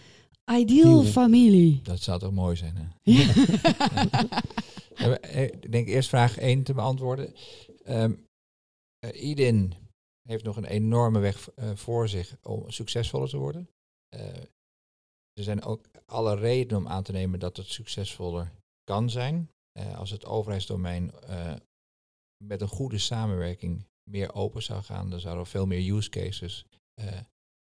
ideal 0.58 1.00
Deal. 1.00 1.02
familie? 1.02 1.80
dat 1.82 2.00
zou 2.00 2.18
toch 2.18 2.32
mooi 2.32 2.56
zijn. 2.56 2.74
Hè? 2.76 2.82
Ja. 3.12 3.32
Ja, 4.96 5.16
eh, 5.20 5.42
Ik 5.42 5.72
denk 5.72 5.88
eerst 5.88 6.08
vraag 6.08 6.38
1 6.38 6.62
te 6.62 6.74
beantwoorden. 6.74 7.32
Ehm 7.84 8.12
eh, 8.98 9.28
Idin 9.28 9.72
heeft 10.28 10.44
nog 10.44 10.56
een 10.56 10.64
enorme 10.64 11.18
weg 11.18 11.50
eh, 11.50 11.74
voor 11.74 12.08
zich 12.08 12.36
om 12.42 12.70
succesvoller 12.70 13.28
te 13.28 13.36
worden. 13.36 13.68
Eh, 14.08 14.42
er 15.32 15.42
zijn 15.42 15.62
ook 15.62 15.84
alle 16.06 16.34
redenen 16.34 16.82
om 16.82 16.88
aan 16.88 17.02
te 17.02 17.12
nemen 17.12 17.38
dat 17.38 17.56
het 17.56 17.66
succesvoller 17.66 18.52
kan 18.84 19.10
zijn. 19.10 19.50
Eh, 19.72 19.98
als 19.98 20.10
het 20.10 20.24
overheidsdomein 20.24 21.12
met 22.44 22.60
een 22.60 22.68
goede 22.68 22.98
samenwerking 22.98 23.86
meer 24.10 24.34
open 24.34 24.62
zou 24.62 24.82
gaan, 24.82 25.10
dan 25.10 25.20
zouden 25.20 25.44
er 25.44 25.50
veel 25.50 25.66
meer 25.66 25.94
use 25.94 26.10
cases 26.10 26.66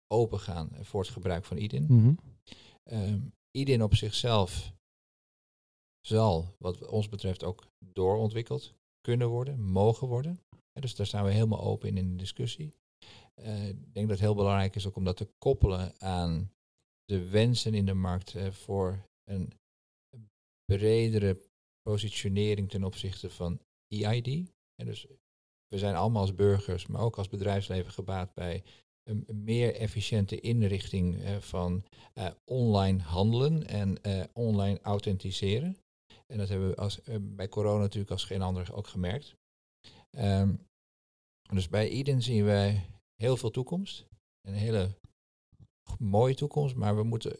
open 0.06 0.40
gaan 0.40 0.70
voor 0.80 1.00
het 1.00 1.10
gebruik 1.10 1.44
van 1.44 1.56
Idin. 1.56 2.18
Ehm 2.82 3.20
IDIN 3.56 3.82
op 3.82 3.94
zichzelf 3.94 4.72
zal, 6.00 6.54
wat 6.58 6.86
ons 6.86 7.08
betreft, 7.08 7.44
ook 7.44 7.66
doorontwikkeld 7.78 8.74
kunnen 9.00 9.28
worden, 9.28 9.60
mogen 9.60 10.08
worden. 10.08 10.40
Dus 10.80 10.94
daar 10.94 11.06
staan 11.06 11.24
we 11.24 11.30
helemaal 11.30 11.60
open 11.60 11.88
in 11.88 11.96
in 11.96 12.10
de 12.10 12.16
discussie. 12.16 12.74
Eh, 13.34 13.68
ik 13.68 13.94
denk 13.94 14.08
dat 14.08 14.18
het 14.18 14.26
heel 14.26 14.34
belangrijk 14.34 14.74
is 14.74 14.86
ook 14.86 14.96
om 14.96 15.04
dat 15.04 15.16
te 15.16 15.28
koppelen 15.38 16.00
aan 16.00 16.52
de 17.04 17.28
wensen 17.28 17.74
in 17.74 17.86
de 17.86 17.94
markt 17.94 18.34
voor 18.50 19.08
een 19.24 19.52
bredere 20.64 21.40
positionering 21.82 22.70
ten 22.70 22.84
opzichte 22.84 23.30
van 23.30 23.60
EID. 23.88 24.26
En 24.74 24.86
dus 24.86 25.06
we 25.68 25.78
zijn 25.78 25.94
allemaal 25.94 26.20
als 26.20 26.34
burgers, 26.34 26.86
maar 26.86 27.00
ook 27.00 27.18
als 27.18 27.28
bedrijfsleven 27.28 27.92
gebaat 27.92 28.34
bij 28.34 28.62
een 29.08 29.26
meer 29.32 29.74
efficiënte 29.74 30.40
inrichting 30.40 31.22
van 31.40 31.84
eh, 32.14 32.30
online 32.44 33.02
handelen 33.02 33.66
en 33.66 34.02
eh, 34.02 34.24
online 34.32 34.80
authenticeren. 34.80 35.76
En 36.26 36.38
dat 36.38 36.48
hebben 36.48 36.68
we 36.68 36.76
als, 36.76 37.00
bij 37.20 37.48
corona 37.48 37.80
natuurlijk 37.80 38.10
als 38.10 38.24
geen 38.24 38.42
ander 38.42 38.74
ook 38.74 38.86
gemerkt. 38.86 39.36
Ehm, 40.10 40.54
dus 41.54 41.68
bij 41.68 41.88
Eden 41.88 42.22
zien 42.22 42.44
wij 42.44 42.90
heel 43.14 43.36
veel 43.36 43.50
toekomst. 43.50 44.06
Een 44.40 44.54
hele 44.54 44.98
mooie 45.98 46.34
toekomst, 46.34 46.74
maar 46.74 46.96
we 46.96 47.02
moeten 47.02 47.38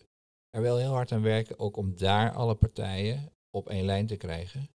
er 0.50 0.62
wel 0.62 0.76
heel 0.76 0.92
hard 0.92 1.12
aan 1.12 1.22
werken, 1.22 1.58
ook 1.58 1.76
om 1.76 1.96
daar 1.96 2.32
alle 2.32 2.54
partijen 2.54 3.32
op 3.50 3.68
één 3.68 3.84
lijn 3.84 4.06
te 4.06 4.16
krijgen. 4.16 4.70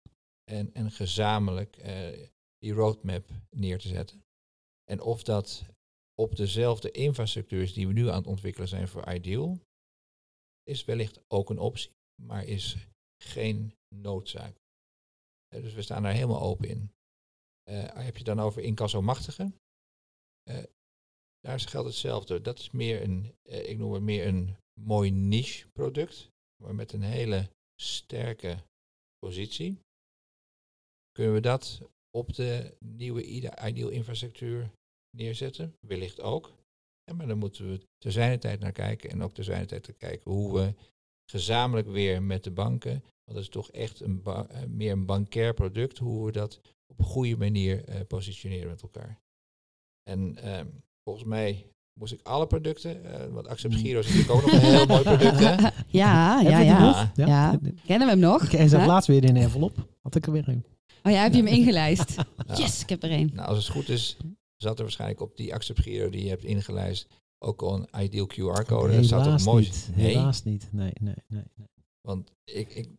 En, 0.43 0.73
en 0.73 0.91
gezamenlijk 0.91 1.77
eh, 1.77 2.30
die 2.57 2.73
roadmap 2.73 3.30
neer 3.49 3.80
te 3.80 3.88
zetten. 3.88 4.23
En 4.84 5.01
of 5.01 5.23
dat 5.23 5.65
op 6.15 6.36
dezelfde 6.36 6.91
infrastructuur 6.91 7.61
is 7.61 7.73
die 7.73 7.88
we 7.88 7.93
nu 7.93 8.09
aan 8.09 8.17
het 8.17 8.27
ontwikkelen 8.27 8.67
zijn 8.67 8.88
voor 8.88 9.13
Ideal, 9.13 9.59
is 10.63 10.86
wellicht 10.86 11.19
ook 11.27 11.49
een 11.49 11.59
optie, 11.59 11.91
maar 12.21 12.45
is 12.45 12.88
geen 13.23 13.73
noodzaak. 13.95 14.55
Eh, 15.47 15.61
dus 15.61 15.73
we 15.73 15.82
staan 15.82 16.03
daar 16.03 16.13
helemaal 16.13 16.41
open 16.41 16.69
in. 16.69 16.91
Eh, 17.70 18.03
heb 18.05 18.17
je 18.17 18.24
dan 18.24 18.39
over 18.39 18.61
incassomachtigen? 18.61 19.55
Eh 20.43 20.63
daar 21.39 21.59
geldt 21.59 21.88
hetzelfde. 21.88 22.41
Dat 22.41 22.59
is 22.59 22.72
meer 22.72 23.01
een, 23.01 23.34
eh, 23.41 23.70
ik 23.70 23.78
noem 23.78 23.93
het 23.93 24.03
meer 24.03 24.28
een 24.28 24.55
mooi 24.82 25.11
niche 25.11 25.67
product, 25.67 26.30
maar 26.63 26.76
met 26.76 26.93
een 26.93 27.01
hele 27.01 27.49
sterke 27.82 28.63
positie. 29.17 29.80
Kunnen 31.11 31.34
we 31.34 31.39
dat 31.39 31.82
op 32.17 32.34
de 32.34 32.76
nieuwe 32.80 33.24
ide- 33.24 33.67
Ideal 33.67 33.89
infrastructuur 33.89 34.72
neerzetten? 35.17 35.76
Wellicht 35.88 36.22
ook. 36.22 36.51
Ja, 37.03 37.13
maar 37.13 37.28
dan 37.28 37.38
moeten 37.38 37.70
we 37.70 37.82
ter 37.97 38.11
zijn 38.11 38.39
tijd 38.39 38.59
naar 38.59 38.72
kijken 38.72 39.09
en 39.09 39.22
ook 39.22 39.34
ter 39.34 39.43
zijn 39.43 39.67
tijd 39.67 39.84
te 39.84 39.93
kijken 39.93 40.32
hoe 40.32 40.53
we 40.53 40.74
gezamenlijk 41.32 41.88
weer 41.88 42.24
met 42.24 42.43
de 42.43 42.51
banken, 42.51 42.91
want 43.01 43.38
dat 43.38 43.38
is 43.38 43.49
toch 43.49 43.72
echt 43.72 43.99
een 43.99 44.24
meer 44.67 44.91
een 44.91 45.05
bankair 45.05 45.53
product, 45.53 45.97
hoe 45.97 46.26
we 46.26 46.32
dat 46.32 46.59
op 46.92 47.00
een 47.00 47.06
goede 47.06 47.38
manier 47.38 47.86
eh, 47.86 48.02
positioneren 48.08 48.70
met 48.70 48.82
elkaar. 48.82 49.22
En 50.10 50.36
ehm, 50.36 50.68
volgens 51.04 51.26
mij 51.26 51.66
moest 52.00 52.14
ik 52.14 52.22
alle 52.22 52.48
producten, 52.48 53.04
eh 53.06 53.34
want 53.34 53.48
Accept 53.48 53.76
Giro 53.76 54.00
is 54.00 54.06
natuurlijk 54.06 54.34
ook 54.34 54.42
nog 54.42 54.52
een 54.52 54.60
heel 54.60 54.86
mooi 54.86 55.02
product, 55.02 55.40
hè? 55.40 55.56
Ja, 56.00 56.38
Heb 56.42 56.52
ja, 56.52 56.60
ja. 56.60 57.12
Ja. 57.16 57.60
Kennen 57.86 58.08
we 58.08 58.14
hem 58.14 58.20
nog? 58.20 58.44
Ik 58.44 58.54
en 58.54 58.70
zat 58.70 58.80
Hè? 58.82 58.86
laatst 58.88 59.08
weer 59.08 59.24
in 59.24 59.36
een 59.36 59.42
envelop. 59.42 59.88
Had 60.02 60.16
ik 60.16 60.26
er 60.26 60.32
weer 60.32 60.48
een. 60.48 60.66
Oh 61.04 61.12
ja, 61.12 61.22
heb 61.22 61.34
je 61.34 61.44
hem 61.44 61.48
ingelijst? 61.54 62.16
Nou, 62.48 62.62
Yes, 62.62 62.82
ik 62.82 62.90
heb 62.90 63.04
er 63.04 63.10
één. 63.12 63.30
Nou, 63.34 63.48
als 63.48 63.58
het 63.58 63.76
goed 63.76 63.90
is, 63.90 64.18
zat 64.58 64.78
er 64.78 64.84
waarschijnlijk 64.84 65.22
op 65.22 65.38
die 65.38 65.54
Accept 65.54 65.80
Giro 65.82 66.10
die 66.10 66.24
je 66.24 66.30
hebt 66.30 66.44
ingelijst 66.44 67.08
ook 67.46 67.62
al 67.62 67.74
een 67.76 68.04
ideal 68.04 68.28
QR-code. 68.28 68.96
Dat 68.96 69.08
toch 69.10 69.24
Helaas 69.24 69.44
mooi 69.44 69.64
niet. 69.64 69.90
Nee, 69.96 70.06
Helaas 70.06 70.44
niet. 70.44 70.70
Nee, 70.72 70.92
nee, 71.00 71.16
nee. 71.28 71.44
nee. 71.56 71.68
Want 72.02 72.32
ik, 72.44 72.70
ik, 72.70 72.90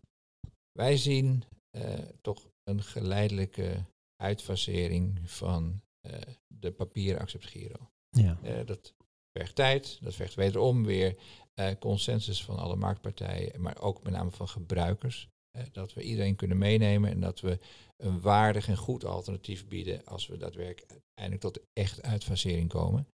wij 0.73 0.97
zien 0.97 1.43
eh, 1.71 1.99
toch 2.21 2.49
een 2.71 2.83
geleidelijke 2.83 3.85
uitfasering 4.23 5.21
van 5.31 5.83
eh, 6.01 6.21
de 6.47 6.73
papieren 6.73 7.21
Accept 7.21 7.47
Giro. 7.47 7.91
Ja. 8.11 8.39
Eh, 8.43 8.67
dat 8.67 8.95
vergt 9.39 9.55
tijd, 9.55 9.99
dat 10.01 10.15
vergt 10.15 10.35
wederom 10.35 10.85
weer 10.85 11.17
eh, 11.55 11.71
consensus 11.79 12.45
van 12.45 12.57
alle 12.57 12.77
marktpartijen, 12.77 13.61
maar 13.61 13.81
ook 13.81 14.03
met 14.03 14.13
name 14.13 14.31
van 14.31 14.49
gebruikers. 14.49 15.29
dat 15.73 15.95
we 15.95 16.03
iedereen 16.03 16.37
kunnen 16.37 16.59
meenemen 16.59 17.11
en 17.11 17.21
dat 17.21 17.41
we 17.41 17.59
een 17.97 18.21
waardig 18.21 18.69
en 18.69 18.77
goed 18.77 19.05
alternatief 19.05 19.69
bieden 19.69 20.05
als 20.05 20.27
we 20.27 20.37
daadwerkelijk 20.37 20.93
uiteindelijk 20.93 21.41
tot 21.41 21.67
echt 21.73 22.03
uitfasering 22.03 22.69
komen. 22.69 23.07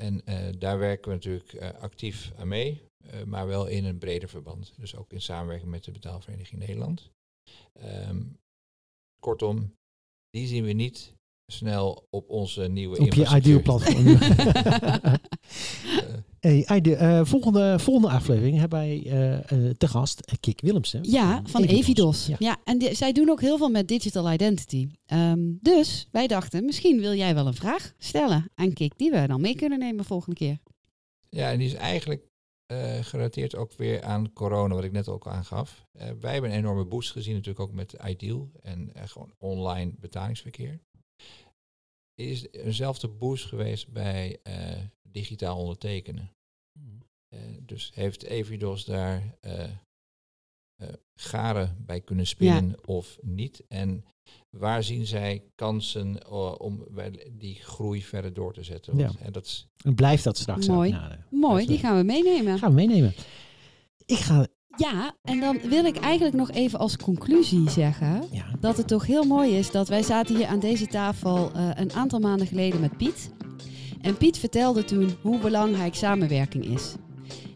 En 0.00 0.22
daar 0.58 0.78
werken 0.78 1.08
we 1.08 1.14
natuurlijk 1.14 1.74
actief 1.80 2.32
aan 2.36 2.48
mee, 2.48 2.82
maar 3.26 3.46
wel 3.46 3.66
in 3.66 3.84
een 3.84 3.98
breder 3.98 4.28
verband. 4.28 4.74
Dus 4.76 4.96
ook 4.96 5.12
in 5.12 5.22
samenwerking 5.22 5.70
met 5.70 5.84
de 5.84 5.90
Betaalvereniging 5.90 6.60
Nederland. 6.60 7.10
Ehm, 7.72 8.22
kortom, 9.24 9.74
die 10.30 10.46
zien 10.46 10.64
we 10.64 10.72
niet 10.72 11.14
snel 11.52 12.06
op 12.10 12.28
onze 12.30 12.62
nieuwe 12.68 12.98
Op 12.98 13.14
je 13.14 13.36
ideal 13.36 13.62
platform. 13.62 14.06
Hey, 16.40 16.66
Ide- 16.76 16.94
eh, 16.94 17.24
volgende, 17.24 17.78
volgende 17.78 18.08
aflevering 18.08 18.58
hebben 18.58 18.78
wij 18.78 19.02
eh, 19.06 19.34
eh, 19.68 19.74
te 19.76 19.88
gast 19.88 20.38
Kik 20.40 20.60
Willemsen. 20.60 21.00
Ja, 21.02 21.42
van 21.44 21.62
Evidos. 21.62 22.26
Ja. 22.26 22.36
Ja. 22.38 22.56
en 22.64 22.78
die- 22.78 22.94
zij 22.94 23.12
doen 23.12 23.28
ook 23.30 23.40
heel 23.40 23.58
veel 23.58 23.68
met 23.68 23.88
digital 23.88 24.32
identity. 24.32 24.88
Ehm, 25.06 25.40
dus 25.60 26.08
wij 26.12 26.26
dachten, 26.26 26.64
misschien 26.64 27.00
wil 27.00 27.14
jij 27.14 27.34
wel 27.34 27.46
een 27.46 27.54
vraag 27.54 27.92
stellen 27.98 28.50
aan 28.54 28.72
Kik 28.72 28.98
die 28.98 29.10
we 29.10 29.26
dan 29.26 29.40
mee 29.40 29.54
kunnen 29.54 29.78
nemen 29.78 30.04
volgende 30.04 30.36
keer. 30.36 30.58
Ja, 31.28 31.50
en 31.50 31.58
die 31.58 31.66
is 31.66 31.74
eigenlijk 31.74 32.28
eh, 32.66 32.98
gerelateerd 33.04 33.56
ook 33.56 33.72
weer 33.72 34.02
aan 34.02 34.32
corona, 34.32 34.74
wat 34.74 34.84
ik 34.84 34.92
net 34.92 35.08
ook 35.08 35.26
aangaf. 35.26 35.86
Eh, 35.92 36.10
wij 36.20 36.32
hebben 36.32 36.50
een 36.50 36.56
enorme 36.56 36.84
boost 36.84 37.10
gezien, 37.10 37.34
natuurlijk 37.34 37.60
ook 37.60 37.72
met 37.72 37.92
Ideal 37.92 38.50
en 38.62 38.94
eh, 38.94 39.08
gewoon 39.08 39.34
online 39.38 39.92
betalingsverkeer. 39.98 40.80
Is 42.14 42.52
eenzelfde 42.52 43.08
boost 43.08 43.44
geweest 43.44 43.92
bij 43.92 44.40
digitaal 45.08 45.58
ondertekenen. 45.58 46.30
Eh, 47.28 47.40
dus 47.62 47.94
heeft 47.94 48.22
Evidos 48.22 48.84
daar 48.84 49.38
eh, 50.76 50.88
eh, 50.88 50.94
garen 51.14 51.76
bij 51.86 52.00
kunnen 52.00 52.26
spinnen 52.26 52.76
of 52.88 53.18
niet? 53.20 53.62
En 53.68 54.04
waar 54.50 54.82
zien 54.82 55.06
zij 55.06 55.42
kansen 55.54 56.18
eh, 56.22 56.54
om 56.58 56.84
die 57.32 57.54
groei 57.54 58.02
verder 58.02 58.32
door 58.34 58.52
te 58.52 58.62
zetten? 58.62 58.96
Want, 58.96 59.12
Ja. 59.12 59.24
hè, 59.24 59.30
dat 59.30 59.44
is, 59.46 59.68
En 59.84 59.94
blijft 59.94 60.24
dat 60.24 60.38
straks 60.38 60.68
ook 60.68 60.74
Mooi. 60.74 60.90
de- 60.90 61.36
Mooi, 61.36 61.58
Dus, 61.58 61.66
die 61.66 61.78
gaan 61.78 61.96
we 61.96 62.02
meenemen. 62.04 62.58
gaan 62.58 62.68
we 62.68 62.74
meenemen. 62.74 63.12
Ik 64.06 64.16
ga, 64.18 64.46
Ja, 64.76 65.16
en 65.22 65.40
dan 65.40 65.58
wil 65.68 65.84
ik 65.84 65.96
eigenlijk 65.96 66.36
nog 66.36 66.50
even 66.50 66.78
als 66.78 66.96
conclusie 66.96 67.70
zeggen 67.70 68.22
ja, 68.30 68.46
dat 68.60 68.76
het 68.76 68.88
toch 68.88 69.06
heel 69.06 69.24
mooi 69.24 69.56
is 69.56 69.70
dat 69.70 69.88
wij 69.88 70.02
zaten 70.02 70.36
hier 70.36 70.46
aan 70.46 70.58
deze 70.60 70.86
tafel 70.86 71.52
eh, 71.52 71.70
een 71.74 71.92
aantal 71.92 72.18
maanden 72.20 72.46
geleden 72.46 72.80
met 72.80 72.96
Piet. 72.96 73.30
En 74.00 74.16
Piet 74.16 74.38
vertelde 74.38 74.84
toen 74.84 75.16
hoe 75.22 75.38
belangrijk 75.38 75.94
samenwerking 75.94 76.64
is. 76.64 76.94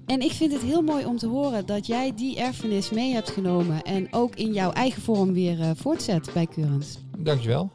En 0.08 0.20
ik 0.20 0.32
vind 0.32 0.52
het 0.52 0.62
heel 0.62 0.82
mooi 0.82 1.04
om 1.04 1.16
te 1.18 1.26
horen 1.26 1.66
dat 1.66 1.86
jij 1.86 2.12
die 2.16 2.36
erfenis 2.38 2.90
mee 2.90 3.12
hebt 3.12 3.30
genomen 3.30 3.82
en 3.82 4.08
ook 4.10 4.34
in 4.36 4.52
jouw 4.52 4.70
eigen 4.72 5.02
vorm 5.02 5.32
weer 5.32 5.60
eh, 5.60 5.70
voortzet 5.76 6.30
bij 6.34 6.46
Currents. 6.46 6.98
dankjewel. 7.18 7.70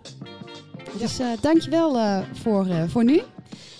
Dus 1.00 1.20
eh 1.20 1.28
dankjewel 1.42 1.98
eh 1.98 2.20
voor, 2.34 2.68
eh, 2.68 2.84
voor 2.88 3.04
nu. 3.04 3.22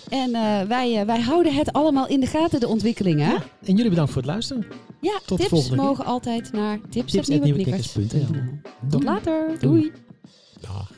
En 0.08 0.34
eh, 0.34 0.62
wij, 0.62 1.06
wij 1.06 1.20
houden 1.20 1.54
het 1.54 1.72
allemaal 1.72 2.08
in 2.08 2.20
de 2.20 2.26
gaten, 2.26 2.60
de 2.60 2.68
ontwikkelingen. 2.68 3.28
Ja, 3.30 3.42
en 3.64 3.74
jullie 3.76 3.88
bedankt 3.90 4.10
voor 4.12 4.22
het 4.22 4.30
luisteren. 4.30 4.66
Ja, 5.00 5.18
Tot 5.18 5.28
de 5.28 5.36
tips 5.36 5.48
volgende 5.48 5.76
keer. 5.76 5.84
mogen 5.86 6.04
altijd 6.04 6.52
naar 6.52 6.78
Tips@nieuweknikkers.nl. 6.90 8.08
tips.nieuweknikkers.nl. 8.08 8.88
Tot 8.90 9.04
later. 9.04 9.46
Doei. 9.60 9.80
Doei. 9.80 9.92
Dag. 10.60 10.92